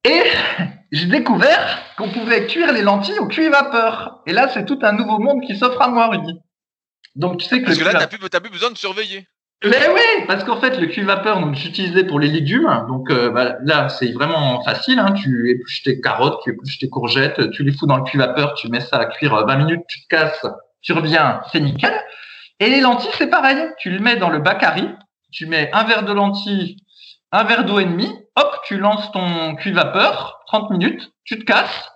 [0.05, 0.23] Et
[0.91, 4.21] j'ai découvert qu'on pouvait cuire les lentilles au cuit vapeur.
[4.27, 6.39] Et là, c'est tout un nouveau monde qui s'offre à moi, Rudy.
[7.15, 7.65] Donc tu sais que...
[7.65, 9.27] Parce que là, t'as plus, plus besoin de surveiller.
[9.65, 12.86] Mais oui, parce qu'en fait, le cuit vapeur, donc j'utilisais pour les légumes.
[12.88, 15.00] Donc euh, bah, là, c'est vraiment facile.
[15.00, 15.12] Hein.
[15.12, 18.54] Tu épluches tes carottes, tu épluches tes courgettes, tu les fous dans le cuit vapeur,
[18.54, 20.45] tu mets ça à cuire 20 minutes, tu te casses,
[20.82, 21.93] tu reviens, c'est nickel.
[22.62, 23.58] Et les lentilles, c'est pareil.
[23.78, 24.88] Tu le mets dans le bacari,
[25.32, 26.78] tu mets un verre de lentilles,
[27.34, 31.43] un verre d'eau et demi, hop, tu lances ton cuit vapeur, 30 minutes, tu te
[31.43, 31.91] casses,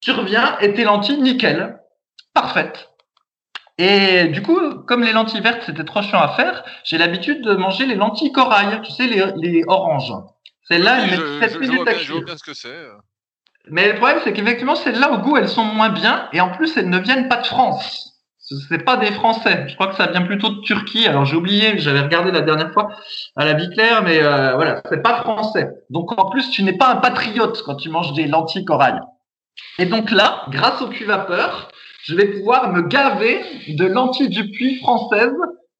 [0.00, 1.78] tu reviens et tes lentilles, nickel,
[2.32, 2.93] parfaites.
[3.78, 7.54] Et du coup, comme les lentilles vertes, c'était trop chiant à faire, j'ai l'habitude de
[7.54, 10.12] manger les lentilles corail, tu sais, les, les oranges.
[10.68, 12.38] Celles-là, elles mettent 7 minutes à cuire.
[12.38, 12.86] ce que c'est.
[13.70, 16.76] Mais le problème, c'est qu'effectivement, celles-là, au goût, elles sont moins bien, et en plus,
[16.76, 18.14] elles ne viennent pas de France.
[18.68, 19.64] C'est pas des Français.
[19.68, 21.06] Je crois que ça vient plutôt de Turquie.
[21.06, 22.88] Alors j'ai oublié, j'avais regardé la dernière fois
[23.36, 25.70] à la vie claire, mais euh, voilà, c'est pas français.
[25.88, 29.00] Donc en plus, tu n'es pas un patriote quand tu manges des lentilles corail.
[29.78, 31.68] Et donc là, grâce au cuit vapeur,
[32.04, 35.32] je vais pouvoir me gaver de lentilles du puits françaises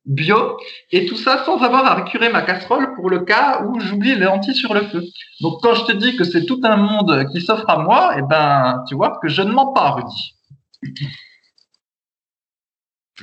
[0.07, 0.59] bio
[0.91, 4.25] et tout ça sans avoir à récurer ma casserole pour le cas où j'oublie les
[4.25, 5.03] lentilles sur le feu.
[5.41, 8.23] Donc quand je te dis que c'est tout un monde qui s'offre à moi, eh
[8.23, 10.35] ben tu vois que je ne mens pas, Rudy.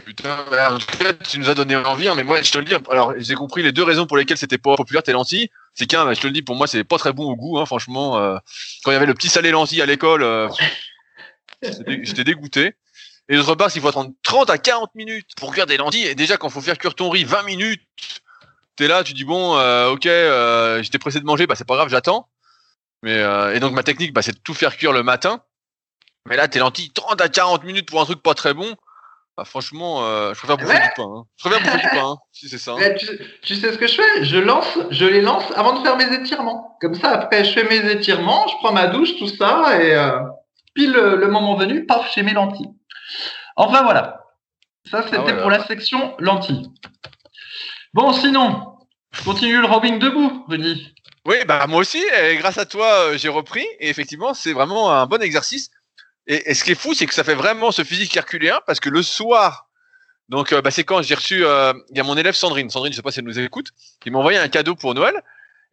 [0.06, 3.14] Putain, cas, tu nous as donné envie, hein, mais moi, je te le dis, alors,
[3.18, 5.50] j'ai compris les deux raisons pour lesquelles c'était pas populaire tes lentilles.
[5.74, 7.60] C'est qu'un, bah, je te le dis, pour moi, c'est pas très bon au goût,
[7.60, 8.18] hein, franchement.
[8.18, 8.38] Euh,
[8.84, 10.48] quand il y avait le petit salé lentilles à l'école, euh,
[11.62, 12.76] j'étais dégoûté.
[13.32, 16.16] Et d'autre part, s'il faut attendre 30 à 40 minutes pour cuire des lentilles, et
[16.16, 17.82] déjà, quand il faut faire cuire ton riz 20 minutes,
[18.76, 21.76] t'es là, tu dis, bon, euh, ok, euh, j'étais pressé de manger, bah, c'est pas
[21.76, 22.28] grave, j'attends.
[23.04, 25.42] Mais, euh, et donc, ma technique, bah, c'est de tout faire cuire le matin.
[26.28, 28.76] Mais là, tes lentilles, 30 à 40 minutes pour un truc pas très bon.
[29.38, 31.10] bah, franchement, euh, je préfère bouffer du pain.
[31.16, 31.24] Hein.
[31.38, 32.74] Je préfère bouffer du pain, hein, si c'est ça.
[32.74, 32.96] Hein.
[33.44, 34.26] Tu, sais ce que je fais?
[34.26, 36.78] Je lance, je les lance avant de faire mes étirements.
[36.82, 39.96] Comme ça, après, je fais mes étirements, je prends ma douche, tout ça, et
[40.74, 42.72] pile le, moment venu, paf, chez mes lentilles.
[43.62, 44.26] Enfin voilà.
[44.90, 46.72] Ça, c'était ah pour la section lentilles.
[47.94, 48.76] Bon, sinon,
[49.12, 50.96] je continue le rowing debout, Rudy.
[51.26, 52.04] Oui, bah moi aussi.
[52.24, 53.66] Et grâce à toi, euh, j'ai repris.
[53.80, 55.70] Et effectivement, c'est vraiment un bon exercice.
[56.26, 58.90] Et, ce qui est fou, c'est que ça fait vraiment ce physique herculéen parce que
[58.90, 59.70] le soir,
[60.28, 62.72] donc euh, bah, c'est quand j'ai reçu, euh, il y a mon élève Sandrine.
[62.72, 63.68] Sandrine, je sais pas si elle nous écoute,
[64.00, 65.22] qui m'a envoyé un cadeau pour Noël.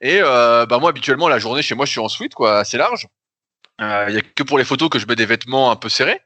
[0.03, 3.09] Et bah moi, habituellement, la journée chez moi, je suis en suite, quoi, assez large.
[3.81, 6.21] Il y a que pour les photos que je mets des vêtements un peu serrés.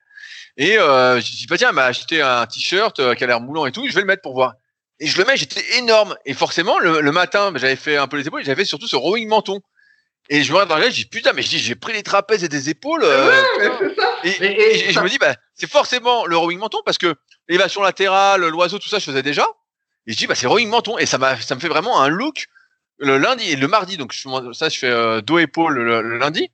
[0.57, 3.67] Et euh, je dis, bah tiens, elle m'a acheté un t-shirt qui a l'air moulant
[3.67, 4.55] et tout, je vais le mettre pour voir.
[5.01, 6.15] Et je le mets, j'étais énorme.
[6.25, 9.29] Et forcément, le, matin, bah, j'avais fait un peu les épaules, j'avais surtout ce rowing
[9.29, 9.61] menton.
[10.29, 12.05] Et je me regarde dans la je dis putain, mais je dis j'ai pris les
[12.05, 13.03] trapèzes et des épaules.
[13.03, 13.43] Euh,
[14.25, 17.17] et, je me dis bah c'est forcément le rowing menton parce que
[17.49, 19.47] l'élévation latérale, l'oiseau, tout ça, je faisais déjà.
[20.07, 22.09] Et je dis bah c'est rowing menton et ça m'a ça me fait vraiment un
[22.09, 22.47] look
[22.99, 23.97] le lundi et le mardi.
[23.97, 24.15] Donc
[24.53, 26.51] ça je fais euh, dos épaule le, lundi.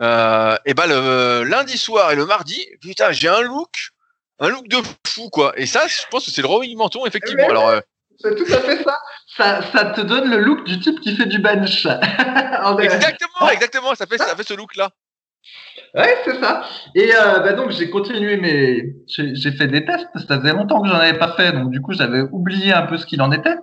[0.00, 3.90] Euh, et bah le lundi soir et le mardi, putain j'ai un look
[4.40, 5.52] un look de fou quoi.
[5.56, 7.48] Et ça je pense que c'est le rowing menton effectivement.
[7.48, 7.80] Alors euh,
[8.18, 8.98] c'est tout à fait ça.
[9.36, 9.62] ça.
[9.72, 11.86] Ça te donne le look du type qui fait du bench.
[12.80, 13.94] exactement, exactement.
[13.94, 14.90] Ça fait, ça fait ce look-là.
[15.94, 16.64] Ouais, c'est ça.
[16.94, 20.08] Et euh, bah donc j'ai continué mes, j'ai fait des tests.
[20.26, 22.96] Ça faisait longtemps que j'en avais pas fait, donc du coup j'avais oublié un peu
[22.96, 23.56] ce qu'il en était.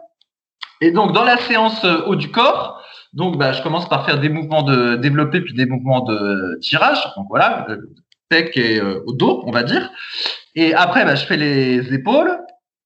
[0.80, 2.81] Et donc dans la séance euh, haut du corps,
[3.14, 7.00] donc bah, je commence par faire des mouvements de développé puis des mouvements de tirage.
[7.18, 7.68] Donc voilà,
[8.30, 9.92] pec et euh, au dos, on va dire.
[10.56, 12.38] Et après, bah, je fais les épaules,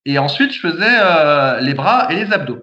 [0.04, 2.62] et ensuite, je faisais euh, les bras et les abdos.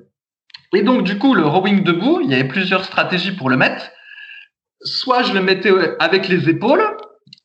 [0.73, 3.91] Et donc, du coup, le rowing debout, il y avait plusieurs stratégies pour le mettre.
[4.81, 6.83] Soit je le mettais avec les épaules,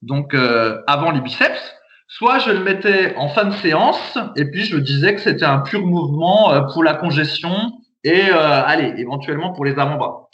[0.02, 1.74] donc euh, avant les biceps,
[2.06, 5.58] soit je le mettais en fin de séance, et puis je disais que c'était un
[5.58, 7.72] pur mouvement euh, pour la congestion
[8.04, 10.30] et, allez, éventuellement pour les avant-bras.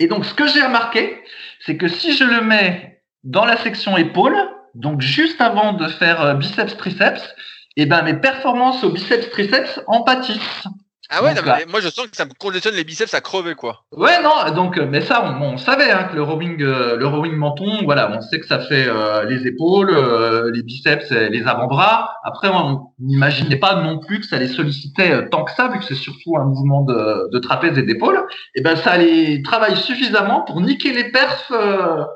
[0.00, 1.22] Et donc, ce que j'ai remarqué,
[1.60, 4.36] c'est que si je le mets dans la section épaules,
[4.74, 7.34] donc juste avant de faire biceps-triceps,
[7.76, 10.68] et eh ben mes performances au biceps triceps en pâtissent.
[11.10, 11.34] Ah ouais,
[11.68, 13.84] moi je sens que ça me conditionne les biceps à crever quoi.
[13.92, 17.84] Ouais non, donc mais ça on, savait hein, que le rowing euh, le rowing menton,
[17.84, 22.14] voilà, on sait que ça fait euh, les épaules, euh, les biceps, les avant-bras.
[22.24, 25.84] Après on n'imaginait pas non plus que ça les sollicitait tant que ça vu que
[25.84, 28.16] c'est surtout un mouvement de, de trapèze et d'épaule.
[28.54, 31.52] Et eh ben ça les travaille suffisamment pour niquer les perfs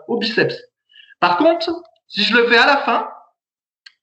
[0.09, 0.57] au biceps.
[1.21, 3.09] Par contre, si je le fais à la fin,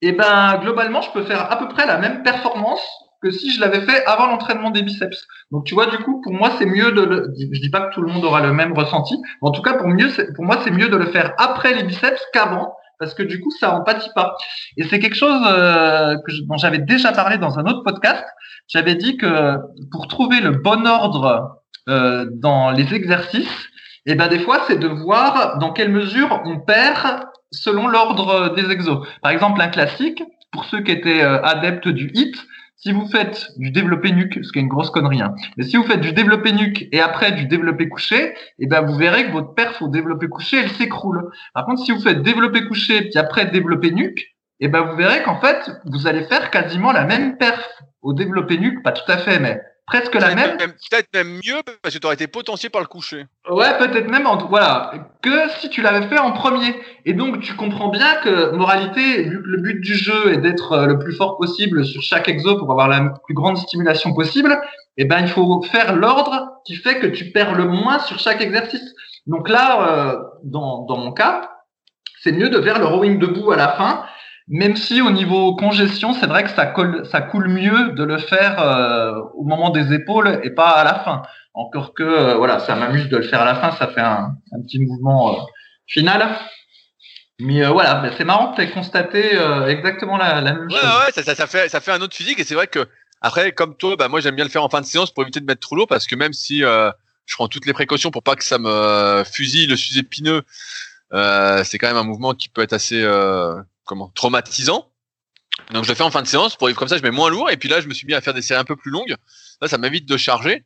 [0.02, 2.82] et ben globalement, je peux faire à peu près la même performance
[3.26, 5.26] que si je l'avais fait avant l'entraînement des biceps.
[5.52, 7.34] Donc tu vois, du coup, pour moi, c'est mieux de le.
[7.38, 9.74] Je dis pas que tout le monde aura le même ressenti, mais en tout cas,
[9.74, 13.24] pour mieux, pour moi, c'est mieux de le faire après les biceps qu'avant, parce que
[13.24, 14.38] du coup, ça empathie pas.
[14.78, 18.24] Et c'est quelque chose euh, que dont j'avais déjà parlé dans un autre podcast.
[18.68, 19.58] J'avais dit que
[19.92, 23.70] pour trouver le bon ordre euh, dans les exercices,
[24.08, 28.54] et eh ben des fois, c'est de voir dans quelle mesure on perd selon l'ordre
[28.54, 29.00] des exos.
[29.24, 30.22] Par exemple, un classique,
[30.52, 32.36] pour ceux qui étaient euh, adeptes du HIT,
[32.78, 35.78] si vous faites du développé nuque, ce qui est une grosse connerie, hein, mais si
[35.78, 39.32] vous faites du développé nuque et après du développé couché, eh ben vous verrez que
[39.32, 41.32] votre perf au développé couché, elle s'écroule.
[41.54, 44.24] Par contre, si vous faites développé couché puis après développé nuque,
[44.60, 47.68] eh ben vous verrez qu'en fait, vous allez faire quasiment la même perf
[48.02, 50.58] au développé nuque, pas tout à fait, mais presque la même.
[50.58, 53.26] Peut-être même mieux parce que tu aurais été potentié par le coucher.
[53.50, 56.76] Ouais, peut-être même, en, voilà, que si tu l'avais fait en premier.
[57.06, 60.72] Et donc, tu comprends bien que, moralité, vu que le but du jeu est d'être
[60.74, 64.60] euh, le plus fort possible sur chaque exo pour avoir la plus grande stimulation possible,
[64.98, 68.42] eh ben, il faut faire l'ordre qui fait que tu perds le moins sur chaque
[68.42, 68.94] exercice.
[69.28, 71.50] Donc là, euh, dans, dans mon cas,
[72.22, 74.06] c'est mieux de faire le rowing debout à la fin
[74.48, 78.18] même si au niveau congestion, c'est vrai que ça, colle, ça coule mieux de le
[78.18, 81.24] faire euh, au moment des épaules et pas à la fin.
[81.54, 84.36] Encore que, euh, voilà, ça m'amuse de le faire à la fin, ça fait un,
[84.52, 85.42] un petit mouvement euh,
[85.88, 86.38] final.
[87.40, 89.38] Mais voilà, c'est marrant que tu aies constaté
[89.68, 90.80] exactement la, la, même chose.
[90.80, 92.88] Ouais, ça, ça, ça, fait, ça fait un autre physique et c'est vrai que
[93.20, 95.42] après, comme toi, bah, moi j'aime bien le faire en fin de séance pour éviter
[95.42, 96.94] de mettre trop lourd parce que même si je
[97.34, 100.44] prends toutes les précautions pour pas que ça me fusille le sus épineux,
[101.12, 103.06] c'est quand même un mouvement qui peut être assez
[103.86, 104.92] comment traumatisant.
[105.72, 107.50] Donc je le fais en fin de séance pour comme ça je mets moins lourd
[107.50, 109.16] et puis là je me suis mis à faire des séries un peu plus longues.
[109.62, 110.64] Là ça m'évite de charger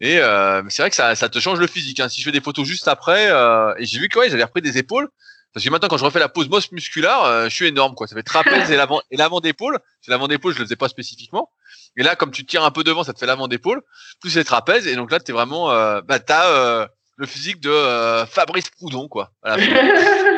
[0.00, 2.00] et euh, c'est vrai que ça, ça te change le physique.
[2.00, 2.08] Hein.
[2.08, 4.60] Si je fais des photos juste après euh, et j'ai vu que ouais, j'avais repris
[4.60, 5.08] des épaules
[5.54, 8.06] parce que maintenant quand je refais la pose bosse musculaire, euh, je suis énorme quoi.
[8.06, 9.78] Ça fait trapèze et l'avant et l'avant d'épaule.
[10.02, 11.50] C'est l'avant d'épaule je le faisais pas spécifiquement.
[11.96, 13.82] Et là comme tu tires un peu devant ça te fait l'avant d'épaule
[14.20, 15.68] plus les trapèzes et donc là tu es vraiment
[16.02, 19.32] bah t'as le physique de Fabrice Proudhon quoi.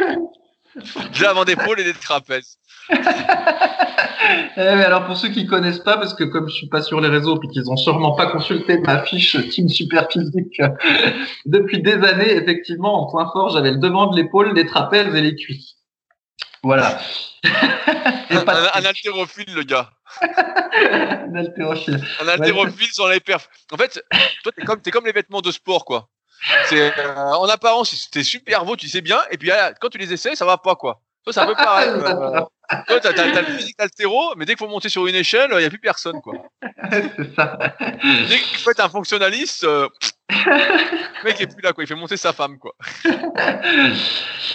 [1.19, 2.59] De l'avant d'épaule et des trapèzes.
[4.57, 7.09] Eh, alors pour ceux qui connaissent pas, parce que comme je suis pas sur les
[7.09, 10.61] réseaux puis qu'ils ont sûrement pas consulté ma fiche Team Super Physique
[11.47, 15.21] depuis des années, effectivement en point fort j'avais le devant de l'épaule, les trapèzes et
[15.21, 15.77] les cuisses.
[16.63, 16.99] Voilà.
[17.45, 19.91] un, un, haltérophile le gars.
[20.21, 22.05] un haltérophile.
[22.21, 23.49] Un haltérophile sur les perfs.
[23.73, 24.03] En fait,
[24.43, 26.09] toi t'es comme t'es comme les vêtements de sport quoi.
[26.73, 29.51] Euh, en apparence c'était super beau, tu sais bien, et puis
[29.81, 31.01] quand tu les essaies ça va pas quoi.
[31.29, 31.91] Toi, c'est un peu pareil.
[31.91, 32.01] Euh,
[32.87, 33.77] toi, t'as, t'as, le physique
[34.39, 36.33] mais dès qu'il faut monter sur une échelle, il n'y a plus personne, quoi.
[36.91, 37.59] c'est ça.
[37.81, 39.89] Dès qu'il faut être un fonctionnaliste, euh,
[40.31, 41.85] le mec est plus là, quoi.
[41.85, 42.73] Il fait monter sa femme, quoi.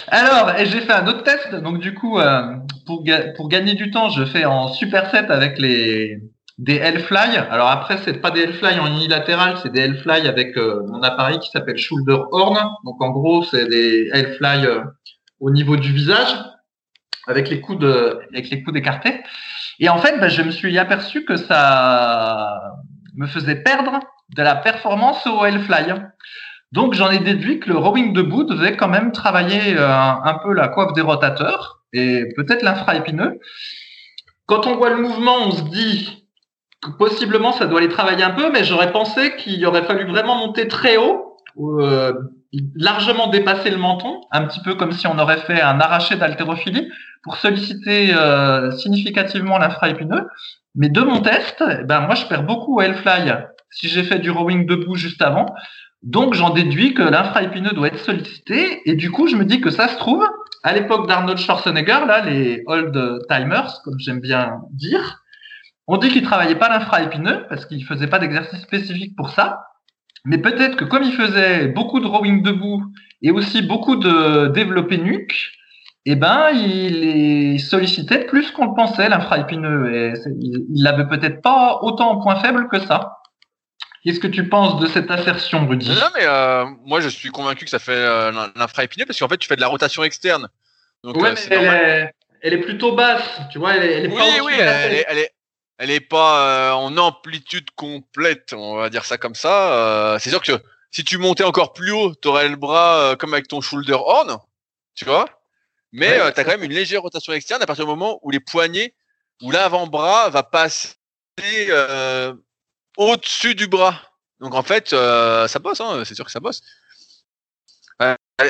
[0.08, 1.54] Alors, j'ai fait un autre test.
[1.54, 2.42] Donc, du coup, euh,
[2.86, 3.04] pour,
[3.36, 6.18] pour gagner du temps, je fais en superset avec les
[6.58, 7.36] des L-Fly.
[7.50, 11.50] Alors après, c'est pas des L-Fly en unilatéral, c'est des L-Fly avec mon appareil qui
[11.50, 12.56] s'appelle Shoulder Horn.
[12.84, 14.68] Donc en gros, c'est des L-Fly
[15.40, 16.34] au niveau du visage
[17.26, 17.84] avec les coudes,
[18.32, 19.22] avec les coudes écartés.
[19.80, 22.60] Et en fait, ben, je me suis aperçu que ça
[23.16, 24.00] me faisait perdre
[24.36, 25.94] de la performance au L-Fly.
[26.72, 30.52] Donc, j'en ai déduit que le rowing debout devait quand même travailler euh, un, peu
[30.52, 33.38] la coiffe des rotateurs et peut-être l'infra-épineux.
[34.46, 36.26] Quand on voit le mouvement, on se dit
[36.82, 40.36] que possiblement ça doit aller travailler un peu, mais j'aurais pensé qu'il aurait fallu vraiment
[40.36, 42.12] monter très haut, euh,
[42.74, 46.88] largement dépasser le menton, un petit peu comme si on aurait fait un arraché d'haltérophilie,
[47.22, 50.28] pour solliciter euh, significativement l'infraépineux.
[50.74, 53.32] Mais de mon test, eh ben moi je perds beaucoup au Hellfly
[53.70, 55.46] si j'ai fait du rowing debout juste avant.
[56.02, 59.70] Donc j'en déduis que l'infraépineux doit être sollicité et du coup je me dis que
[59.70, 60.26] ça se trouve
[60.62, 65.22] à l'époque d'Arnold Schwarzenegger là les old timers comme j'aime bien dire,
[65.86, 69.60] on dit qu'il travaillait pas l'infraépineux parce qu'il faisait pas d'exercice spécifique pour ça.
[70.24, 72.82] Mais peut-être que comme il faisait beaucoup de rowing debout
[73.22, 75.52] et aussi beaucoup de développé nuque,
[76.06, 79.94] eh ben, il est sollicité plus qu'on le pensait, l'infraépineux.
[79.94, 83.18] Et il l'avait peut-être pas autant en point faible que ça.
[84.04, 85.88] Qu'est-ce que tu penses de cette assertion, Rudy?
[85.88, 89.38] Non, mais euh, moi, je suis convaincu que ça fait euh, l'infraépineux parce qu'en fait,
[89.38, 90.48] tu fais de la rotation externe.
[91.02, 92.12] Donc, ouais, euh, mais elle est,
[92.42, 93.76] elle est, plutôt basse, tu vois.
[93.76, 95.30] Elle est, oui, oui, elle, est,
[95.78, 100.16] elle est pas en amplitude complète, on va dire ça comme ça.
[100.20, 100.52] c'est sûr que
[100.90, 104.38] si tu montais encore plus haut, tu aurais le bras comme avec ton shoulder horn,
[104.94, 105.26] tu vois
[105.94, 108.30] mais euh, tu as quand même une légère rotation externe à partir du moment où
[108.30, 108.96] les poignets,
[109.42, 110.96] où l'avant-bras va passer
[111.40, 112.34] euh,
[112.96, 114.02] au-dessus du bras.
[114.40, 116.62] Donc en fait, euh, ça bosse, hein, c'est sûr que ça bosse.
[118.00, 118.08] on,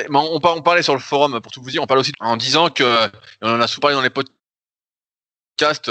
[0.09, 3.11] on, parlait sur le forum, pour tout vous dire, on parle aussi en disant que,
[3.41, 5.87] on en a souvent parlé dans les podcasts,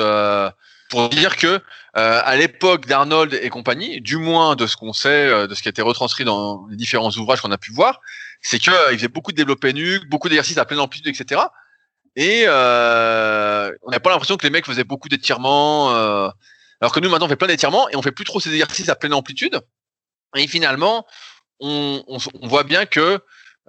[0.91, 1.61] pour dire que
[1.95, 5.70] à l'époque d'Arnold et compagnie, du moins de ce qu'on sait, de ce qui a
[5.70, 8.01] été retranscrit dans les différents ouvrages qu'on a pu voir,
[8.45, 11.41] c'est que euh, il faisait beaucoup de développé nuque, beaucoup d'exercices à pleine amplitude, etc.
[12.14, 15.95] Et euh, on n'a pas l'impression que les mecs faisaient beaucoup d'étirements.
[15.97, 16.28] Euh,
[16.80, 18.91] alors que nous maintenant on fait plein d'étirements et on fait plus trop ces exercices
[18.91, 19.61] à pleine amplitude.
[20.37, 21.07] Et finalement,
[21.59, 23.20] on, on, on voit bien que,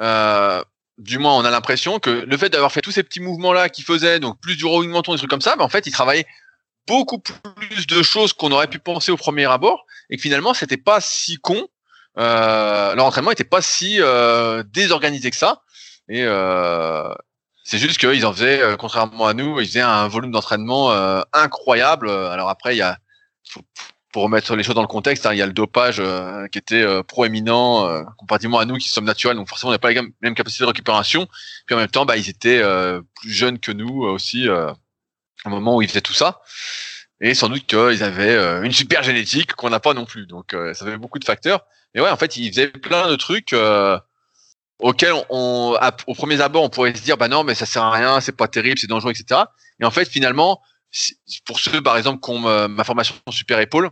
[0.01, 0.63] euh,
[0.97, 3.69] du moins, on a l'impression que le fait d'avoir fait tous ces petits mouvements là
[3.69, 5.91] qui faisaient donc plus du rowing menton, des trucs comme ça, ben en fait, il
[5.91, 6.27] travaillait
[6.87, 10.77] beaucoup plus de choses qu'on aurait pu penser au premier abord et que finalement, c'était
[10.77, 11.67] pas si con
[12.17, 15.61] euh, leur entraînement était pas si euh, désorganisé que ça.
[16.07, 17.13] Et euh,
[17.63, 21.21] c'est juste qu'ils en faisaient, euh, contrairement à nous, ils faisaient un volume d'entraînement euh,
[21.33, 22.09] incroyable.
[22.09, 22.97] Alors après, il y a,
[24.13, 26.01] pour remettre les choses dans le contexte, hein, il y a le dopage
[26.51, 30.01] qui était proéminent comparativement à nous qui sommes naturels, donc forcément on n'a pas les
[30.21, 31.27] mêmes capacités de récupération.
[31.65, 32.63] Puis en même temps, bah, ils étaient
[33.15, 34.47] plus jeunes que nous aussi
[35.43, 36.41] au moment où ils faisaient tout ça.
[37.21, 40.27] Et sans doute qu'ils avaient une super génétique qu'on n'a pas non plus.
[40.27, 41.65] Donc ça fait beaucoup de facteurs.
[41.95, 43.97] Mais ouais, en fait, il faisait plein de trucs euh,
[44.79, 45.77] auxquels on,
[46.07, 48.35] au premier abord, on pourrait se dire, bah non, mais ça sert à rien, c'est
[48.35, 49.43] pas terrible, c'est dangereux, etc.
[49.79, 50.61] Et en fait, finalement,
[51.45, 53.89] pour ceux, par exemple, qui ont ma formation super épaule,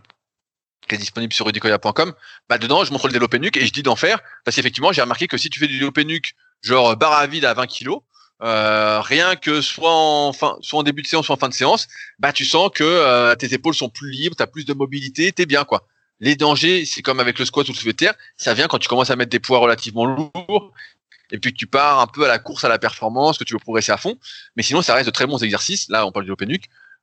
[0.86, 2.12] qui est disponible sur rudicoya.com,
[2.50, 5.00] bah dedans, je montre le développé nuque et je dis d'en faire, parce qu'effectivement, j'ai
[5.00, 7.88] remarqué que si tu fais du développé nuque, genre barre à vide à 20 kg,
[8.44, 11.54] euh, rien que soit en fin, soit en début de séance, soit en fin de
[11.54, 11.88] séance,
[12.18, 15.32] bah tu sens que euh, tes épaules sont plus libres, tu as plus de mobilité,
[15.32, 15.86] t'es bien quoi.
[16.20, 18.88] Les dangers, c'est comme avec le squat ou le soulevé terre, ça vient quand tu
[18.88, 20.72] commences à mettre des poids relativement lourds
[21.30, 23.54] et puis que tu pars un peu à la course à la performance, que tu
[23.54, 24.16] veux progresser à fond.
[24.56, 25.88] Mais sinon, ça reste de très bons exercices.
[25.88, 26.56] Là, on parle du open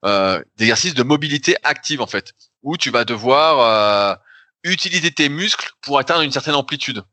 [0.05, 2.33] euh, d'exercices de mobilité active en fait,
[2.63, 4.15] où tu vas devoir euh,
[4.63, 7.03] utiliser tes muscles pour atteindre une certaine amplitude.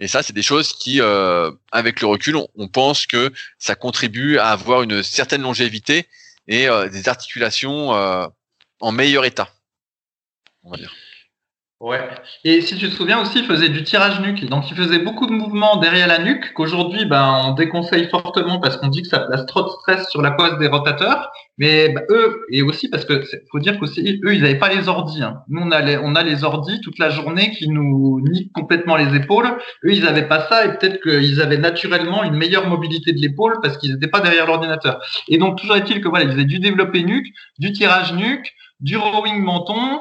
[0.00, 4.38] Et ça, c'est des choses qui, euh, avec le recul, on, pense que ça contribue
[4.38, 6.08] à avoir une certaine longévité
[6.48, 8.26] et euh, des articulations euh,
[8.80, 9.50] en meilleur état.
[11.80, 12.10] Ouais.
[12.44, 14.44] Et si tu te souviens aussi, il faisait du tirage nuque.
[14.44, 18.76] Donc, il faisait beaucoup de mouvements derrière la nuque qu'aujourd'hui, ben, on déconseille fortement parce
[18.76, 21.32] qu'on dit que ça place trop de stress sur la cause des rotateurs.
[21.56, 24.88] Mais ben, eux, et aussi parce que faut dire qu'aussi, eux, ils n'avaient pas les
[24.88, 25.22] ordis.
[25.22, 25.40] Hein.
[25.48, 26.14] Nous, on a les, on
[26.44, 29.48] ordis toute la journée qui nous niquent complètement les épaules.
[29.84, 33.58] Eux, ils n'avaient pas ça et peut-être qu'ils avaient naturellement une meilleure mobilité de l'épaule
[33.62, 35.00] parce qu'ils n'étaient pas derrière l'ordinateur.
[35.28, 37.28] Et donc, toujours est-il que voilà, ils faisaient du développé nuque,
[37.58, 40.00] du tirage nuque, du rowing menton,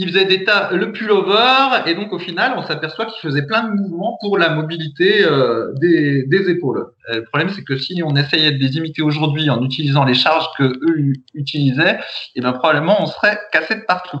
[0.00, 3.64] il faisait des tas, le pullover, et donc au final, on s'aperçoit qu'il faisait plein
[3.64, 6.86] de mouvements pour la mobilité euh, des, épaules.
[7.10, 10.14] Euh, le problème, c'est que si on essayait de les imiter aujourd'hui en utilisant les
[10.14, 14.18] charges que eux utilisaient, et eh ben probablement on serait cassé de partout.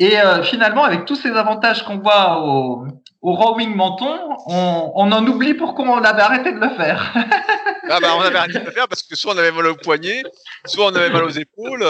[0.00, 2.84] Et euh, finalement, avec tous ces avantages qu'on voit au,
[3.22, 7.14] rowing menton, on, en oublie pourquoi on avait arrêté de le faire.
[7.88, 9.76] ah bah on avait arrêté de le faire parce que soit on avait mal au
[9.76, 10.24] poignet,
[10.64, 11.84] soit on avait mal aux épaules.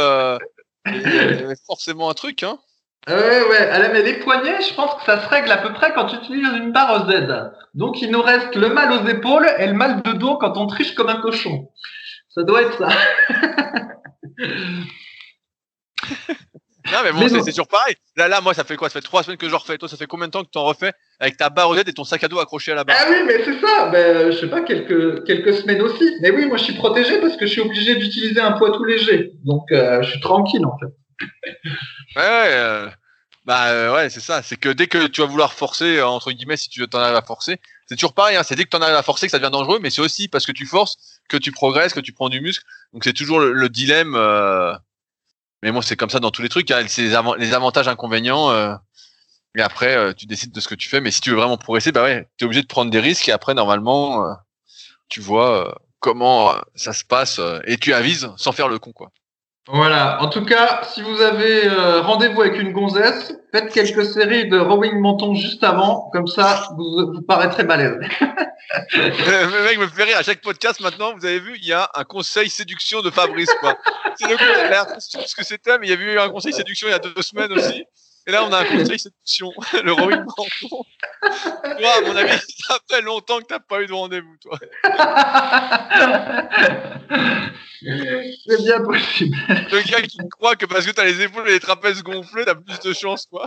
[0.87, 2.59] y avait forcément un truc, hein.
[3.09, 3.89] Ouais, ouais.
[3.93, 6.53] mais les poignets, je pense que ça se règle à peu près quand tu utilises
[6.55, 7.53] une barre Z.
[7.75, 10.67] Donc, il nous reste le mal aux épaules et le mal de dos quand on
[10.67, 11.69] triche comme un cochon.
[12.29, 12.89] Ça doit être ça.
[16.93, 17.97] non, mais bon, c'est toujours pareil.
[18.17, 18.89] Là, là, moi, ça fait quoi?
[18.89, 19.79] Ça fait trois semaines que je refais.
[19.79, 21.93] Toi, ça fait combien de temps que tu en refais avec ta barre Z et
[21.93, 22.97] ton sac à dos accroché à la barre?
[23.01, 23.89] Ah oui, mais c'est ça.
[23.91, 26.05] Ben, je sais pas, quelques, quelques semaines aussi.
[26.21, 28.85] Mais oui, moi, je suis protégé parce que je suis obligé d'utiliser un poids tout
[28.85, 29.33] léger.
[29.45, 30.93] Donc, euh, je suis tranquille, en fait.
[32.17, 32.23] Ouais.
[32.23, 32.91] Euh,
[33.45, 34.43] bah euh, ouais, c'est ça.
[34.43, 37.17] C'est que dès que tu vas vouloir forcer, euh, entre guillemets, si tu t'en arrives
[37.17, 38.37] à forcer, c'est toujours pareil.
[38.37, 40.03] Hein, c'est dès que tu en arrives à forcer que ça devient dangereux, mais c'est
[40.03, 40.97] aussi parce que tu forces
[41.29, 42.65] que tu progresses, que tu prends du muscle.
[42.93, 44.13] Donc c'est toujours le, dilemme.
[45.63, 46.71] Mais bon, c'est comme ça dans tous les trucs.
[46.71, 46.85] Hein.
[46.89, 48.53] C'est les, avantages, inconvénients.
[49.57, 51.01] et après, tu décides de ce que tu fais.
[51.01, 53.29] Mais si tu veux vraiment progresser, bah ouais, t'es obligé de prendre des risques.
[53.29, 54.37] Et après, normalement,
[55.09, 59.11] tu vois comment ça se passe et tu avises sans faire le con, quoi.
[59.69, 60.21] Voilà.
[60.23, 64.59] En tout cas, si vous avez euh, rendez-vous avec une gonzesse, faites quelques séries de
[64.59, 67.99] rowing menton juste avant, comme ça, vous, vous paraîtrez balèze.
[68.95, 71.15] le mec me fait rire à chaque podcast maintenant.
[71.15, 73.77] Vous avez vu, il y a un conseil séduction de Fabrice, quoi.
[74.17, 74.87] C'est le contraire.
[74.99, 77.23] ce que c'était, mais il y a eu un conseil séduction il y a deux
[77.23, 77.85] semaines aussi.
[78.31, 79.53] Et là, on a un conseil séduction,
[79.83, 80.85] le rowing menton.
[81.21, 84.57] Toi, à mon avis, ça fait longtemps que t'as pas eu de rendez-vous, toi.
[87.83, 89.37] C'est bien possible.
[89.49, 92.55] Le gars qui croit que parce que t'as les épaules et les trapèzes gonflés, t'as
[92.55, 93.47] plus de chance, quoi.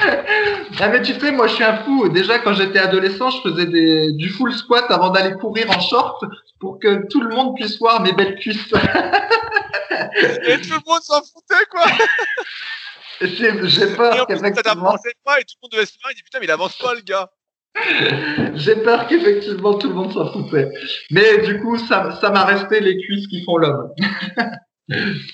[0.00, 2.08] ah, mais tu sais, moi, je suis un fou.
[2.08, 6.24] Déjà, quand j'étais adolescent, je faisais des, du full squat avant d'aller courir en short
[6.58, 8.66] pour que tout le monde puisse voir mes belles cuisses.
[8.66, 11.86] et tout le monde s'en foutait, quoi.
[13.20, 14.96] J'ai peur qu'effectivement.
[15.24, 15.92] pas et tout le monde devait se.
[16.10, 17.30] Il dit putain, mais il avance pas, le gars.
[18.54, 20.70] J'ai peur qu'effectivement tout le monde s'en foutait.
[21.10, 23.90] Mais du coup, ça, ça m'a resté les cuisses qui font l'homme.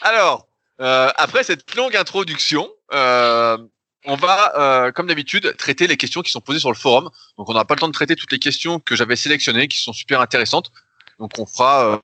[0.00, 0.46] Alors,
[0.80, 3.58] euh, après cette longue introduction, euh,
[4.04, 7.10] on va, euh, comme d'habitude, traiter les questions qui sont posées sur le forum.
[7.36, 9.80] Donc, on n'aura pas le temps de traiter toutes les questions que j'avais sélectionnées, qui
[9.80, 10.70] sont super intéressantes.
[11.18, 12.00] Donc, on fera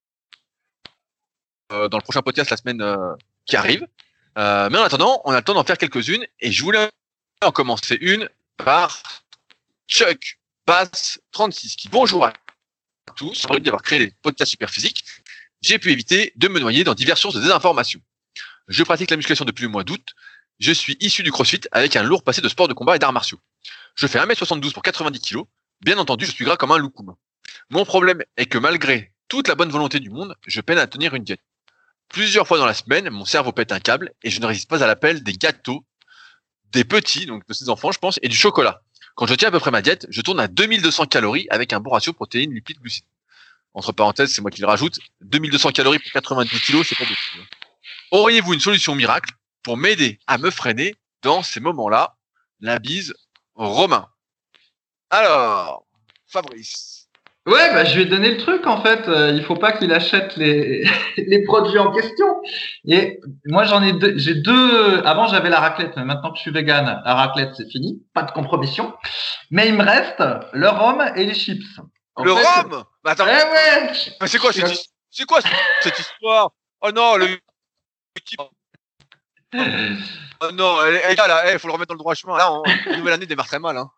[1.70, 2.84] dans le prochain podcast la semaine
[3.46, 3.86] qui arrive.
[4.36, 6.26] Mais en attendant, on a le temps d'en faire quelques-unes.
[6.40, 6.90] Et je voulais
[7.42, 9.02] en commencer une par
[9.88, 12.32] Chuck Bass 36 qui bonjour à
[13.16, 15.04] tous, envie d'avoir créé des podcasts super physiques,
[15.60, 18.00] j'ai pu éviter de me noyer dans diverses sources de désinformation.
[18.68, 20.14] Je pratique la musculation depuis le mois d'août.
[20.58, 23.12] Je suis issu du CrossFit avec un lourd passé de sport de combat et d'arts
[23.12, 23.38] martiaux.
[23.94, 25.42] Je fais 1m72 pour 90 kg.
[25.82, 27.14] Bien entendu, je suis gras comme un loukoum.
[27.70, 31.14] Mon problème est que malgré toute la bonne volonté du monde, je peine à tenir
[31.14, 31.40] une diète.
[32.08, 34.82] Plusieurs fois dans la semaine, mon cerveau pète un câble et je ne résiste pas
[34.82, 35.84] à l'appel des gâteaux,
[36.72, 38.82] des petits, donc de ces enfants, je pense, et du chocolat.
[39.14, 41.80] Quand je tiens à peu près ma diète, je tourne à 2200 calories avec un
[41.80, 43.04] bon ratio protéines, lipides, glucides.
[43.72, 44.98] Entre parenthèses, c'est moi qui le rajoute.
[45.22, 47.20] 2200 calories pour 90 kilos, c'est pas beaucoup.
[47.38, 47.44] Hein.
[48.12, 49.32] Auriez-vous une solution miracle
[49.62, 52.16] pour m'aider à me freiner dans ces moments-là?
[52.60, 53.14] La bise,
[53.54, 54.08] Romain.
[55.10, 55.86] Alors,
[56.26, 57.03] Fabrice.
[57.46, 59.06] Ouais, bah, je vais donner le truc en fait.
[59.06, 60.88] Euh, il faut pas qu'il achète les,
[61.18, 62.26] les produits en question.
[62.86, 64.16] Et moi, j'en ai deux.
[64.16, 65.02] J'ai deux.
[65.04, 68.22] Avant, j'avais la raclette, mais maintenant que je suis vegan, la raclette c'est fini, pas
[68.22, 68.94] de compromission.
[69.50, 70.22] Mais il me reste
[70.52, 71.62] le rhum et les chips.
[72.22, 73.26] le rhum bah, attends.
[73.26, 73.92] Eh ouais.
[74.20, 75.40] Mais c'est quoi cette, c'est quoi
[75.82, 76.50] cette histoire?
[76.80, 77.26] Oh non, le.
[80.40, 82.36] Oh non, il là, faut le remettre dans le droit chemin.
[82.36, 82.50] Là,
[82.86, 83.76] la nouvelle année démarre très mal.
[83.76, 83.88] Hein.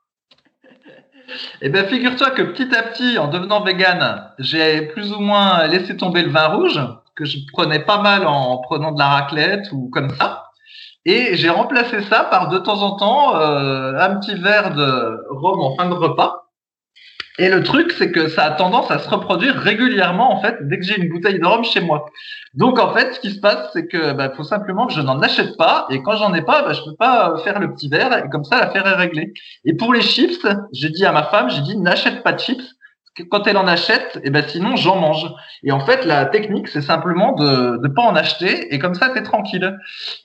[1.60, 5.96] Eh bien, figure-toi que petit à petit, en devenant vegan, j'ai plus ou moins laissé
[5.96, 6.80] tomber le vin rouge,
[7.14, 10.44] que je prenais pas mal en prenant de la raclette ou comme ça.
[11.04, 15.60] Et j'ai remplacé ça par de temps en temps euh, un petit verre de rhum
[15.60, 16.45] en fin de repas.
[17.38, 20.78] Et le truc, c'est que ça a tendance à se reproduire régulièrement, en fait, dès
[20.78, 22.06] que j'ai une bouteille de rhum chez moi.
[22.54, 25.20] Donc, en fait, ce qui se passe, c'est que, bah, faut simplement que je n'en
[25.20, 25.86] achète pas.
[25.90, 28.24] Et quand j'en ai pas, bah, je peux pas faire le petit verre.
[28.24, 29.34] Et comme ça, l'affaire est réglée.
[29.66, 32.75] Et pour les chips, j'ai dit à ma femme, j'ai dit, n'achète pas de chips
[33.30, 35.26] quand elle en achète, et eh ben sinon j'en mange.
[35.62, 39.10] Et en fait, la technique, c'est simplement de ne pas en acheter et comme ça,
[39.10, 39.76] tu es tranquille.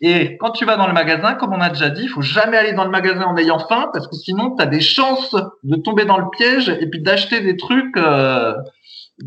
[0.01, 2.57] Et quand tu vas dans le magasin, comme on a déjà dit, il faut jamais
[2.57, 5.75] aller dans le magasin en ayant faim parce que sinon, tu as des chances de
[5.77, 8.53] tomber dans le piège et puis d'acheter des trucs euh,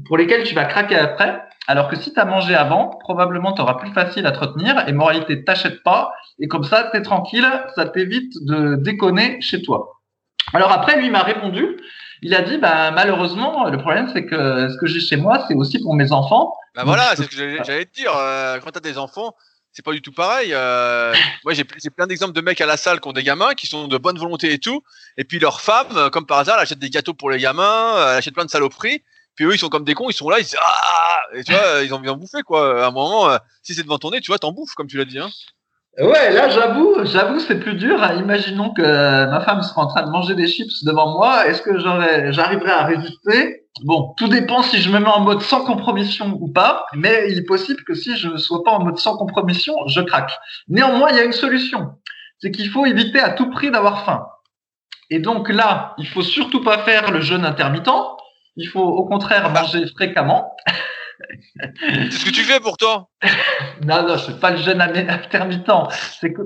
[0.07, 1.41] pour lesquels tu vas craquer après.
[1.67, 4.87] Alors que si tu as mangé avant, probablement tu auras plus facile à te retenir
[4.87, 9.63] et moralité, t'achètes pas et comme ça, tu es tranquille, ça t'évite de déconner chez
[9.63, 10.01] toi.
[10.53, 11.77] Alors après, lui m'a répondu
[12.25, 15.55] il a dit bah malheureusement le problème c'est que ce que j'ai chez moi c'est
[15.55, 16.55] aussi pour mes enfants.
[16.75, 18.13] Bah voilà, c'est ce que j'allais te dire.
[18.17, 19.37] Euh, quand tu as des enfants,
[19.73, 20.55] c'est pas du tout pareil.
[20.55, 21.15] Euh,
[21.45, 23.89] moi j'ai plein d'exemples de mecs à la salle qui ont des gamins qui sont
[23.89, 24.83] de bonne volonté et tout,
[25.19, 27.93] et puis leur femme, euh, comme par hasard, elle achète des gâteaux pour les gamins,
[27.97, 29.03] elle achète plein de saloperies.
[29.37, 31.53] Puis eux, ils sont comme des cons, ils sont là, ils disent ah, et tu
[31.53, 32.85] vois, ils ont bien bouffé quoi.
[32.85, 35.05] À un moment, si c'est devant ton nez, tu vois, t'en bouffes comme tu l'as
[35.05, 35.19] dit.
[35.19, 35.29] Hein.
[35.99, 38.05] Ouais, là j'avoue, j'avoue c'est plus dur.
[38.19, 41.47] Imaginons que ma femme sera en train de manger des chips devant moi.
[41.47, 43.63] Est-ce que j'arriverai à résister?
[43.85, 46.87] Bon, tout dépend si je me mets en mode sans compromission ou pas.
[46.95, 50.01] Mais il est possible que si je ne sois pas en mode sans compromission, je
[50.01, 50.33] craque.
[50.69, 51.93] Néanmoins, il y a une solution.
[52.39, 54.27] C'est qu'il faut éviter à tout prix d'avoir faim.
[55.11, 57.89] Et donc là, il faut surtout pas faire le jeûne intermittent.
[58.57, 60.51] Il faut au contraire manger fréquemment.
[61.83, 63.09] C'est ce que tu fais pour toi?
[63.85, 65.71] Non, non, c'est pas le jeûne intermittent.
[66.21, 66.43] C'est que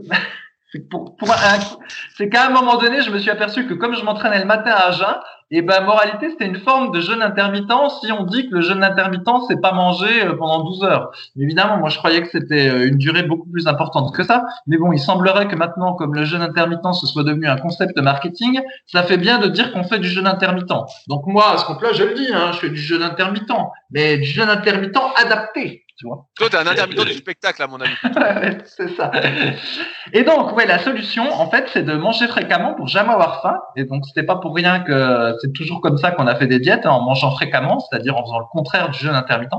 [0.71, 4.45] c'est pour, qu'à un moment donné, je me suis aperçu que comme je m'entraînais le
[4.45, 5.17] matin à jeun,
[5.51, 7.73] et ben moralité, c'était une forme de jeûne intermittent
[8.03, 11.11] si on dit que le jeûne intermittent, c'est pas manger euh, pendant 12 heures.
[11.39, 14.77] Évidemment, moi je croyais que c'était euh, une durée beaucoup plus importante que ça, mais
[14.77, 18.03] bon, il semblerait que maintenant comme le jeûne intermittent ce soit devenu un concept de
[18.03, 20.69] marketing, ça fait bien de dire qu'on fait du jeûne intermittent.
[21.09, 23.51] Donc moi, à ce compte-là, je le dis, hein, je fais du jeûne intermittent,
[23.91, 25.85] mais du jeûne intermittent adapté.
[25.99, 26.27] Tu vois.
[26.37, 27.97] Toi, t'es un intermittent du spectacle, à mon avis.
[28.65, 29.11] c'est ça.
[30.13, 33.59] Et donc, ouais, la solution, en fait, c'est de manger fréquemment pour jamais avoir faim.
[33.75, 36.61] Et donc, c'était pas pour rien que c'est toujours comme ça qu'on a fait des
[36.61, 39.51] diètes, hein, en mangeant fréquemment, c'est-à-dire en faisant le contraire du jeûne intermittent.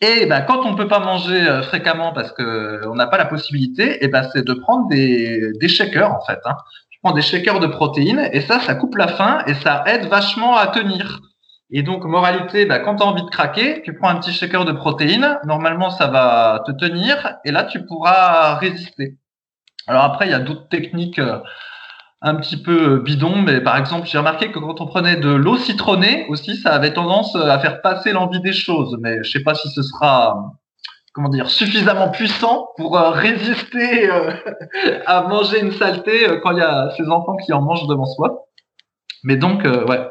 [0.00, 3.26] Et ben, quand on peut pas manger euh, fréquemment parce que on n'a pas la
[3.26, 6.38] possibilité, et ben, c'est de prendre des, des shakers, en fait.
[6.46, 6.56] Hein.
[6.90, 10.06] Je prends des shakers de protéines et ça, ça coupe la faim et ça aide
[10.06, 11.20] vachement à tenir.
[11.74, 14.66] Et donc, moralité, bah, quand tu as envie de craquer, tu prends un petit shaker
[14.66, 15.38] de protéines.
[15.46, 19.16] Normalement, ça va te tenir et là, tu pourras résister.
[19.86, 21.38] Alors après, il y a d'autres techniques euh,
[22.20, 25.56] un petit peu bidons, mais par exemple, j'ai remarqué que quand on prenait de l'eau
[25.56, 28.98] citronnée aussi, ça avait tendance à faire passer l'envie des choses.
[29.00, 30.52] Mais je sais pas si ce sera
[31.14, 34.32] comment dire suffisamment puissant pour euh, résister euh,
[35.06, 38.46] à manger une saleté quand il y a ces enfants qui en mangent devant soi.
[39.24, 40.10] Mais donc, euh, ouais,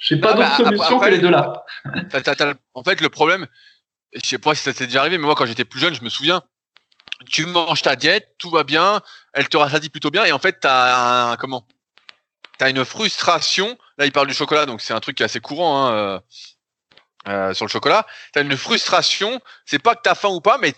[0.00, 1.64] je sais pas d'autre solution que les deux là.
[2.74, 3.46] en fait, le problème,
[4.14, 6.02] je sais pas si ça s'est déjà arrivé, mais moi, quand j'étais plus jeune, je
[6.02, 6.42] me souviens,
[7.28, 9.02] tu manges ta diète, tout va bien,
[9.34, 11.66] elle te rassasie plutôt bien, et en fait, tu as un, comment?
[12.58, 13.78] T'as une frustration.
[13.98, 16.20] Là, il parle du chocolat, donc c'est un truc qui est assez courant hein, euh,
[17.28, 18.04] euh, sur le chocolat.
[18.32, 19.40] Tu as une frustration.
[19.64, 20.74] C'est pas que tu as faim ou pas, mais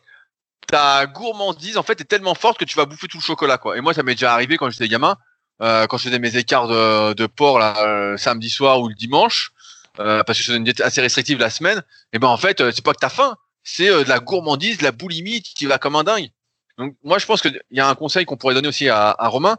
[0.67, 3.79] ta gourmandise, en fait, est tellement forte que tu vas bouffer tout le chocolat, quoi.
[3.79, 5.17] Et moi, ça m'est déjà arrivé quand j'étais gamin.
[5.63, 8.95] Euh, quand je faisais mes écarts de, de porc là, euh, samedi soir ou le
[8.95, 9.53] dimanche,
[9.99, 12.37] euh, parce que je faisais une diète assez restrictive la semaine, et eh ben en
[12.37, 15.79] fait, c'est pas que t'as faim, c'est de la gourmandise, de la boulimie qui va
[15.79, 16.31] comme un dingue.
[16.79, 19.29] Donc moi, je pense qu'il y a un conseil qu'on pourrait donner aussi à, à
[19.29, 19.57] Romain,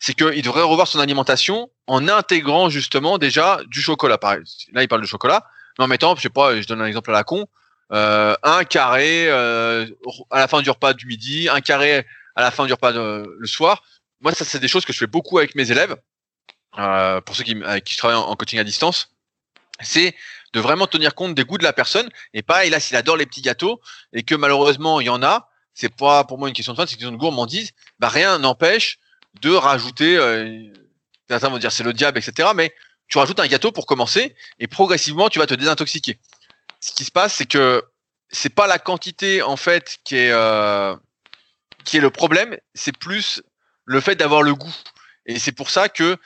[0.00, 4.18] c'est qu'il devrait revoir son alimentation en intégrant justement déjà du chocolat.
[4.18, 4.42] Pareil.
[4.72, 5.46] Là, il parle de chocolat,
[5.78, 7.46] mais en mettant, je sais pas, je donne un exemple à la con,
[7.92, 9.86] euh, un carré euh,
[10.30, 13.36] à la fin du repas du midi, un carré à la fin du repas de,
[13.38, 13.82] le soir
[14.24, 15.96] moi, ça, c'est des choses que je fais beaucoup avec mes élèves,
[16.78, 19.10] euh, pour ceux qui, avec qui je travaille en, coaching à distance.
[19.80, 20.16] C'est
[20.54, 22.08] de vraiment tenir compte des goûts de la personne.
[22.32, 23.82] Et pareil, là, s'il adore les petits gâteaux
[24.14, 26.86] et que malheureusement, il y en a, c'est pas pour moi une question de faim,
[26.86, 27.72] c'est une question de gourmandise.
[27.98, 28.98] Bah, rien n'empêche
[29.42, 30.72] de rajouter, euh,
[31.28, 32.48] certains vont dire c'est le diable, etc.
[32.54, 32.74] Mais
[33.08, 36.18] tu rajoutes un gâteau pour commencer et progressivement, tu vas te désintoxiquer.
[36.80, 37.84] Ce qui se passe, c'est que
[38.30, 40.96] c'est pas la quantité, en fait, qui est, euh,
[41.84, 43.42] qui est le problème, c'est plus
[43.84, 44.74] le fait d'avoir le goût.
[45.26, 46.16] Et c'est pour ça que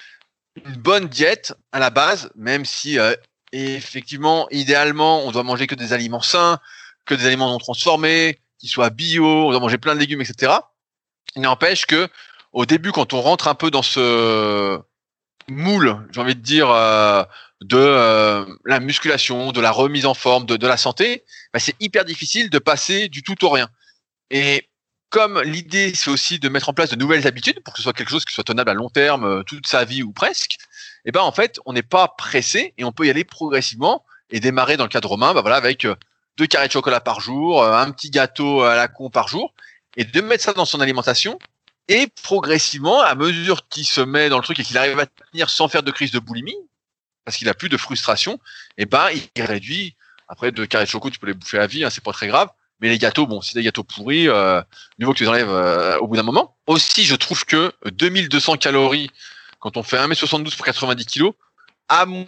[0.65, 3.15] une bonne diète à la base, même si euh,
[3.53, 6.59] effectivement, idéalement, on doit manger que des aliments sains,
[7.05, 10.53] que des aliments non transformés, qui soient bio, on doit manger plein de légumes, etc.
[11.37, 12.09] Il n'empêche que
[12.53, 14.81] au début, quand on rentre un peu dans ce
[15.49, 17.23] moule, j'ai envie de dire, euh,
[17.61, 21.75] de euh, la musculation, de la remise en forme, de, de la santé, bah, c'est
[21.81, 23.69] hyper difficile de passer du tout au rien.
[24.31, 24.69] Et
[25.11, 27.93] comme l'idée c'est aussi de mettre en place de nouvelles habitudes pour que ce soit
[27.93, 30.57] quelque chose qui soit tenable à long terme, euh, toute sa vie ou presque,
[31.05, 34.41] eh ben en fait on n'est pas pressé et on peut y aller progressivement et
[34.41, 35.95] démarrer dans le cadre romain, bah voilà avec euh,
[36.37, 39.53] deux carrés de chocolat par jour, euh, un petit gâteau à la con par jour,
[39.97, 41.39] et de mettre ça dans son alimentation.
[41.89, 45.49] Et progressivement, à mesure qu'il se met dans le truc et qu'il arrive à tenir
[45.49, 46.57] sans faire de crise de boulimie,
[47.25, 48.39] parce qu'il a plus de frustration,
[48.77, 49.97] eh ben il réduit.
[50.31, 52.27] Après deux carrés de chocolat, tu peux les bouffer à vie, hein, c'est pas très
[52.27, 52.51] grave.
[52.81, 54.63] Mais les gâteaux, bon, si des gâteaux pourris, euh,
[54.99, 56.57] niveau que tu les enlèves euh, au bout d'un moment.
[56.67, 59.11] Aussi, je trouve que 2200 calories
[59.59, 61.31] quand on fait 1m72 pour 90 kg,
[61.89, 62.25] à moins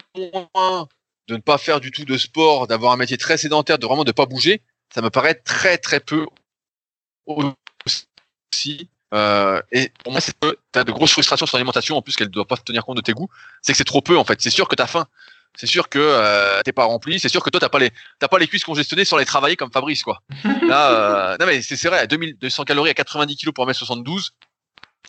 [1.27, 4.03] de ne pas faire du tout de sport, d'avoir un métier très sédentaire, de vraiment
[4.03, 4.61] de pas bouger,
[4.93, 6.25] ça me paraît très très peu
[7.25, 8.89] aussi.
[9.13, 12.15] Euh, et pour moi, c'est que tu as de grosses frustrations sur l'alimentation, en plus
[12.15, 13.29] qu'elle ne doit pas tenir compte de tes goûts.
[13.61, 14.41] C'est que c'est trop peu en fait.
[14.41, 15.07] C'est sûr que tu faim
[15.55, 18.27] c'est sûr que euh, t'es pas rempli, c'est sûr que toi t'as pas les t'as
[18.27, 20.21] pas les cuisses congestionnées sans les travailler comme Fabrice quoi.
[20.43, 24.29] Là, euh, non mais c'est vrai, à 2200 calories à 90 kg pour 1m72,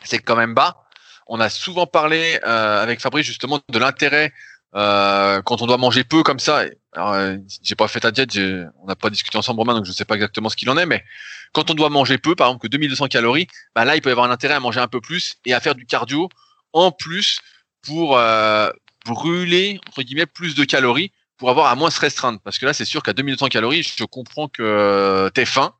[0.02, 0.84] c'est quand même bas.
[1.26, 4.32] On a souvent parlé euh, avec Fabrice justement de l'intérêt
[4.74, 6.64] euh, quand on doit manger peu comme ça.
[6.94, 8.36] Alors, euh, j'ai pas fait ta diète,
[8.80, 10.86] on n'a pas discuté ensemble Romain, donc je sais pas exactement ce qu'il en est,
[10.86, 11.04] mais
[11.52, 14.12] quand on doit manger peu, par exemple que 2200 calories, bah là il peut y
[14.12, 16.28] avoir un intérêt à manger un peu plus et à faire du cardio
[16.72, 17.40] en plus
[17.82, 18.70] pour euh,
[19.04, 22.38] brûler entre guillemets plus de calories pour avoir à moins se restreindre.
[22.44, 25.74] Parce que là, c'est sûr qu'à 2200 calories, je comprends que euh, t'es faim.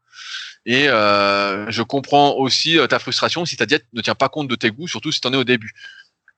[0.65, 4.49] Et euh, je comprends aussi euh, ta frustration si ta diète ne tient pas compte
[4.49, 5.73] de tes goûts, surtout si t'en es au début.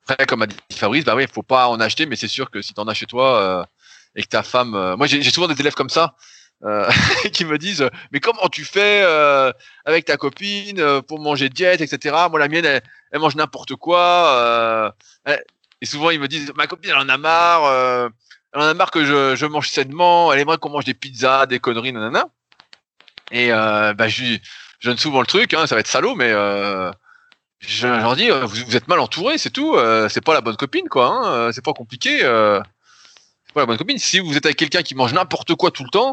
[0.06, 2.62] Après, comme a dit Fabrice, bah oui, faut pas en acheter, mais c'est sûr que
[2.62, 3.64] si t'en as chez toi euh,
[4.16, 6.14] et que ta femme, moi j'ai souvent des élèves comme ça
[7.32, 9.02] qui me disent, mais comment tu fais
[9.84, 12.14] avec ta copine pour manger diète, etc.
[12.30, 14.94] Moi la mienne, elle, elle mange n'importe quoi.
[15.80, 18.08] Et souvent, ils me disent, ma copine, elle en a marre, euh,
[18.52, 21.46] elle en a marre que je, je mange sainement, elle aimerait qu'on mange des pizzas,
[21.46, 22.26] des conneries, nanana.
[23.30, 24.38] Et euh, bah, je,
[24.84, 26.90] je donne souvent le truc, hein, ça va être salaud, mais euh,
[27.60, 29.76] je leur dis, euh, vous, vous, êtes mal entouré, c'est tout.
[29.76, 31.06] Euh, c'est pas la bonne copine, quoi.
[31.08, 32.18] Hein, c'est pas compliqué.
[32.18, 33.96] c'est pas la bonne copine.
[33.96, 36.12] Si vous êtes avec quelqu'un qui mange n'importe quoi tout le temps,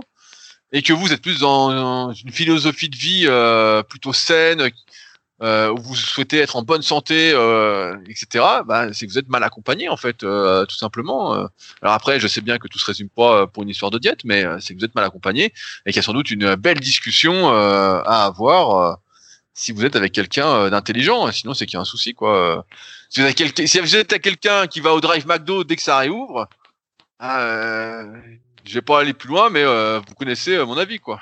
[0.71, 3.27] et que vous êtes plus dans une philosophie de vie
[3.89, 4.69] plutôt saine,
[5.41, 9.43] euh, vous souhaitez être en bonne santé, euh, etc., bah, c'est que vous êtes mal
[9.43, 11.33] accompagné en fait, euh, tout simplement.
[11.33, 11.47] Euh.
[11.81, 14.19] Alors après, je sais bien que tout se résume pas pour une histoire de diète,
[14.23, 15.45] mais c'est que vous êtes mal accompagné
[15.85, 18.99] et qu'il y a sans doute une belle discussion à avoir
[19.53, 21.31] si vous êtes avec quelqu'un d'intelligent.
[21.31, 22.65] Sinon, c'est qu'il y a un souci, quoi.
[23.09, 26.47] Si vous, si êtes avec quelqu'un qui va au drive McDo dès que ça réouvre,
[27.23, 28.15] euh,
[28.63, 31.19] je vais pas aller plus loin, mais vous connaissez mon avis, quoi.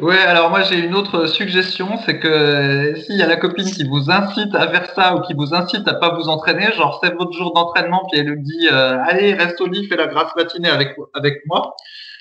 [0.00, 3.88] Ouais, alors moi j'ai une autre suggestion, c'est que s'il y a la copine qui
[3.88, 7.14] vous incite à faire ça ou qui vous incite à pas vous entraîner, genre c'est
[7.14, 10.34] votre jour d'entraînement puis elle lui dit euh, allez reste au lit, fais la grasse
[10.36, 11.74] matinée avec avec moi,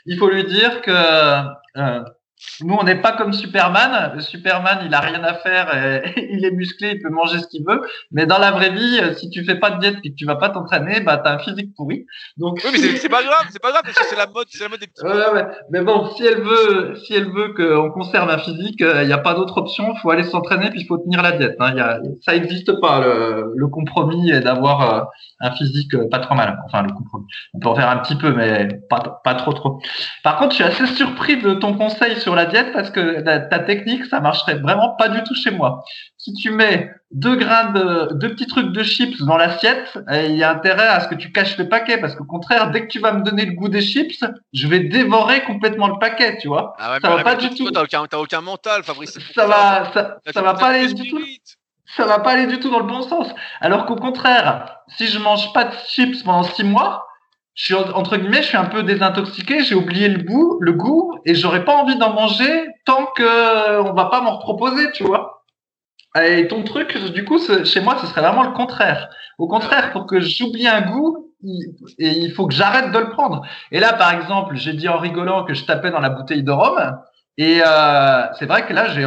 [0.06, 2.04] il faut lui dire que euh,
[2.62, 4.20] nous, on n'est pas comme Superman.
[4.22, 7.64] Superman, il a rien à faire, et, il est musclé, il peut manger ce qu'il
[7.66, 7.82] veut.
[8.12, 10.26] Mais dans la vraie vie, euh, si tu fais pas de diète et que tu
[10.26, 12.06] vas pas t'entraîner, bah t'as un physique pourri.
[12.38, 14.64] Donc oui, mais c'est pas grave, c'est pas grave parce que c'est la mode, c'est
[14.64, 15.04] la mode des petits.
[15.06, 15.46] Ouais, ouais.
[15.70, 19.14] Mais bon, si elle veut, si elle veut qu'on conserve un physique, il euh, n'y
[19.14, 19.93] a pas d'autre option.
[19.96, 21.56] Il faut aller s'entraîner puis il faut tenir la diète.
[21.60, 21.76] Hein.
[21.76, 25.04] Y a, ça n'existe pas le, le, compromis et d'avoir euh,
[25.41, 26.58] un physique pas trop mal.
[26.66, 27.26] Enfin, le compromis.
[27.54, 29.80] On peut en faire un petit peu, mais pas pas trop trop.
[30.24, 33.59] Par contre, je suis assez surpris de ton conseil sur la diète parce que ta
[33.59, 35.83] technique, ça marcherait vraiment pas du tout chez moi.
[36.17, 40.36] Si tu mets deux grains de, deux petits trucs de chips dans l'assiette, eh, il
[40.36, 42.88] y a intérêt à ce que tu caches le paquet parce qu'au contraire, dès que
[42.88, 44.23] tu vas me donner le goût des chips,
[44.53, 46.75] je vais dévorer complètement le paquet, tu vois.
[46.79, 47.69] Ah ça va pas du tout.
[47.71, 49.17] T'as aucun, aucun mental, Fabrice.
[49.33, 51.19] Ça va, ça, ça va pas aller du tout.
[51.95, 53.27] Ça va pas aller du tout dans le bon sens.
[53.61, 57.05] Alors qu'au contraire, si je mange pas de chips pendant six mois,
[57.56, 61.18] je suis entre guillemets, je suis un peu désintoxiqué, j'ai oublié le goût, le goût,
[61.26, 65.43] et j'aurais pas envie d'en manger tant que on va pas m'en reproposer, tu vois.
[66.22, 69.10] Et ton truc, du coup, chez moi, ce serait vraiment le contraire.
[69.38, 71.34] Au contraire, pour que j'oublie un goût,
[71.97, 73.41] il faut que j'arrête de le prendre.
[73.72, 76.51] Et là, par exemple, j'ai dit en rigolant que je tapais dans la bouteille de
[76.51, 76.97] rhum.
[77.38, 79.06] Et euh, c'est vrai que là, j'ai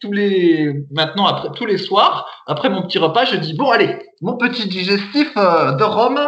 [0.00, 3.98] tous les maintenant après tous les soirs, après mon petit repas, je dis bon allez,
[4.20, 6.20] mon petit digestif euh, de rhum,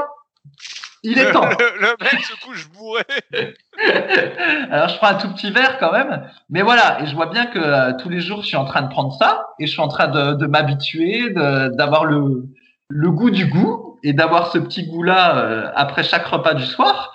[1.02, 1.48] il est temps.
[1.48, 3.04] le, mec se couche bourré.
[4.70, 7.46] Alors je prends un tout petit verre quand même, mais voilà, et je vois bien
[7.46, 9.80] que euh, tous les jours je suis en train de prendre ça et je suis
[9.80, 12.44] en train de, de m'habituer, d'avoir le,
[12.88, 16.64] le goût du goût et d'avoir ce petit goût là euh, après chaque repas du
[16.64, 17.12] soir.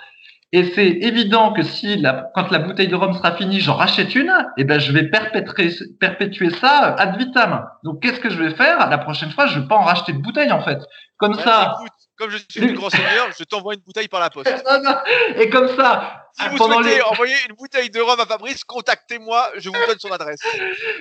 [0.53, 4.15] Et c'est évident que si la, quand la bouteille de rhum sera finie, j'en rachète
[4.15, 5.69] une, et eh ben je vais perpétrer,
[5.99, 7.65] perpétuer ça ad vitam.
[7.83, 8.89] Donc qu'est-ce que je vais faire?
[8.89, 10.79] La prochaine fois, je vais pas en racheter de bouteille en fait.
[11.17, 11.75] Comme ça.
[11.79, 14.47] Écoute, comme je suis le grand seigneur, je t'envoie une bouteille par la poste.
[14.69, 14.95] Non, non.
[15.37, 19.51] Et comme ça, Si vous souhaitez les- envoyer une bouteille de rhum à Fabrice, contactez-moi,
[19.57, 20.39] je vous donne son adresse.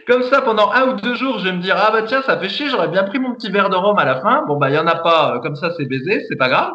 [0.07, 2.39] Comme ça, pendant un ou deux jours, je vais me dire ah bah tiens, ça
[2.39, 4.45] fait chier, j'aurais bien pris mon petit verre de rhum à la fin.
[4.47, 6.73] Bon bah il y en a pas, euh, comme ça c'est baisé, c'est pas grave.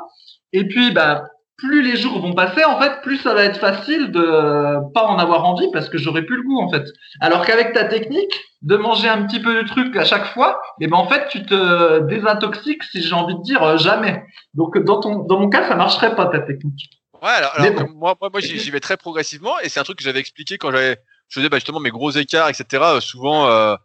[0.53, 1.23] Et puis bah
[1.61, 5.19] plus les jours vont passer, en fait, plus ça va être facile de pas en
[5.19, 6.83] avoir envie parce que j'aurai plus le goût en fait.
[7.19, 8.33] Alors qu'avec ta technique
[8.63, 11.45] de manger un petit peu de truc à chaque fois, et ben en fait tu
[11.45, 14.23] te désintoxiques si j'ai envie de dire euh, jamais.
[14.55, 16.89] Donc dans ton dans mon cas, ça marcherait pas ta technique.
[17.21, 17.89] Ouais, alors, bon.
[17.95, 20.57] moi, moi, moi, j'y j'y vais très progressivement et c'est un truc que j'avais expliqué
[20.57, 20.97] quand j'avais,
[21.27, 22.65] je faisais bah, justement mes gros écarts, etc.
[22.83, 23.75] euh, souvent, euh,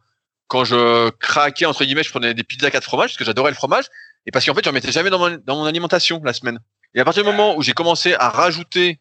[0.46, 3.56] quand je craquais entre guillemets, je prenais des pizzas quatre fromages parce que j'adorais le
[3.56, 3.84] fromage
[4.24, 6.58] et parce qu'en fait, j'en mettais jamais dans mon, dans mon alimentation la semaine.
[6.97, 8.99] Et à partir du moment où j'ai commencé à rajouter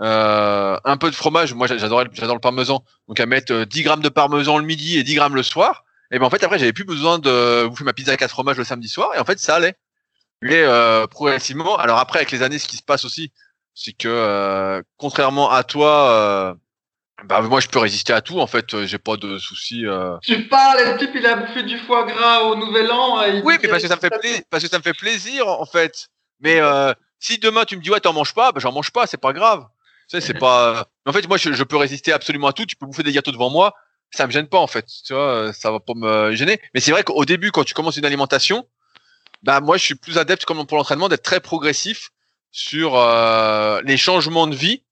[0.00, 4.02] euh, un peu de fromage, moi j'adore le parmesan, donc à mettre euh, 10 grammes
[4.02, 5.84] de parmesan le midi et 10 grammes le soir.
[6.10, 8.56] Et ben en fait après, j'avais plus besoin de bouffer ma pizza à quatre fromages
[8.56, 9.74] le samedi soir et en fait ça allait.
[10.42, 13.32] Mais euh, progressivement, alors après avec les années, ce qui se passe aussi,
[13.74, 16.54] c'est que euh, contrairement à toi, euh,
[17.24, 19.86] bah moi je peux résister à tout en fait, euh, j'ai pas de soucis.
[19.86, 20.16] euh.
[20.22, 23.22] Tu parles, le type il a bouffé du foie gras au Nouvel An.
[23.24, 24.94] et il Oui, mais parce que ça me fait plaisir, parce que ça me fait
[24.94, 26.08] plaisir en fait.
[26.40, 26.92] Mais euh,
[27.26, 29.32] si demain tu me dis ouais t'en manges pas, bah j'en mange pas, c'est pas
[29.32, 29.66] grave.
[30.08, 30.86] C'est pas.
[31.04, 32.64] En fait, moi je, peux résister absolument à tout.
[32.66, 33.74] Tu peux bouffer des gâteaux devant moi,
[34.12, 34.86] ça me gêne pas en fait.
[35.04, 36.60] Tu vois, euh, ça va pas me gêner.
[36.74, 38.68] Mais c'est vrai qu'au début, quand tu commences une alimentation,
[39.42, 42.10] bah moi je suis plus adepte comme pour l'entraînement d'être très progressif
[42.52, 44.84] sur euh, les changements de vie.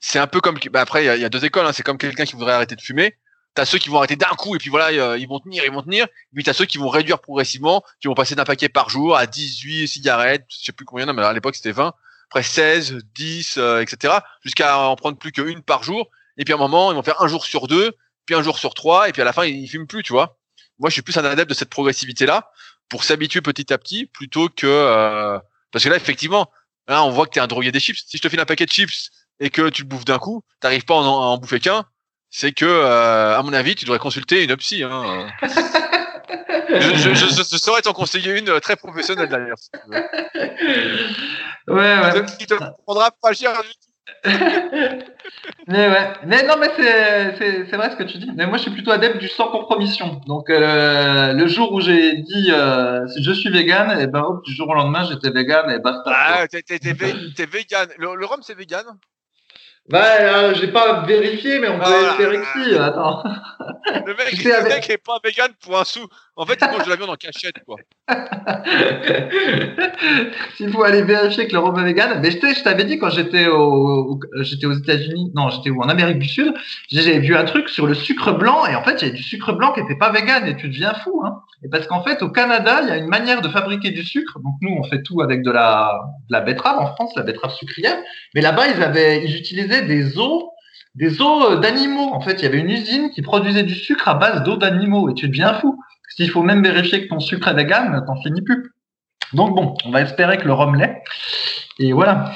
[0.00, 1.66] C'est un peu comme bah après il y, a- il y a deux écoles.
[1.66, 1.72] hein.
[1.72, 3.16] C'est comme quelqu'un qui voudrait arrêter de fumer.
[3.56, 5.72] T'as ceux qui vont arrêter d'un coup et puis voilà euh, ils vont tenir, ils
[5.72, 6.06] vont tenir.
[6.34, 9.26] Puis t'as ceux qui vont réduire progressivement, qui vont passer d'un paquet par jour à
[9.26, 11.94] 18 cigarettes, je sais plus combien, mais à l'époque c'était 20,
[12.28, 14.18] après 16, 10, euh, etc.
[14.44, 16.10] Jusqu'à en prendre plus qu'une par jour.
[16.36, 17.92] Et puis à un moment ils vont faire un jour sur deux,
[18.26, 20.12] puis un jour sur trois, et puis à la fin ils, ils fument plus, tu
[20.12, 20.38] vois.
[20.78, 22.50] Moi je suis plus un adepte de cette progressivité là
[22.90, 25.38] pour s'habituer petit à petit plutôt que euh,
[25.72, 26.50] parce que là effectivement
[26.88, 28.04] là on voit que t'es un drogué des chips.
[28.06, 30.42] Si je te file un paquet de chips et que tu le bouffes d'un coup,
[30.60, 31.86] t'arrives pas à en bouffer qu'un,
[32.30, 34.82] c'est que euh, à mon avis tu devrais consulter une psy.
[34.82, 35.26] Hein.
[35.42, 35.48] je,
[36.80, 39.58] je, je, je- je saurais t'en conseiller une euh, très professionnelle d'ailleurs.
[39.58, 39.70] Si.
[41.68, 42.24] Ouais, ouais.
[42.38, 42.54] Qui te
[42.84, 43.86] prendra pas cher du tout.
[45.66, 46.12] mais ouais.
[46.24, 48.30] Mais non, mais c'est, vrai ce que tu dis.
[48.36, 50.20] Mais moi, je suis plutôt adepte du sans compromission.
[50.26, 54.54] Donc, euh, le jour où j'ai dit euh, je suis vegan, et ben hop, du
[54.54, 56.02] jour au lendemain, j'étais vegan et basta.
[56.14, 57.88] Ah, t'es vegan.
[57.98, 58.84] Le, le rhum c'est vegan?
[59.92, 62.08] Ouais, euh, j'ai pas vérifié, mais on peut Voilà.
[62.10, 62.74] espérer que si.
[62.76, 63.22] Attends.
[64.04, 66.06] Le mec, le avec- mec est pas vegan pour un sou.
[66.38, 67.78] En fait, il mange de la viande en cachette quoi.
[70.56, 72.20] S'il faut aller vérifier que le rhum est vegan.
[72.20, 76.28] Mais je t'avais dit quand j'étais au, j'étais aux États-Unis, non, j'étais en Amérique du
[76.28, 76.52] Sud,
[76.90, 79.22] j'ai vu un truc sur le sucre blanc et en fait, il y a du
[79.22, 81.40] sucre blanc qui était pas vegan et tu deviens fou, hein.
[81.64, 84.38] Et parce qu'en fait, au Canada, il y a une manière de fabriquer du sucre.
[84.40, 87.54] Donc nous, on fait tout avec de la, de la betterave en France, la betterave
[87.54, 87.96] sucrière.
[88.34, 90.44] Mais là-bas, ils avaient, ils utilisaient des os
[90.96, 92.10] des os euh, d'animaux.
[92.12, 95.08] En fait, il y avait une usine qui produisait du sucre à base d'eau d'animaux
[95.10, 95.78] et tu deviens fou.
[96.16, 98.72] S'il faut même vérifier que ton sucre est vegan, t'en finis plus.
[99.34, 101.02] Donc bon, on va espérer que le rhum l'est.
[101.78, 102.32] Et voilà.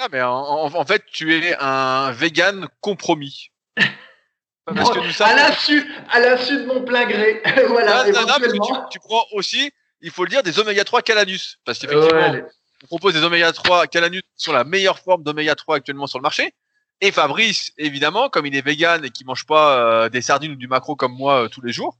[0.00, 3.50] Ah, mais en, fait, tu es un vegan compromis.
[4.66, 7.42] Parce que nous à l'insu, à l'insu de mon plein gré.
[7.68, 9.70] voilà, Non, non, tu, tu prends aussi,
[10.00, 11.58] il faut le dire, des oméga 3 Calanus.
[11.64, 12.44] Parce qu'effectivement, Ouais,
[12.82, 16.18] on propose des oméga 3 Calanus qui sont la meilleure forme d'oméga 3 actuellement sur
[16.18, 16.54] le marché.
[17.00, 20.56] Et Fabrice, évidemment, comme il est vegan et qu'il mange pas euh, des sardines ou
[20.56, 21.96] du macro comme moi euh, tous les jours.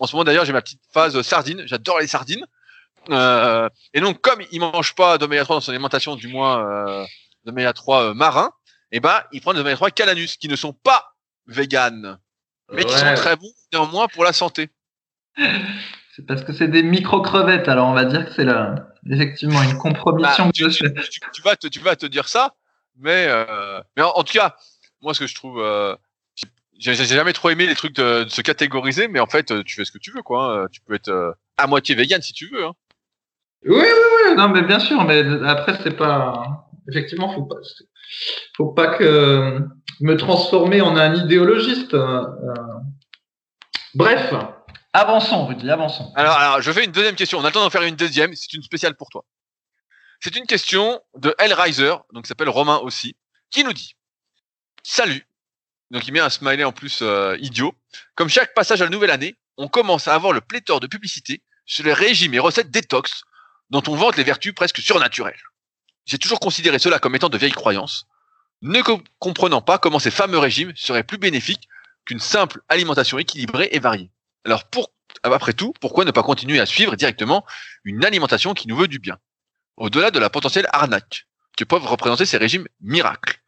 [0.00, 1.62] En ce moment, d'ailleurs, j'ai ma petite phase sardine.
[1.66, 2.44] J'adore les sardines.
[3.10, 7.04] Euh, et donc, comme il mange pas d'oméga 3 dans son alimentation, du moins euh,
[7.44, 8.50] d'oméga 3 euh, marin,
[8.92, 11.14] et ben, il prend des oméga 3 Calanus qui ne sont pas
[11.46, 12.18] véganes,
[12.72, 14.70] mais qui sont très bons néanmoins pour la santé.
[16.16, 18.74] C'est parce que c'est des micro-crevettes, alors on va dire que c'est là,
[19.08, 20.92] effectivement une compromission Bah, que je tu, fais.
[21.08, 22.54] tu- tu vas te, tu vas te dire ça,
[22.98, 24.56] mais, euh, mais en, en tout cas,
[25.00, 25.62] moi, ce que je trouve,
[26.80, 29.76] j'ai jamais trop aimé les trucs de, de se catégoriser, mais en fait, euh, tu
[29.76, 30.62] fais ce que tu veux, quoi.
[30.64, 30.66] hein.
[30.72, 32.64] Tu peux être euh, à moitié vegan si tu veux.
[32.64, 32.72] Hein.
[33.66, 33.84] Oui, oui,
[34.30, 36.66] oui, non, mais bien sûr, mais après, c'est pas.
[36.88, 37.56] Effectivement, faut pas,
[38.56, 39.60] faut pas que
[40.00, 41.92] me transformer en un idéologiste.
[41.94, 42.24] euh.
[43.94, 44.32] Bref,
[44.92, 46.12] avançons, Rudy, avançons.
[46.16, 47.38] Alors, alors, je fais une deuxième question.
[47.38, 48.34] On a le temps d'en faire une deuxième.
[48.34, 49.24] C'est une spéciale pour toi.
[50.20, 53.16] C'est une question de Hellraiser, donc qui s'appelle Romain aussi,
[53.50, 53.94] qui nous dit
[54.82, 55.26] Salut.
[55.90, 57.74] Donc il met un smiley en plus euh, idiot.
[58.14, 61.42] Comme chaque passage à la nouvelle année, on commence à avoir le pléthore de publicités
[61.66, 63.24] sur les régimes et recettes détox
[63.70, 65.40] dont on vante les vertus presque surnaturelles.
[66.06, 68.06] J'ai toujours considéré cela comme étant de vieilles croyances,
[68.62, 71.68] ne co- comprenant pas comment ces fameux régimes seraient plus bénéfiques
[72.04, 74.10] qu'une simple alimentation équilibrée et variée.
[74.44, 77.44] Alors pour après tout, pourquoi ne pas continuer à suivre directement
[77.84, 79.18] une alimentation qui nous veut du bien?
[79.76, 81.26] Au-delà de la potentielle arnaque
[81.56, 83.39] que peuvent représenter ces régimes miracles.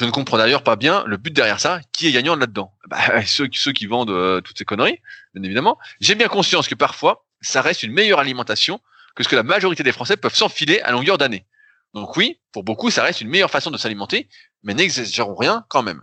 [0.00, 2.72] Je ne comprends d'ailleurs pas bien le but derrière ça, qui est gagnant là-dedans.
[2.86, 4.98] Bah, ceux, qui vendent euh, toutes ces conneries,
[5.34, 5.76] bien évidemment.
[6.00, 8.80] J'ai bien conscience que parfois, ça reste une meilleure alimentation
[9.14, 11.44] que ce que la majorité des Français peuvent s'enfiler à longueur d'année.
[11.92, 14.26] Donc oui, pour beaucoup, ça reste une meilleure façon de s'alimenter,
[14.62, 16.00] mais n'exagérons rien quand même.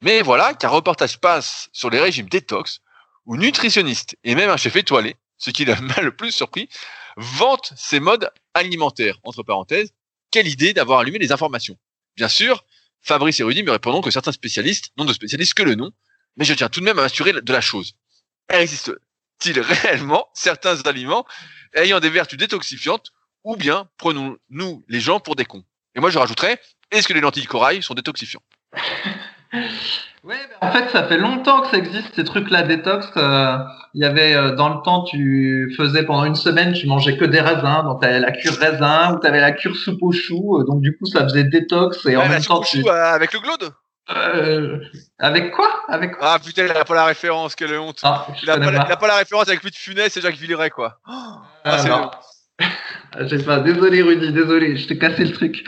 [0.00, 2.82] Mais voilà qu'un reportage passe sur les régimes détox,
[3.26, 6.68] où nutritionnistes et même un chef étoilé, ce qui m'a le plus surpris,
[7.16, 9.18] vantent ces modes alimentaires.
[9.24, 9.92] Entre parenthèses,
[10.30, 11.76] quelle idée d'avoir allumé les informations.
[12.14, 12.64] Bien sûr,
[13.02, 15.90] Fabrice et Rudy me répondront que certains spécialistes n'ont de spécialistes que le nom,
[16.36, 17.94] mais je tiens tout de même à m'assurer de la chose.
[18.48, 21.26] Existe-t-il réellement certains aliments
[21.74, 23.12] ayant des vertus détoxifiantes
[23.44, 25.64] ou bien prenons-nous les gens pour des cons?
[25.94, 28.42] Et moi je rajouterais, est-ce que les lentilles corail sont détoxifiants
[30.22, 33.06] Ouais, en fait, ça fait longtemps que ça existe ces trucs-là détox.
[33.16, 33.56] Euh,
[33.94, 37.24] il y avait euh, dans le temps, tu faisais pendant une semaine, tu mangeais que
[37.24, 40.64] des raisins, donc t'avais la cure raisin ou t'avais la cure soupe aux choux, euh,
[40.64, 42.86] donc du coup ça faisait détox et en même temps tu.
[42.86, 43.72] avec le glaude.
[45.18, 45.84] avec quoi?
[45.88, 48.00] Avec Ah putain, il a pas la référence, quelle honte.
[48.02, 50.98] Ah, il, a pas, pas, la référence avec Louis de Funès et Jacques Villeray quoi.
[51.06, 52.10] ah, ah
[53.18, 55.64] Je sais pas, désolé Rudy, désolé, je t'ai cassé le truc.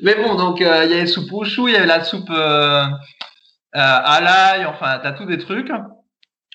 [0.00, 2.30] Mais bon, donc il y avait soupe aux choux, il y avait la soupe
[3.76, 5.70] euh, à l'ail, enfin, t'as tous des trucs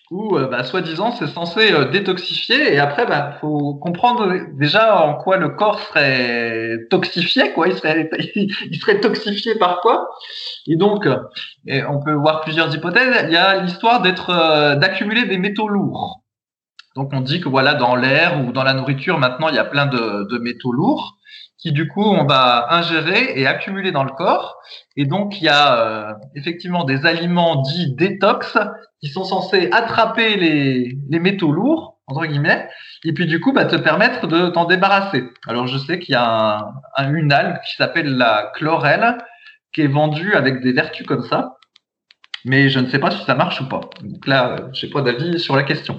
[0.10, 2.74] où, euh, bah, soi-disant, c'est censé euh, détoxifier.
[2.74, 7.68] Et après, bah, faut comprendre déjà en quoi le corps serait toxifié, quoi.
[7.68, 10.10] Il serait, il serait toxifié par quoi
[10.68, 11.08] Et donc,
[11.68, 13.26] on peut voir plusieurs hypothèses.
[13.28, 16.21] Il y a l'histoire d'être, d'accumuler des métaux lourds.
[16.96, 19.66] Donc, on dit que voilà, dans l'air ou dans la nourriture, maintenant, il y a
[19.66, 21.18] plein de, métaux lourds
[21.58, 24.58] qui du coup on va ingérer et accumuler dans le corps.
[24.98, 28.58] Et donc il y a euh, effectivement des aliments dits détox
[29.00, 32.68] qui sont censés attraper les, les métaux lourds entre guillemets
[33.04, 35.24] et puis du coup bah, te permettre de t'en débarrasser.
[35.48, 36.66] Alors je sais qu'il y a
[36.98, 39.18] un, une algue qui s'appelle la chlorelle
[39.72, 41.58] qui est vendue avec des vertus comme ça.
[42.44, 43.82] Mais je ne sais pas si ça marche ou pas.
[44.02, 45.96] Donc là, je n'ai pas d'avis sur la question.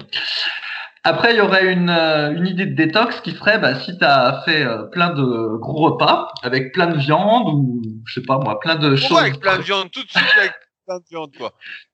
[1.05, 4.05] Après, il y aurait une, euh, une idée de détox qui serait, bah, si tu
[4.05, 8.37] as fait euh, plein de gros repas avec plein de viande ou, je sais pas
[8.37, 9.17] moi, plein de choses.
[9.17, 10.53] avec plein de viande, tout de suite avec
[10.85, 11.51] plein de viande, quoi.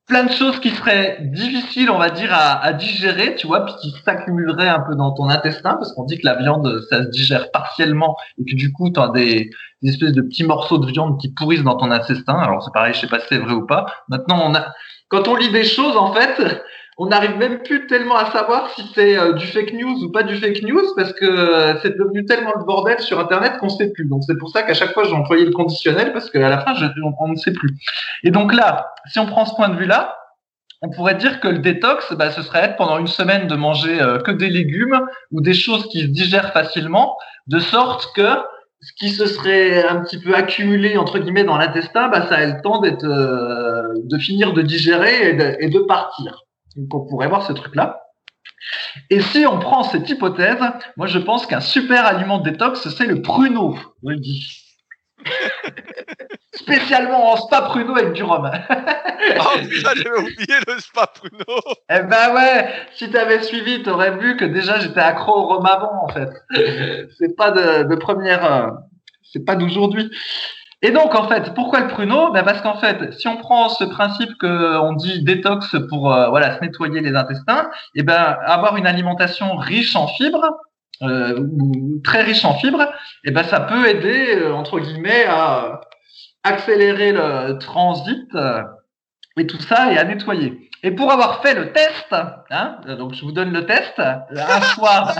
[0.08, 3.74] Plein de choses qui seraient difficiles, on va dire, à, à digérer, tu vois, puis
[3.82, 7.10] qui s'accumuleraient un peu dans ton intestin, parce qu'on dit que la viande, ça se
[7.10, 9.50] digère partiellement et que du coup, tu as des,
[9.82, 12.40] des espèces de petits morceaux de viande qui pourrissent dans ton intestin.
[12.40, 13.86] Alors, c'est pareil, je sais pas si c'est vrai ou pas.
[14.08, 14.72] Maintenant, on a,
[15.10, 16.64] quand on lit des choses, en fait,
[17.02, 20.24] on n'arrive même plus tellement à savoir si c'est euh, du fake news ou pas
[20.24, 23.72] du fake news parce que euh, c'est devenu tellement le bordel sur Internet qu'on ne
[23.72, 24.06] sait plus.
[24.06, 26.76] Donc c'est pour ça qu'à chaque fois j'ai employé le conditionnel parce qu'à la fin
[26.76, 26.86] je,
[27.20, 27.74] on, ne sait plus.
[28.24, 30.18] Et donc là, si on prend ce point de vue-là,
[30.82, 34.02] on pourrait dire que le détox, bah, ce serait être pendant une semaine de manger
[34.02, 35.00] euh, que des légumes
[35.32, 37.16] ou des choses qui se digèrent facilement,
[37.48, 38.40] de sorte que
[38.82, 42.46] ce qui se serait un petit peu accumulé entre guillemets dans l'intestin, bah, ça a
[42.46, 45.30] le temps d'être, de finir de digérer
[45.60, 46.44] et de partir.
[46.80, 48.04] Donc on pourrait voir ce truc-là.
[49.10, 50.60] Et si on prend cette hypothèse,
[50.98, 54.66] moi je pense qu'un super aliment détox, c'est le pruneau, Rudy.
[56.54, 58.50] Spécialement en spa pruneau avec du rhum.
[58.50, 61.60] oh putain, j'avais oublié le spa pruneau.
[61.90, 66.06] Eh ben ouais, si t'avais suivi, t'aurais vu que déjà j'étais accro au rhum avant
[66.06, 66.30] en fait.
[67.18, 68.68] c'est pas de, de première, euh,
[69.24, 70.10] c'est pas d'aujourd'hui.
[70.82, 72.32] Et donc, en fait, pourquoi le pruneau?
[72.32, 76.58] Ben Parce qu'en fait, si on prend ce principe qu'on dit détox pour euh, voilà
[76.58, 80.50] se nettoyer les intestins, et eh ben avoir une alimentation riche en fibres,
[81.02, 85.26] euh, ou très riche en fibres, et eh ben ça peut aider euh, entre guillemets
[85.28, 85.82] à
[86.44, 88.30] accélérer le transit
[89.38, 90.70] et tout ça et à nettoyer.
[90.84, 92.16] Et pour avoir fait le test,
[92.52, 95.14] hein, donc je vous donne le test, un soir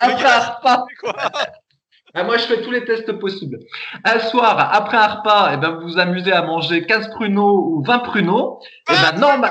[0.00, 0.86] après un repas.
[2.18, 3.58] Ah, moi, je fais tous les tests possibles.
[4.02, 7.84] Un soir, après un repas, eh ben, vous vous amusez à manger 15 pruneaux ou
[7.84, 8.58] 20 pruneaux.
[8.88, 9.32] Et eh ben, non,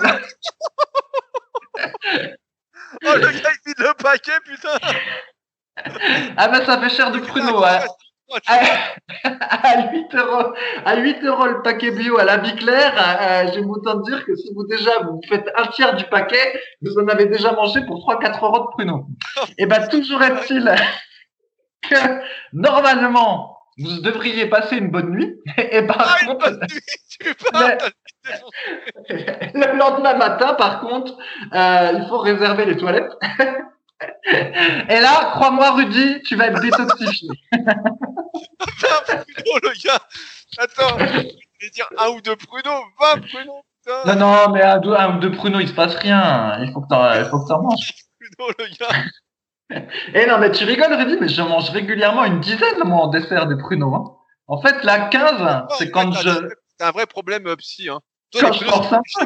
[3.06, 4.80] oh, le gars, il vide le paquet, putain!
[6.38, 7.64] ah ben, ça fait cher de pruneaux.
[7.64, 7.82] Hein.
[9.40, 10.54] À, 8 euros,
[10.84, 14.52] à 8 euros le paquet bio à la Biclair, euh, j'ai autant dire que si
[14.56, 18.44] vous déjà vous faites un tiers du paquet, vous en avez déjà mangé pour 3-4
[18.44, 19.06] euros de pruneaux.
[19.50, 20.76] Et eh ben toujours est-il
[22.54, 25.36] normalement, vous devriez passer une bonne nuit.
[25.58, 26.50] Et par ah, contre,
[29.10, 31.18] le, lendemain matin, par contre,
[31.54, 33.12] euh, il faut réserver les toilettes.
[34.90, 37.30] Et là, crois-moi, Rudy, tu vas être détoxifié.
[37.52, 37.70] pruneaux,
[39.64, 40.02] le gars.
[40.58, 41.06] Attends, je
[41.62, 43.64] vais dire un ou deux pruneaux, 20 pruneaux.
[44.06, 46.58] Non, non, mais un, un, ou deux pruneaux, il se passe rien.
[46.62, 46.96] Il faut que tu
[47.54, 47.94] en manges.
[48.20, 48.96] Pruneaux, le gars?
[50.14, 53.48] Eh non, mais tu rigoles, Rudy, mais je mange régulièrement une dizaine, moi, en dessert
[53.48, 53.96] des pruneaux.
[53.96, 54.04] Hein.
[54.48, 56.30] En fait, la 15, c'est quand je.
[56.78, 57.90] C'est un vrai problème euh, psy.
[57.90, 58.00] Hein.
[58.32, 59.02] Toi, quand je prends ça.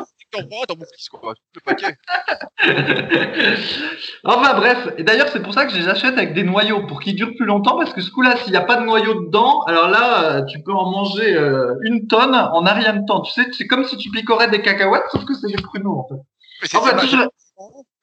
[4.24, 7.00] Enfin bref, et d'ailleurs c'est pour ça que je les achète avec des noyaux pour
[7.00, 9.64] qu'ils durent plus longtemps parce que ce coup-là, s'il n'y a pas de noyau dedans,
[9.64, 13.22] alors là, euh, tu peux en manger euh, une tonne en un rien de temps.
[13.22, 16.08] Tu sais, c'est comme si tu picorais des cacahuètes, sauf que c'est des pruneaux en
[16.08, 16.22] fait.
[16.62, 16.68] Fait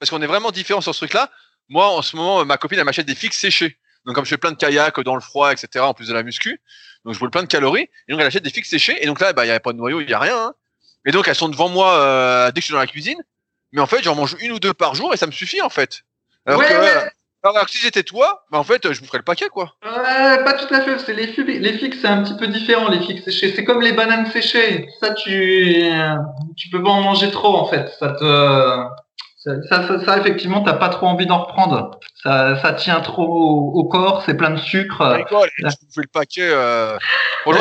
[0.01, 1.31] Parce qu'on est vraiment différents sur ce truc-là.
[1.69, 3.77] Moi, en ce moment, ma copine, elle m'achète des fixes séchés.
[4.05, 6.23] Donc, comme je fais plein de kayak dans le froid, etc., en plus de la
[6.23, 6.61] muscu,
[7.05, 7.89] donc je brûle plein de calories.
[8.09, 8.97] Et donc, elle achète des fixes séchés.
[9.01, 10.37] Et donc là, bah, il n'y a pas de noyau, il n'y a rien.
[10.37, 10.55] Hein.
[11.07, 13.23] Et donc, elles sont devant moi euh, dès que je suis dans la cuisine.
[13.73, 15.69] Mais en fait, j'en mange une ou deux par jour et ça me suffit, en
[15.69, 16.03] fait.
[16.47, 16.73] Alors, que,
[17.43, 19.75] alors que si j'étais toi, bah, en fait, je vous ferais le paquet, quoi.
[19.85, 20.99] Ouais, pas tout à fait.
[20.99, 21.27] C'est les,
[21.59, 23.53] les fixes, c'est un petit peu différent, les fixes séchés.
[23.55, 24.89] C'est comme les bananes séchées.
[25.01, 25.91] Ça, tu,
[26.57, 27.89] tu peux pas en manger trop, en fait.
[27.99, 29.06] Ça te,
[29.47, 32.01] ça, ça, ça, effectivement, t'as pas trop envie d'en reprendre.
[32.23, 35.05] Ça, ça tient trop au, corps, c'est plein de sucre.
[35.05, 36.51] Rigole, je bouffe le paquet.
[36.51, 36.99] Euh...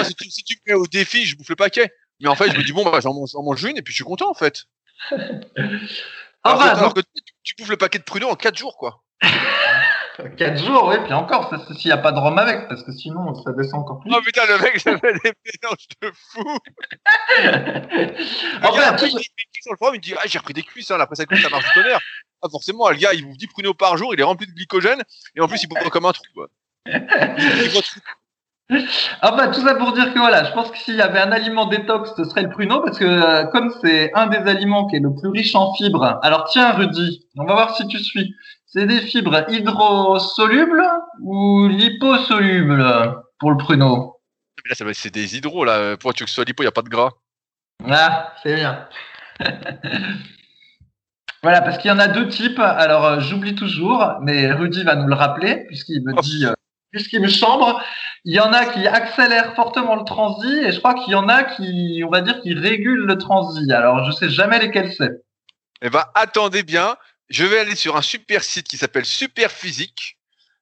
[0.03, 1.91] si, tu, si tu me mets au défi, je bouffe le paquet.
[2.19, 3.97] Mais en fait, je me dis, bon, bah, j'en mange, mange, une et puis je
[3.97, 4.65] suis content, en fait.
[6.47, 8.77] Ah alors, bah, alors que tu, tu, bouffes le paquet de prud'hommes en 4 jours,
[8.77, 9.01] quoi.
[10.37, 13.33] 4 jours, oui, puis encore, s'il n'y a pas de rhum avec, parce que sinon,
[13.35, 14.11] ça descend encore plus.
[14.13, 16.57] Oh putain, le mec, ça fait des mélanges de fou.
[18.63, 20.99] enfin, après, il, il, sur le forum, il dit, ah, j'ai repris des cuisses, hein,
[20.99, 21.99] après ça, ça marche du tonnerre.
[22.41, 25.01] Ah, forcément, le gars, il vous dit pruneaux par jour, il est rempli de glycogène,
[25.35, 26.47] et en plus, il boit comme un trou, quoi.
[29.21, 31.31] Ah bah tout ça pour dire que voilà, je pense que s'il y avait un
[31.31, 34.95] aliment détox, ce serait le pruneau parce que euh, comme c'est un des aliments qui
[34.95, 36.19] est le plus riche en fibres.
[36.23, 38.35] Alors tiens Rudy, on va voir si tu suis.
[38.75, 40.83] C'est des fibres hydrosolubles
[41.21, 44.19] ou liposolubles pour le pruneau?
[44.69, 45.95] Là, c'est des hydros, là.
[45.95, 47.11] Pour que ce soit lipo, il n'y a pas de gras.
[47.89, 48.85] Ah, c'est bien.
[51.41, 52.59] voilà, parce qu'il y en a deux types.
[52.59, 56.51] Alors, euh, j'oublie toujours, mais Rudy va nous le rappeler, puisqu'il me dit, euh,
[56.91, 57.81] puisqu'il me chambre.
[58.25, 61.29] Il y en a qui accélèrent fortement le transit, et je crois qu'il y en
[61.29, 63.71] a qui, on va dire, qui régulent le transit.
[63.71, 65.11] Alors, je sais jamais lesquels c'est.
[65.81, 66.97] Eh ben, attendez bien
[67.29, 70.17] je vais aller sur un super site qui s'appelle Superphysique,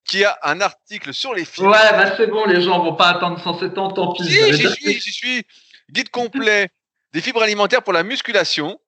[0.05, 1.69] qui a un article sur les fibres.
[1.69, 4.23] Ouais, bah c'est bon, les gens vont pas attendre 107 ans, tant pis.
[4.23, 5.43] Si, j'y suis, j'y suis.
[5.91, 6.69] Guide complet
[7.13, 8.79] des fibres alimentaires pour la musculation.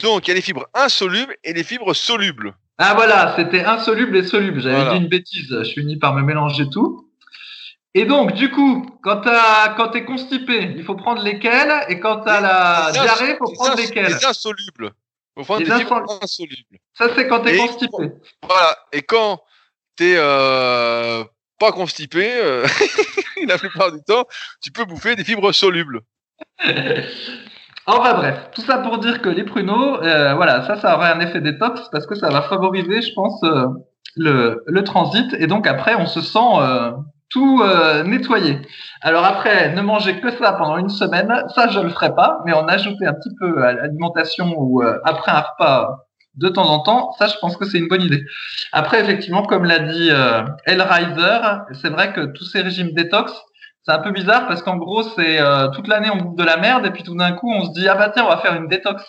[0.00, 2.54] Donc, il y a les fibres insolubles et les fibres solubles.
[2.78, 4.60] Ah voilà, c'était insoluble et soluble.
[4.62, 5.48] J'avais dit une bêtise.
[5.50, 7.06] Je finis par me mélanger tout.
[7.94, 11.72] Et donc, du coup, quand tu es constipé, il faut prendre lesquels?
[11.88, 14.06] Et quand tu as la diarrhée, il faut prendre lesquels?
[14.06, 14.92] Les insolubles.
[15.44, 16.78] Faut des fibres insolubles.
[16.94, 18.12] Ça, c'est quand t'es constipé.
[18.42, 18.76] Voilà.
[18.92, 19.40] Et quand
[19.96, 21.24] t'es euh,
[21.58, 22.66] pas constipé, euh,
[23.46, 24.24] la plupart du temps,
[24.62, 26.00] tu peux bouffer des fibres solubles.
[27.86, 31.18] Enfin bref, tout ça pour dire que les pruneaux, euh, voilà, ça, ça aurait un
[31.20, 33.66] effet détox parce que ça va favoriser, je pense, euh,
[34.16, 36.38] le, le, transit et donc après, on se sent
[37.30, 38.60] tout euh, nettoyer.
[39.00, 42.52] Alors après, ne manger que ça pendant une semaine, ça je le ferai pas, mais
[42.52, 46.80] en ajouter un petit peu à l'alimentation ou euh, après un repas de temps en
[46.80, 48.22] temps, ça je pense que c'est une bonne idée.
[48.72, 51.38] Après, effectivement, comme l'a dit euh, Riser,
[51.80, 53.32] c'est vrai que tous ces régimes détox,
[53.84, 56.56] c'est un peu bizarre parce qu'en gros, c'est euh, toute l'année on bouffe de la
[56.56, 58.54] merde et puis tout d'un coup on se dit ah bah tiens on va faire
[58.54, 59.04] une détox.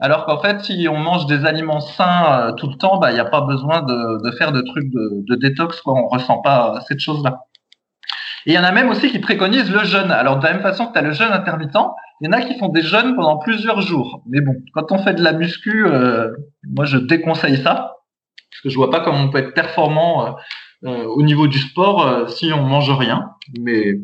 [0.00, 3.20] Alors qu'en fait, si on mange des aliments sains tout le temps, bah il n'y
[3.20, 5.94] a pas besoin de, de, faire de trucs de, de détox, quoi.
[5.94, 7.46] On ressent pas cette chose-là.
[8.46, 10.12] Et il y en a même aussi qui préconisent le jeûne.
[10.12, 11.76] Alors de la même façon que tu as le jeûne intermittent,
[12.20, 14.22] il y en a qui font des jeûnes pendant plusieurs jours.
[14.28, 16.30] Mais bon, quand on fait de la muscu, euh,
[16.64, 17.96] moi je déconseille ça
[18.50, 20.30] parce que je vois pas comment on peut être performant euh,
[20.84, 23.30] euh, au niveau du sport si on mange rien.
[23.58, 23.94] Mais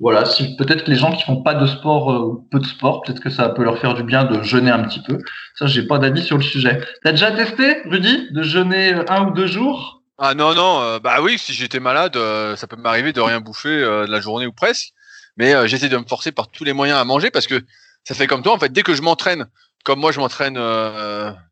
[0.00, 3.20] voilà, si peut-être que les gens qui font pas de sport peu de sport, peut-être
[3.20, 5.18] que ça peut leur faire du bien de jeûner un petit peu.
[5.54, 6.80] Ça, j'ai pas d'avis sur le sujet.
[7.04, 9.95] T'as déjà testé, Rudy, de jeûner un ou deux jours?
[10.18, 13.40] Ah non, non, euh, bah oui, si j'étais malade, euh, ça peut m'arriver de rien
[13.40, 14.92] bouffer euh, de la journée ou presque.
[15.36, 17.62] Mais j'essaie de me forcer par tous les moyens à manger parce que
[18.04, 19.50] ça fait comme toi, en fait, dès que je m'entraîne,
[19.84, 20.54] comme moi je m'entraîne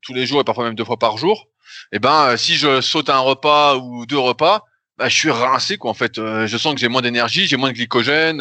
[0.01, 1.49] tous les jours et parfois même deux fois par jour,
[1.93, 4.65] et eh ben si je saute un repas ou deux repas,
[4.97, 6.15] bah, je suis rincé quoi en fait.
[6.17, 8.39] je sens que j'ai moins d'énergie, j'ai moins de glycogène.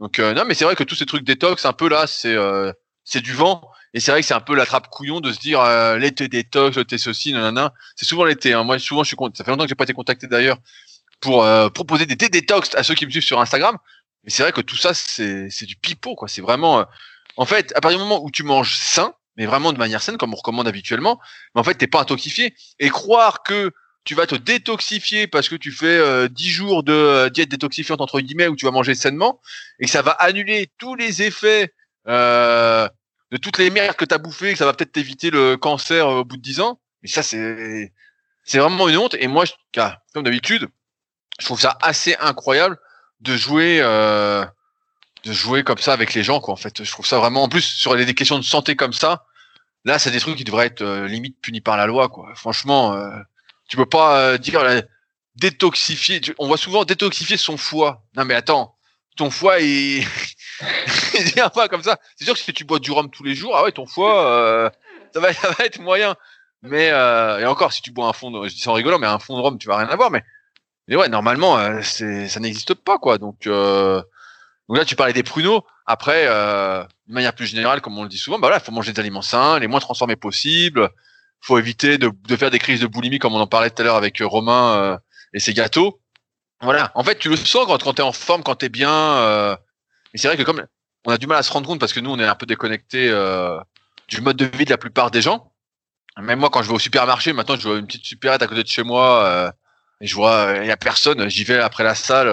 [0.00, 2.34] donc non, mais c'est vrai que tous ces trucs détox, un peu là, c'est
[3.04, 3.70] c'est du vent.
[3.94, 6.26] Et c'est vrai que c'est un peu la trappe couillon de se dire euh, l'été
[6.28, 7.72] détox, l'été ceci, nanana.
[7.94, 8.52] C'est souvent l'été.
[8.52, 8.64] Hein.
[8.64, 10.58] Moi, souvent, je suis Ça fait longtemps que j'ai pas été contacté d'ailleurs
[11.20, 13.78] pour euh, proposer des thés détox à ceux qui me suivent sur Instagram.
[14.24, 16.28] Mais c'est vrai que tout ça, c'est du pipeau, quoi.
[16.28, 16.80] C'est vraiment.
[16.80, 16.84] Euh,
[17.36, 20.16] en fait, à partir du moment où tu manges sain, mais vraiment de manière saine,
[20.16, 21.20] comme on recommande habituellement,
[21.54, 22.54] mais en fait, t'es pas intoxifié.
[22.80, 23.72] Et croire que
[24.04, 28.20] tu vas te détoxifier parce que tu fais euh, 10 jours de diète détoxifiante entre
[28.20, 29.40] guillemets où tu vas manger sainement
[29.78, 31.72] et que ça va annuler tous les effets
[32.06, 32.86] euh,
[33.34, 36.06] de toutes les merdes que tu as bouffées, que ça va peut-être t'éviter le cancer
[36.06, 36.80] euh, au bout de 10 ans.
[37.02, 37.92] Mais ça, c'est.
[38.44, 39.14] c'est vraiment une honte.
[39.14, 39.44] Et moi,
[40.14, 40.68] comme d'habitude,
[41.40, 42.78] je trouve ça assez incroyable
[43.18, 44.44] de jouer, euh,
[45.24, 46.54] de jouer comme ça avec les gens, quoi.
[46.54, 47.42] En fait, je trouve ça vraiment.
[47.42, 49.24] En plus, sur les questions de santé comme ça,
[49.84, 52.32] là, c'est des trucs qui devraient être euh, limite punis par la loi, quoi.
[52.36, 52.96] Franchement,
[53.68, 54.62] tu peux pas dire
[55.34, 56.20] détoxifier.
[56.38, 58.04] On voit souvent détoxifier son foie.
[58.16, 58.76] Non, mais attends,
[59.16, 60.06] ton foie il,
[61.14, 61.98] il vient pas comme ça.
[62.16, 64.26] C'est sûr que si tu bois du rhum tous les jours, ah ouais, ton foie,
[64.26, 64.70] euh,
[65.12, 66.16] ça va, ça va être moyen.
[66.62, 69.06] Mais euh, et encore, si tu bois un fond, de, je dis ça en mais
[69.06, 70.10] un fond de rhum, tu vas rien avoir.
[70.10, 70.24] Mais,
[70.88, 73.18] mais ouais, normalement, euh, ça n'existe pas, quoi.
[73.18, 74.02] Donc, euh,
[74.68, 75.64] donc là, tu parlais des pruneaux.
[75.86, 78.92] Après, euh, de manière plus générale, comme on le dit souvent, bah voilà, faut manger
[78.92, 80.88] des aliments sains, les moins transformés possibles.
[81.40, 83.84] Faut éviter de, de faire des crises de boulimie, comme on en parlait tout à
[83.84, 84.98] l'heure avec Romain euh,
[85.34, 86.00] et ses gâteaux.
[86.62, 86.90] Voilà.
[86.94, 89.58] En fait, tu le sens quand, quand tu es en forme, quand tu es bien.
[90.14, 90.64] Euh, mais c'est vrai que comme
[91.06, 92.46] on a du mal à se rendre compte parce que nous, on est un peu
[92.46, 93.58] déconnecté euh,
[94.08, 95.52] du mode de vie de la plupart des gens.
[96.16, 98.62] Même moi, quand je vais au supermarché, maintenant, je vois une petite supérette à côté
[98.62, 99.50] de chez moi euh,
[100.00, 101.28] et je vois, il y a personne.
[101.28, 102.28] J'y vais après la salle,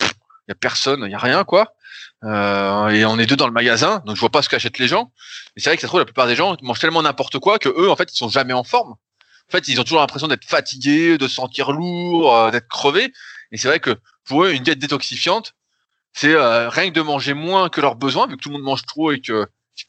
[0.00, 1.74] il y a personne, il y a rien, quoi.
[2.22, 5.10] et on est deux dans le magasin, donc je vois pas ce qu'achètent les gens.
[5.56, 7.58] Et c'est vrai que ça se trouve, la plupart des gens mangent tellement n'importe quoi
[7.58, 8.90] que eux, en fait, ils sont jamais en forme.
[8.92, 13.12] En fait, ils ont toujours l'impression d'être fatigués, de se sentir lourds, d'être crevés.
[13.52, 15.54] Et c'est vrai que pour eux, une diète détoxifiante,
[16.14, 18.62] c'est euh, rien que de manger moins que leurs besoins, vu que tout le monde
[18.62, 19.46] mange trop et que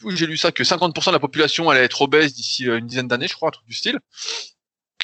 [0.10, 3.27] j'ai lu ça que 50% de la population allait être obèse d'ici une dizaine d'années,
[3.27, 3.99] je crois, un truc du style.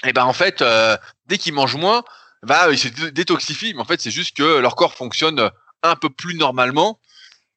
[0.04, 2.04] Et ben en fait, euh, dès qu'ils mangent moins,
[2.42, 5.52] bah ils se détoxifient, mais en fait c'est juste que leur corps fonctionne
[5.84, 7.00] un peu plus normalement,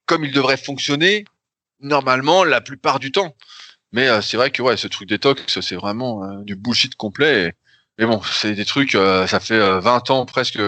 [0.05, 1.25] comme il devrait fonctionner
[1.81, 3.35] normalement la plupart du temps.
[3.93, 7.49] Mais euh, c'est vrai que ouais, ce truc détox, c'est vraiment euh, du bullshit complet.
[7.49, 7.53] Et,
[7.99, 10.61] mais bon, c'est des trucs, euh, ça fait 20 ans presque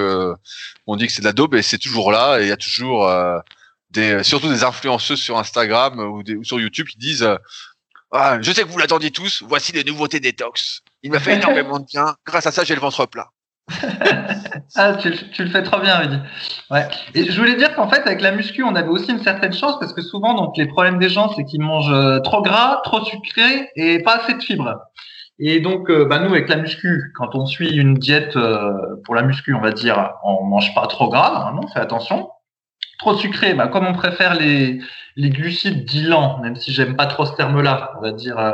[0.86, 2.38] on dit que c'est de la daube et c'est toujours là.
[2.38, 3.10] Et il y a toujours
[3.90, 7.28] des, surtout des influenceuses sur Instagram ou, des, ou sur YouTube qui disent
[8.12, 10.82] ah, Je sais que vous l'attendiez tous, voici des nouveautés détox.
[11.02, 12.14] Il m'a fait énormément de bien.
[12.24, 13.30] Grâce à ça, j'ai le ventre plat.
[14.76, 16.18] ah, tu, tu, le fais trop bien, Rudy.
[16.70, 16.86] Ouais.
[17.14, 19.78] Et je voulais dire qu'en fait, avec la muscu, on avait aussi une certaine chance
[19.80, 23.68] parce que souvent, donc, les problèmes des gens, c'est qu'ils mangent trop gras, trop sucré
[23.74, 24.76] et pas assez de fibres.
[25.38, 28.72] Et donc, euh, bah, nous, avec la muscu, quand on suit une diète euh,
[29.04, 32.30] pour la muscu, on va dire, on mange pas trop gras, normalement, on fait attention.
[32.98, 34.80] Trop sucré, bah, comme on préfère les,
[35.16, 38.52] les glucides dilants, même si j'aime pas trop ce terme-là, on va dire euh,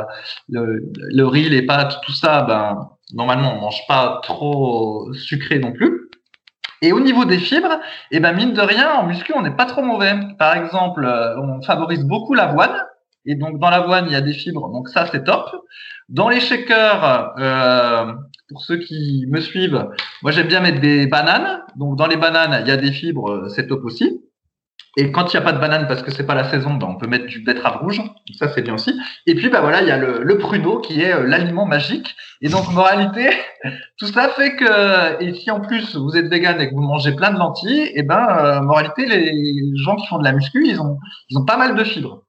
[0.49, 5.71] le, le riz, les pâtes, tout ça, ben, normalement, on mange pas trop sucré non
[5.71, 6.09] plus.
[6.81, 7.79] Et au niveau des fibres,
[8.11, 10.15] et ben mine de rien, en muscu, on n'est pas trop mauvais.
[10.37, 11.05] Par exemple,
[11.37, 12.75] on favorise beaucoup l'avoine.
[13.25, 15.49] Et donc dans l'avoine, il y a des fibres, donc ça c'est top.
[16.13, 18.13] Dans les shakers, euh,
[18.47, 19.87] pour ceux qui me suivent,
[20.21, 21.63] moi j'aime bien mettre des bananes.
[21.75, 24.21] Donc dans les bananes, il y a des fibres, c'est top aussi.
[24.95, 26.85] Et quand il n'y a pas de banane parce que c'est pas la saison, ben
[26.87, 27.99] on peut mettre du betterave rouge.
[28.37, 28.93] Ça c'est bien aussi.
[29.25, 32.15] Et puis bah voilà, il y a le, le pruneau qui est euh, l'aliment magique.
[32.41, 33.31] Et donc moralité,
[33.97, 37.15] tout ça fait que et si en plus vous êtes vegan et que vous mangez
[37.15, 39.33] plein de lentilles, et ben euh, moralité les
[39.77, 40.99] gens qui font de la muscu, ils ont
[41.29, 42.21] ils ont pas mal de fibres.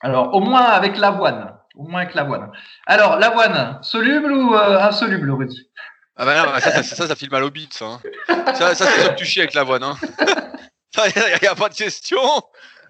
[0.00, 1.56] Alors au moins avec l'avoine.
[1.80, 2.52] Au moins avec l'avoine.
[2.86, 5.70] Alors, l'avoine, soluble ou euh, insoluble, Rudy
[6.14, 7.86] Ah bah non, ça, ça, ça, ça file mal au bit, ça.
[7.86, 8.00] Hein.
[8.54, 9.82] Ça, ça c'est ça que tu chies avec l'avoine.
[9.82, 9.96] Hein.
[11.06, 12.20] Il n'y a, a, pas de question.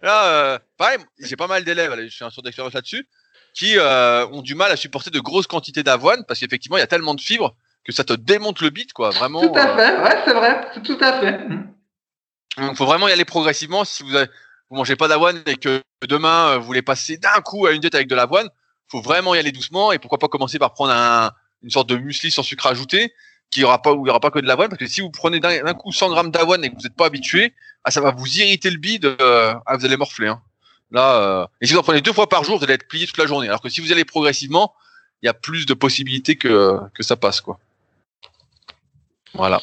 [0.02, 3.06] Là, euh, pareil, j'ai pas mal d'élèves, je suis un sur d'expérience là-dessus,
[3.54, 6.82] qui euh, ont du mal à supporter de grosses quantités d'avoine parce qu'effectivement, il y
[6.82, 7.54] a tellement de fibres
[7.84, 9.10] que ça te démonte le bit, quoi.
[9.10, 9.40] Vraiment.
[9.40, 11.46] Tout à fait, ouais, c'est vrai, tout à fait.
[12.56, 13.84] Donc, faut vraiment y aller progressivement.
[13.84, 14.28] Si vous avez,
[14.68, 17.94] vous mangez pas d'avoine et que demain vous voulez passer d'un coup à une diète
[17.94, 18.48] avec de l'avoine,
[18.90, 21.96] faut vraiment y aller doucement et pourquoi pas commencer par prendre un, une sorte de
[21.96, 23.12] muesli sans sucre ajouté
[23.50, 25.10] qui aura pas où il y aura pas que de l'avoine parce que si vous
[25.10, 27.54] prenez d'un coup 100 grammes d'avoine et que vous n'êtes pas habitué,
[27.84, 30.28] ah, ça va vous irriter le bide, euh, ah, vous allez morfler.
[30.28, 30.40] Hein.
[30.92, 33.06] Là, euh, et si vous en prenez deux fois par jour, vous allez être plié
[33.06, 33.48] toute la journée.
[33.48, 34.74] Alors que si vous allez progressivement,
[35.22, 37.58] il y a plus de possibilités que que ça passe quoi.
[39.34, 39.60] Voilà.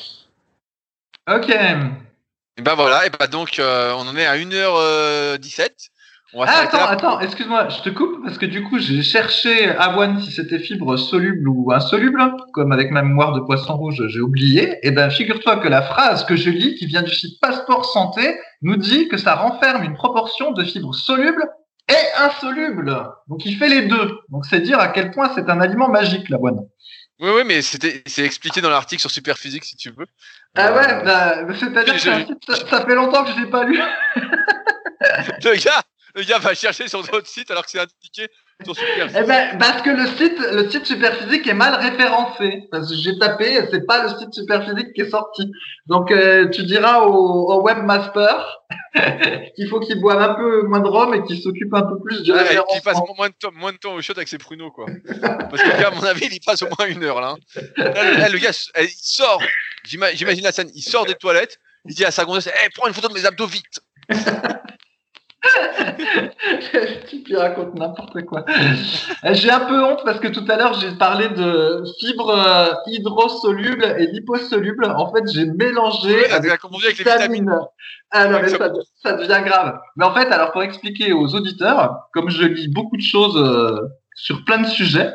[1.29, 1.49] Ok.
[1.49, 5.89] Et ben voilà, et ben donc euh, on en est à 1h17.
[6.33, 9.69] On va ah, attends, attends, excuse-moi, je te coupe parce que du coup, j'ai cherché
[9.69, 12.21] avoine si c'était fibre soluble ou insoluble,
[12.51, 14.77] comme avec ma mémoire de poisson rouge, j'ai oublié.
[14.85, 18.37] Et ben, figure-toi que la phrase que je lis, qui vient du site Passeport Santé,
[18.61, 21.47] nous dit que ça renferme une proportion de fibres solubles
[21.89, 23.07] et insolubles.
[23.27, 24.19] Donc, il fait les deux.
[24.27, 26.59] Donc, c'est dire à quel point c'est un aliment magique, l'avoine.
[27.19, 30.05] Oui, oui, mais c'était, c'est expliqué dans l'article sur Superphysique, si tu veux.
[30.55, 31.03] Ah ouais, euh...
[31.03, 33.79] bah, c'est-à-dire que ça, ça fait longtemps que je l'ai pas lu.
[34.17, 35.81] le gars,
[36.17, 38.27] le gars va chercher sur d'autres sites alors que c'est indiqué
[38.59, 42.67] eh ben, parce que le site, le site Superphysique est mal référencé.
[42.71, 45.51] Parce que j'ai tapé, c'est pas le site Superphysique qui est sorti.
[45.85, 48.63] Donc, euh, tu diras au, au webmaster
[49.55, 52.23] qu'il faut qu'il boive un peu moins de rhum et qu'il s'occupe un peu plus
[52.23, 54.71] du ouais, Qu'il passe moins de, temps, moins de temps au shot avec ses pruneaux,
[54.71, 54.87] quoi.
[55.21, 57.35] Parce que, à mon avis, il y passe au moins une heure, là.
[57.35, 57.63] Hein.
[57.77, 59.41] le, gars, il sort,
[59.83, 62.93] j'imagine la scène, il sort des toilettes, il dit à sa gonzesse, hey, prends une
[62.95, 63.81] photo de mes abdos vite.
[67.25, 68.45] tu racontes n'importe quoi.
[69.31, 73.95] J'ai un peu honte parce que tout à l'heure j'ai parlé de fibres euh, hydrosolubles
[73.97, 74.85] et liposolubles.
[74.85, 77.55] En fait, j'ai mélangé avec, les vitamines.
[78.11, 78.71] Ah non, mais ça,
[79.03, 79.79] ça, devient grave.
[79.95, 83.87] Mais en fait, alors pour expliquer aux auditeurs, comme je lis beaucoup de choses euh,
[84.15, 85.11] sur plein de sujets,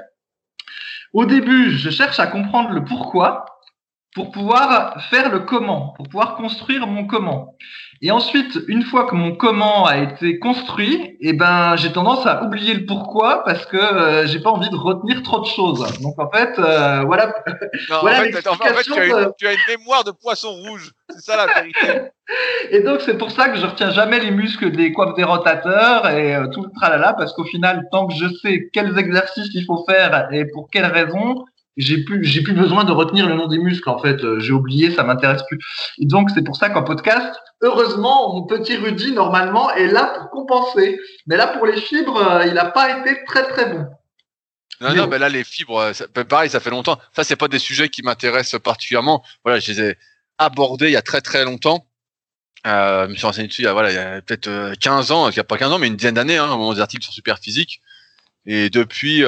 [1.13, 3.45] au début, je cherche à comprendre le pourquoi
[4.15, 7.57] pour pouvoir faire le comment, pour pouvoir construire mon comment.
[8.05, 12.43] Et ensuite, une fois que mon comment a été construit, eh ben, j'ai tendance à
[12.43, 16.01] oublier le pourquoi parce que euh, j'ai pas envie de retenir trop de choses.
[16.01, 17.33] Donc en fait, euh, voilà.
[18.01, 20.91] voilà en, fait, en fait, tu, as une, tu as une mémoire de poisson rouge.
[21.11, 22.11] C'est ça la vérité.
[22.71, 26.09] et donc c'est pour ça que je retiens jamais les muscles des coiffes des rotateurs
[26.09, 29.65] et euh, tout le tralala parce qu'au final, tant que je sais quels exercices il
[29.65, 31.45] faut faire et pour quelles raisons,
[31.77, 34.23] j'ai plus j'ai plus besoin de retenir le nom des muscles en fait.
[34.25, 35.59] Euh, j'ai oublié ça m'intéresse plus.
[35.99, 40.31] Et donc c'est pour ça qu'en podcast heureusement mon petit Rudy normalement est là pour
[40.31, 40.99] compenser.
[41.27, 43.87] Mais là pour les fibres euh, il n'a pas été très très bon.
[44.81, 46.99] Non non mais là les fibres euh, ça, pareil ça fait longtemps.
[47.17, 49.23] Ça c'est pas des sujets qui m'intéressent particulièrement.
[49.45, 49.99] Voilà je les ai
[50.39, 51.87] abordés il y a très très longtemps.
[52.67, 55.41] Euh, je me suis renseigné dessus il y a, voilà, peut-être 15 ans, il n'y
[55.41, 57.81] a pas 15 ans, mais une dizaine d'années, hein, au moment des articles sur Superphysique.
[58.47, 59.25] Et depuis,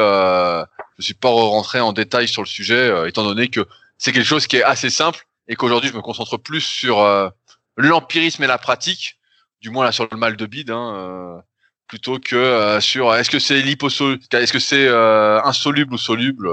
[0.99, 3.67] je suis pas rentré en détail sur le sujet, euh, étant donné que
[3.99, 7.29] c'est quelque chose qui est assez simple et qu'aujourd'hui je me concentre plus sur euh,
[7.77, 9.19] l'empirisme et la pratique,
[9.61, 11.41] du moins là sur le mal de bide, hein, euh,
[11.89, 16.51] plutôt que sur est-ce que c'est liposoluble, est-ce que c'est insoluble ou soluble.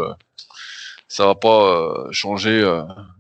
[1.07, 2.61] ça va pas changer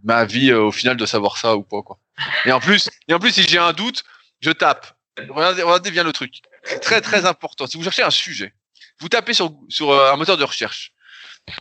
[0.03, 1.97] ma vie au final de savoir ça ou pas quoi.
[2.45, 4.03] Et en plus, et en plus si j'ai un doute,
[4.41, 4.93] je tape.
[5.29, 6.41] Regardez, regardez bien le truc.
[6.65, 7.65] C'est très très important.
[7.65, 8.53] Si vous cherchez un sujet,
[8.99, 10.90] vous tapez sur, sur un moteur de recherche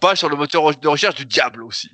[0.01, 1.91] pas sur le moteur de recherche du diable aussi.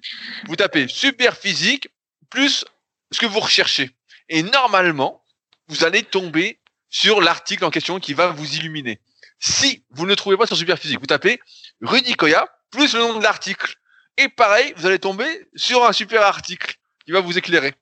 [0.47, 1.89] Vous tapez super physique
[2.31, 2.65] plus
[3.13, 3.91] ce que vous recherchez.
[4.29, 5.25] Et normalement,
[5.69, 9.01] vous allez tomber sur l'article en question qui va vous illuminer.
[9.39, 11.41] Si vous ne le trouvez pas sur super physique, vous tapez
[11.81, 13.77] Rudy Koya plus le nom de l'article.
[14.17, 17.75] Et pareil, vous allez tomber sur un super article qui va vous éclairer.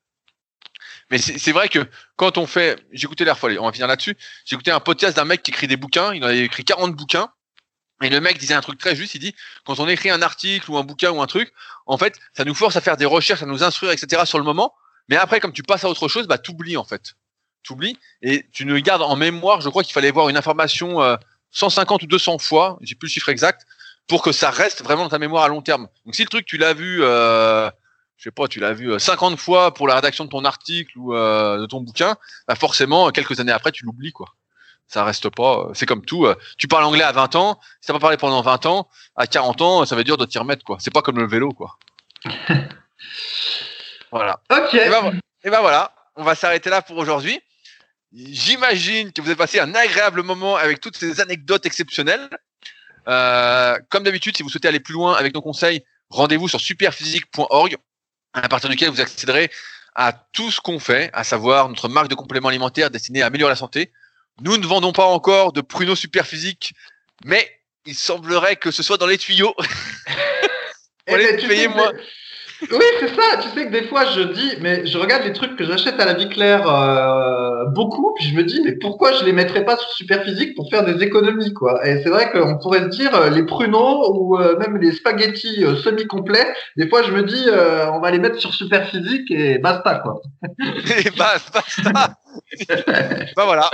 [1.10, 1.86] Mais c'est vrai que
[2.16, 4.16] quand on fait, j'écoutais l'air folle, on va finir là-dessus,
[4.50, 7.30] écouté un podcast d'un mec qui écrit des bouquins, il en a écrit 40 bouquins,
[8.04, 10.70] et le mec disait un truc très juste, il dit, quand on écrit un article
[10.70, 11.52] ou un bouquin ou un truc,
[11.86, 14.22] en fait, ça nous force à faire des recherches, à nous instruire, etc.
[14.24, 14.74] sur le moment.
[15.08, 17.14] Mais après, comme tu passes à autre chose, bah, t'oublies, en fait.
[17.62, 17.98] T'oublies.
[18.22, 21.00] Et tu ne gardes en mémoire, je crois qu'il fallait voir une information
[21.50, 23.66] 150 euh, ou 200 fois, j'ai plus le chiffre exact,
[24.06, 25.88] pour que ça reste vraiment dans ta mémoire à long terme.
[26.04, 27.70] Donc si le truc, tu l'as vu, euh,
[28.16, 30.98] je sais pas, tu l'as vu 50 euh, fois pour la rédaction de ton article
[30.98, 32.16] ou euh, de ton bouquin,
[32.46, 34.34] bah forcément, quelques années après, tu l'oublies, quoi
[34.86, 35.58] ça reste pas.
[35.58, 36.26] Euh, c'est comme tout.
[36.26, 39.26] Euh, tu parles anglais à 20 ans, si t'as pas parlé pendant 20 ans, à
[39.26, 40.78] 40 ans, ça va être dur de t'y remettre, quoi.
[40.80, 41.78] C'est pas comme le vélo, quoi.
[44.10, 44.40] voilà.
[44.50, 44.72] Ok.
[44.72, 47.40] Ben, et ben, voilà, on va s'arrêter là pour aujourd'hui.
[48.12, 52.30] J'imagine que vous avez passé un agréable moment avec toutes ces anecdotes exceptionnelles.
[53.08, 57.76] Euh, comme d'habitude, si vous souhaitez aller plus loin avec nos conseils, rendez-vous sur superphysique.org,
[58.32, 59.50] à partir duquel vous accéderez
[59.94, 63.52] à tout ce qu'on fait, à savoir notre marque de compléments alimentaires destinée à améliorer
[63.52, 63.92] la santé,
[64.40, 66.74] nous ne vendons pas encore de pruneaux super physiques,
[67.24, 69.54] mais il semblerait que ce soit dans les tuyaux.
[71.68, 71.92] Moi.
[72.62, 73.36] Oui, c'est ça.
[73.42, 76.04] Tu sais que des fois, je dis, mais je regarde les trucs que j'achète à
[76.04, 79.76] la vie claire euh, beaucoup, puis je me dis, mais pourquoi je les mettrais pas
[79.76, 81.86] sur Superphysique pour faire des économies, quoi?
[81.86, 85.64] Et c'est vrai qu'on pourrait se dire, euh, les pruneaux ou euh, même les spaghettis
[85.82, 87.46] semi-complets, des fois, je me dis,
[87.92, 90.20] on va les mettre sur Superphysique et basta, quoi.
[91.04, 91.62] et basta.
[93.36, 93.70] bah voilà.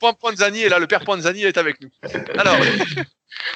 [0.00, 1.88] Point Zani est là, le père Zani est avec nous.
[2.38, 2.56] Alors,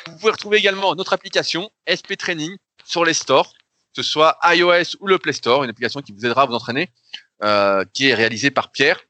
[0.07, 3.53] vous pouvez retrouver également notre application SP Training sur les stores
[3.93, 6.91] ce soit iOS ou le Play Store, une application qui vous aidera à vous entraîner,
[7.43, 9.01] euh, qui est réalisée par Pierre.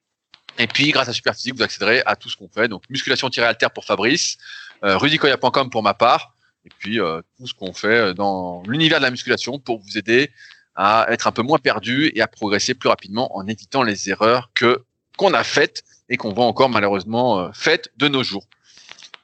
[0.59, 2.69] Et puis, grâce à Superphysique, vous accéderez à tout ce qu'on fait.
[2.69, 4.37] Donc, musculation-alter pour Fabrice,
[4.85, 6.35] euh, rudicoya.com pour ma part,
[6.65, 10.31] et puis euh, tout ce qu'on fait dans l'univers de la musculation pour vous aider
[10.75, 14.51] à être un peu moins perdu et à progresser plus rapidement en évitant les erreurs
[14.55, 14.85] que
[15.17, 18.47] qu'on a faites et qu'on voit encore malheureusement euh, faites de nos jours.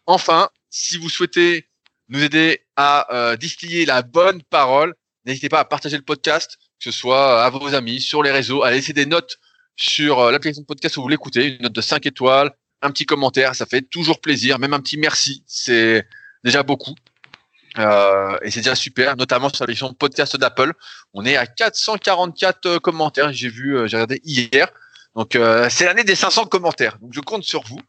[0.07, 1.67] Enfin, si vous souhaitez
[2.09, 4.95] nous aider à euh, distiller la bonne parole,
[5.27, 8.63] N'hésitez pas à partager le podcast, que ce soit à vos amis, sur les réseaux,
[8.63, 9.39] à laisser des notes
[9.77, 12.51] sur euh, l'application de podcast où vous l'écoutez, une note de 5 étoiles,
[12.83, 15.43] un petit commentaire, ça fait toujours plaisir, même un petit merci.
[15.47, 16.07] C'est
[16.45, 16.95] déjà beaucoup.
[17.79, 20.73] Euh, et c'est déjà super, notamment sur la version podcast d'Apple.
[21.13, 23.33] On est à 444 euh, commentaires.
[23.33, 24.69] J'ai vu, euh, j'ai regardé hier.
[25.15, 26.99] Donc euh, c'est l'année des 500 commentaires.
[26.99, 27.81] Donc je compte sur vous.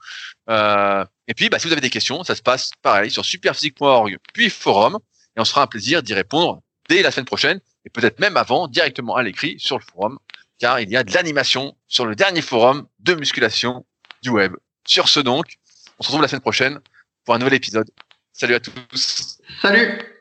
[0.49, 4.18] Euh, et puis, bah, si vous avez des questions, ça se passe pareil sur superphysique.org
[4.34, 4.97] puis forum,
[5.35, 8.68] et on sera un plaisir d'y répondre dès la semaine prochaine, et peut-être même avant,
[8.68, 10.19] directement à l'écrit sur le forum,
[10.59, 13.85] car il y a de l'animation sur le dernier forum de musculation
[14.23, 14.53] du web.
[14.85, 15.57] Sur ce donc,
[15.99, 16.80] on se retrouve la semaine prochaine
[17.26, 17.89] pour un nouvel épisode.
[18.34, 19.39] Salut à tous.
[19.61, 20.16] Salut